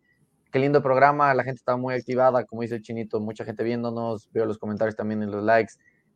[0.52, 4.30] qué lindo programa, la gente estaba muy activada, como dice el chinito, mucha gente viéndonos,
[4.34, 5.74] veo los comentarios también en los likes,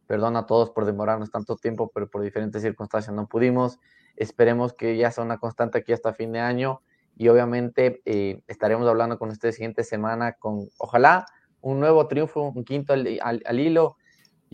[0.07, 3.80] perdón a todos por demorarnos tanto tiempo, pero por diferentes circunstancias no pudimos,
[4.15, 6.81] esperemos que ya sea una constante aquí hasta fin de año,
[7.15, 11.26] y obviamente eh, estaremos hablando con ustedes siguiente semana con, ojalá,
[11.61, 13.98] un nuevo triunfo, un quinto al hilo,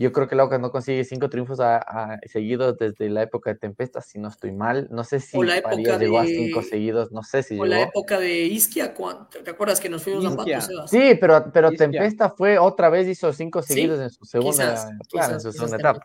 [0.00, 1.58] yo creo que Laucas no consigue cinco triunfos
[2.24, 4.88] seguidos desde la época de Tempesta, si no estoy mal.
[4.90, 7.66] No sé si Farías llegó a cinco seguidos, no sé si o llegó.
[7.66, 8.94] la época de Isquia,
[9.44, 13.30] ¿te acuerdas que nos fuimos a Pato, Sí, pero, pero Tempesta fue otra vez, hizo
[13.34, 16.02] cinco seguidos en su segunda, claro, en su segunda etapa.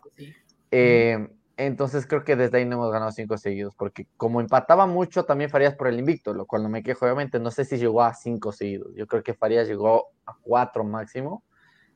[0.70, 5.24] Eh, entonces creo que desde ahí no hemos ganado cinco seguidos, porque como empataba mucho,
[5.24, 7.40] también Farías por el invicto, lo cual no me quejo, obviamente.
[7.40, 8.92] No sé si llegó a cinco seguidos.
[8.94, 11.44] Yo creo que Farías llegó a cuatro máximo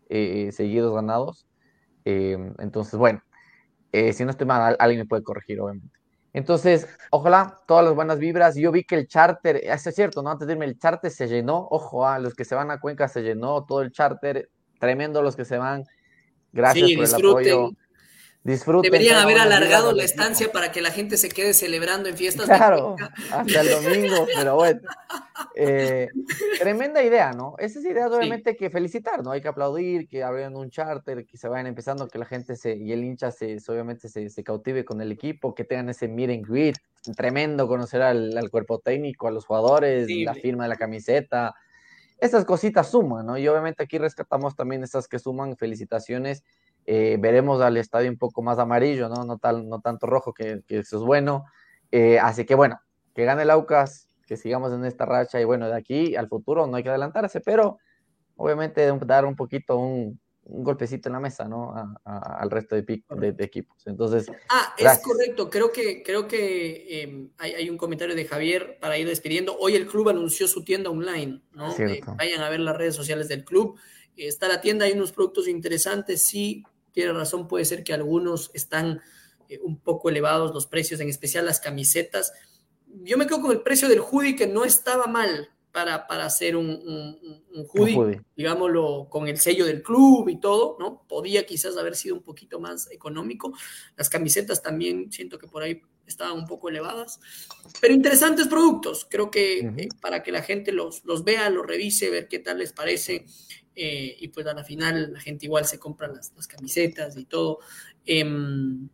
[0.09, 1.47] eh, seguidos ganados.
[2.07, 3.23] Em, entonces, bueno,
[3.93, 6.01] eh, si no estoy mal, alguien me puede corregir, obviamente.
[6.33, 8.57] Entonces, ojalá todas las buenas vibras.
[8.57, 10.31] Yo vi que el charter, eso es cierto, ¿no?
[10.31, 11.69] Antes de irme, el charter se llenó.
[11.71, 14.49] Ojo, a los que se van a Cuenca se llenó todo el charter.
[14.79, 15.85] Tremendo los que se van.
[16.53, 17.71] Gracias por el apoyo.
[18.43, 18.91] Disfruten.
[18.91, 22.47] Deberían haber alargado la estancia para que la gente se quede celebrando en fiestas.
[22.47, 22.97] Claro,
[23.31, 24.81] hasta el domingo, pero bueno.
[25.55, 26.09] Eh,
[26.59, 27.55] tremenda idea, ¿no?
[27.59, 29.33] Esa es idea, obviamente, que felicitar, ¿no?
[29.33, 32.77] Hay que aplaudir, que abran un charter, que se vayan empezando, que la gente se,
[32.77, 36.31] y el hincha se, obviamente se, se cautive con el equipo, que tengan ese meet
[36.31, 36.77] and greet,
[37.15, 41.55] tremendo conocer al, cuerpo técnico, a los jugadores, la firma de la camiseta.
[42.19, 43.37] Esas cositas suman, ¿no?
[43.37, 46.43] Y obviamente aquí rescatamos también esas que suman, felicitaciones
[46.87, 49.25] eh, veremos al estadio un poco más amarillo, ¿no?
[49.25, 51.45] No, tal, no tanto rojo, que, eso es bueno.
[51.93, 52.81] Eh, así que bueno,
[53.15, 56.67] que gane el Aucas, que sigamos en esta racha y bueno, de aquí al futuro
[56.67, 57.79] no hay que adelantarse, pero
[58.37, 61.75] obviamente dar un poquito un, un golpecito en la mesa, ¿no?
[62.05, 63.87] al resto de, de, equipos.
[63.87, 64.27] Entonces.
[64.49, 65.49] Ah, es correcto.
[65.49, 69.57] Creo que, creo que em, hay, un comentario de Javier para ir despidiendo.
[69.59, 71.73] Hoy el club anunció su tienda online, ¿no?
[71.79, 73.79] Eh, vayan a ver las redes sociales del club.
[74.27, 76.25] Está la tienda, hay unos productos interesantes.
[76.25, 79.01] Sí, tiene razón, puede ser que algunos están
[79.49, 82.33] eh, un poco elevados los precios, en especial las camisetas.
[83.03, 86.57] Yo me quedo con el precio del hoodie que no estaba mal para, para hacer
[86.57, 91.05] un, un, hoodie, digámoslo, con el sello del club y todo, ¿no?
[91.09, 93.53] Podía quizás haber sido un poquito más económico.
[93.97, 97.21] Las camisetas también siento que por ahí estaban un poco elevadas,
[97.81, 99.07] pero interesantes productos.
[99.09, 102.59] Creo que eh, para que la gente los, los vea, los revise, ver qué tal
[102.59, 103.27] les parece.
[103.75, 107.25] Eh, y pues a la final la gente igual se compra las, las camisetas y
[107.25, 107.61] todo.
[108.05, 108.89] Em,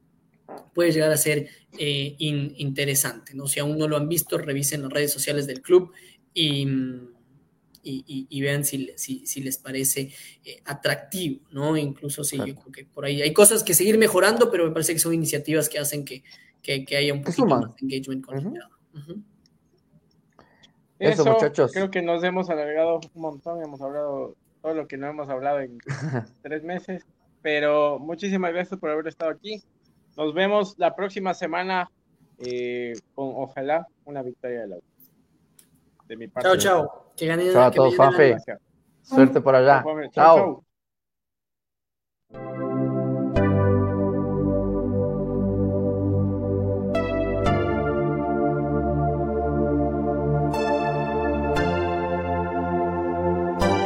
[0.74, 1.48] puede llegar a ser
[1.78, 3.46] eh, interesante, ¿no?
[3.46, 5.92] Si aún no lo han visto, revisen las redes sociales del club
[6.32, 6.66] y,
[7.82, 10.12] y, vean si, si, les parece
[10.44, 11.76] eh, atractivo, ¿no?
[11.76, 14.92] Incluso si yo creo que por ahí hay cosas que seguir mejorando, pero me parece
[14.92, 16.24] que son iniciativas que hacen que,
[16.62, 18.62] que, haya un poquito más engagement con el
[20.98, 21.72] Eso, muchachos.
[21.72, 24.36] Creo que nos hemos alargado un montón, hemos hablado
[24.66, 25.78] todo lo que no hemos hablado en
[26.42, 27.06] tres meses,
[27.40, 29.62] pero muchísimas gracias por haber estado aquí.
[30.16, 31.88] Nos vemos la próxima semana
[32.38, 34.76] eh, con ojalá una victoria de la
[36.08, 36.48] de mi parte.
[36.48, 37.12] Chao, chao.
[37.16, 38.36] Que chao a todos, Fanfe.
[39.02, 39.84] Suerte por allá.
[40.10, 40.65] chao.